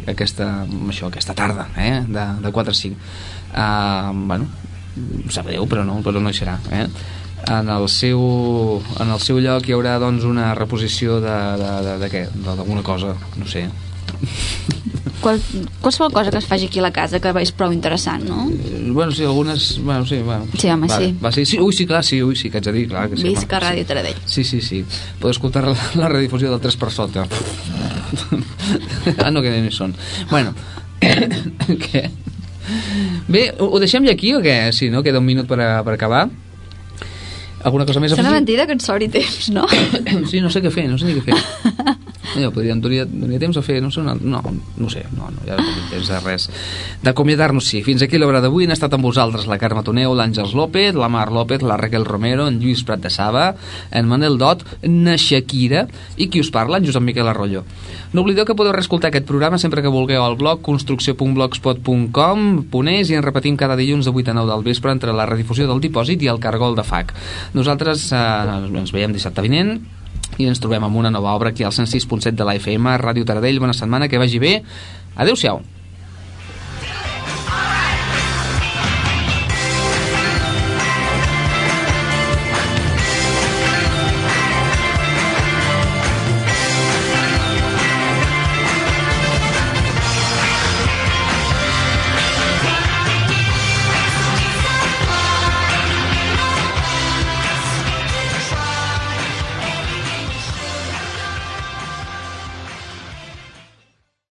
aquesta, 0.08 0.48
això, 0.88 1.10
aquesta 1.12 1.34
tarda, 1.36 1.68
eh? 1.76 2.04
de, 2.08 2.26
de 2.45 2.52
4 2.52 2.72
a 2.72 2.80
5. 2.82 2.95
Uh, 3.58 4.28
bueno, 4.28 4.48
em 4.98 5.30
sap 5.34 5.48
greu, 5.48 5.66
però 5.68 5.84
no, 5.86 6.00
però 6.06 6.22
no 6.22 6.30
hi 6.30 6.38
serà. 6.38 6.58
Eh? 6.72 6.88
En 7.48 7.70
el, 7.70 7.88
seu, 7.88 8.20
en 9.00 9.12
el 9.14 9.20
seu 9.24 9.38
lloc 9.39 9.68
hi 9.70 9.74
haurà 9.76 9.98
doncs, 10.00 10.24
una 10.28 10.54
reposició 10.58 11.20
de, 11.24 11.36
de, 11.62 11.74
de, 11.86 11.98
de 12.02 12.10
què? 12.12 12.24
D'alguna 12.45 12.84
cosa, 12.84 13.14
no 13.38 13.45
sé. 13.48 13.68
Qual, 15.28 15.41
qualsevol 15.84 16.13
cosa 16.15 16.32
que 16.32 16.38
es 16.39 16.45
faci 16.47 16.69
aquí 16.71 16.80
a 16.80 16.86
la 16.86 16.93
casa 16.95 17.19
que 17.19 17.34
és 17.41 17.51
prou 17.51 17.73
interessant, 17.75 18.23
no? 18.23 18.45
Eh, 18.47 18.86
Bueno, 18.97 19.11
sí, 19.11 19.25
algunes... 19.25 19.78
Bueno, 19.84 20.05
sí, 20.05 20.21
bueno. 20.23 20.47
Sí, 20.57 20.69
home, 20.69 20.88
vale, 20.88 21.07
sí. 21.09 21.15
Va, 21.23 21.32
sí, 21.36 21.45
sí, 21.45 21.59
ui, 21.59 21.73
sí, 21.73 21.86
clar, 21.86 22.03
sí, 22.05 22.21
ui, 22.23 22.36
sí, 22.39 22.49
que 22.49 22.57
haig 22.61 22.65
de 22.65 22.71
dir, 22.71 22.86
clar 22.88 23.09
que 23.09 23.17
sí. 23.17 23.28
Visca 23.28 23.57
home, 23.57 23.65
Ràdio 23.67 23.86
Taradell. 23.86 24.15
Sí, 24.25 24.45
sí, 24.47 24.61
sí. 24.61 24.80
Podeu 25.19 25.36
escoltar 25.36 25.65
la, 25.67 25.75
la 25.99 26.07
redifusió 26.07 26.49
del 26.49 26.63
3 26.63 26.80
per 26.80 26.91
sota. 26.95 27.28
ah, 29.19 29.30
no, 29.32 29.41
que 29.43 29.51
no 29.51 29.67
hi 29.67 29.75
són. 29.75 29.93
Bueno, 30.32 30.55
què? 31.84 32.07
Bé, 33.28 33.49
ho, 33.59 33.67
ho 33.67 33.84
deixem 33.84 34.07
ja 34.07 34.15
aquí 34.15 34.32
o 34.34 34.39
què? 34.39 34.71
Sí, 34.71 34.88
no? 34.93 35.03
Queda 35.03 35.19
un 35.19 35.28
minut 35.28 35.51
per, 35.51 35.59
a, 35.59 35.71
per 35.84 35.97
acabar. 35.99 36.30
Alguna 37.67 37.84
cosa 37.89 37.99
més 37.99 38.15
Sembla 38.15 38.32
mentida 38.32 38.63
que 38.69 38.78
ens 38.80 38.88
sobri 38.88 39.11
temps, 39.11 39.49
no? 39.51 39.67
Sí, 40.32 40.39
no 40.39 40.47
sé 40.53 40.63
què 40.63 40.71
fer, 40.71 40.88
no 40.88 40.95
sé 40.95 41.11
ni 41.11 41.19
què 41.19 41.28
fer. 41.28 41.97
Jo 42.38 42.52
podria, 42.54 42.76
em 42.76 42.82
donaria, 42.82 43.06
donaria 43.10 43.40
temps 43.42 43.58
a 43.58 43.64
fer, 43.66 43.80
no 43.84 43.92
sé, 43.94 44.02
una, 44.04 44.16
no, 44.16 44.42
no 44.78 44.90
sé, 44.94 45.04
no, 45.16 45.30
no, 45.34 45.46
ja 45.48 45.58
no 45.58 45.66
tenim 45.66 45.88
temps 45.92 46.12
de 46.14 46.20
res. 46.24 46.50
D'acomiadar-nos, 47.04 47.66
sí. 47.68 47.82
Fins 47.86 48.04
aquí 48.06 48.20
l'hora 48.22 48.42
d'avui 48.44 48.68
han 48.68 48.76
estat 48.76 48.94
amb 48.98 49.08
vosaltres 49.08 49.48
la 49.50 49.60
Carme 49.62 49.84
Toneu, 49.88 50.14
l'Àngels 50.18 50.54
López, 50.58 50.96
la 50.98 51.10
Mar 51.12 51.32
López, 51.34 51.66
la 51.66 51.78
Raquel 51.80 52.06
Romero, 52.06 52.48
en 52.48 52.60
Lluís 52.62 52.84
Prat 52.88 53.02
de 53.04 53.12
Saba, 53.14 53.50
en 53.92 54.08
Manel 54.10 54.38
Dot, 54.42 54.64
na 54.84 55.18
Shakira 55.18 55.88
i 56.18 56.30
qui 56.32 56.42
us 56.44 56.52
parla, 56.54 56.78
en 56.78 56.86
Josep 56.88 57.04
Miquel 57.04 57.28
Arroyo. 57.28 57.64
No 58.14 58.24
oblideu 58.24 58.46
que 58.48 58.56
podeu 58.56 58.72
reescoltar 58.76 59.12
aquest 59.12 59.28
programa 59.28 59.60
sempre 59.60 59.82
que 59.84 59.92
vulgueu 59.92 60.24
al 60.24 60.38
blog 60.40 60.62
construcció.blogspot.com 60.66 62.48
i 62.88 63.16
en 63.18 63.24
repetim 63.26 63.58
cada 63.60 63.76
dilluns 63.76 64.06
de 64.06 64.12
8 64.12 64.32
a 64.32 64.38
9 64.38 64.52
del 64.54 64.64
vespre 64.64 64.92
entre 64.92 65.14
la 65.14 65.26
redifusió 65.26 65.68
del 65.68 65.82
dipòsit 65.84 66.24
i 66.24 66.32
el 66.32 66.40
cargol 66.40 66.76
de 66.76 66.84
FAC. 66.88 67.14
Nosaltres 67.54 68.12
eh, 68.16 68.80
ens 68.80 68.94
veiem 68.96 69.14
dissabte 69.16 69.44
vinent 69.44 69.78
i 70.38 70.49
ens 70.49 70.59
trobem 70.63 70.84
amb 70.84 70.99
una 70.99 71.11
nova 71.13 71.34
obra 71.38 71.53
aquí 71.55 71.63
al 71.63 71.71
106.7 71.71 72.36
de 72.36 72.47
la 72.47 72.57
FM, 72.59 72.97
Ràdio 73.01 73.25
Taradell. 73.25 73.59
Bona 73.63 73.75
setmana, 73.78 74.11
que 74.11 74.19
vagi 74.21 74.39
bé. 74.43 74.53
Adéu-siau. 75.15 75.63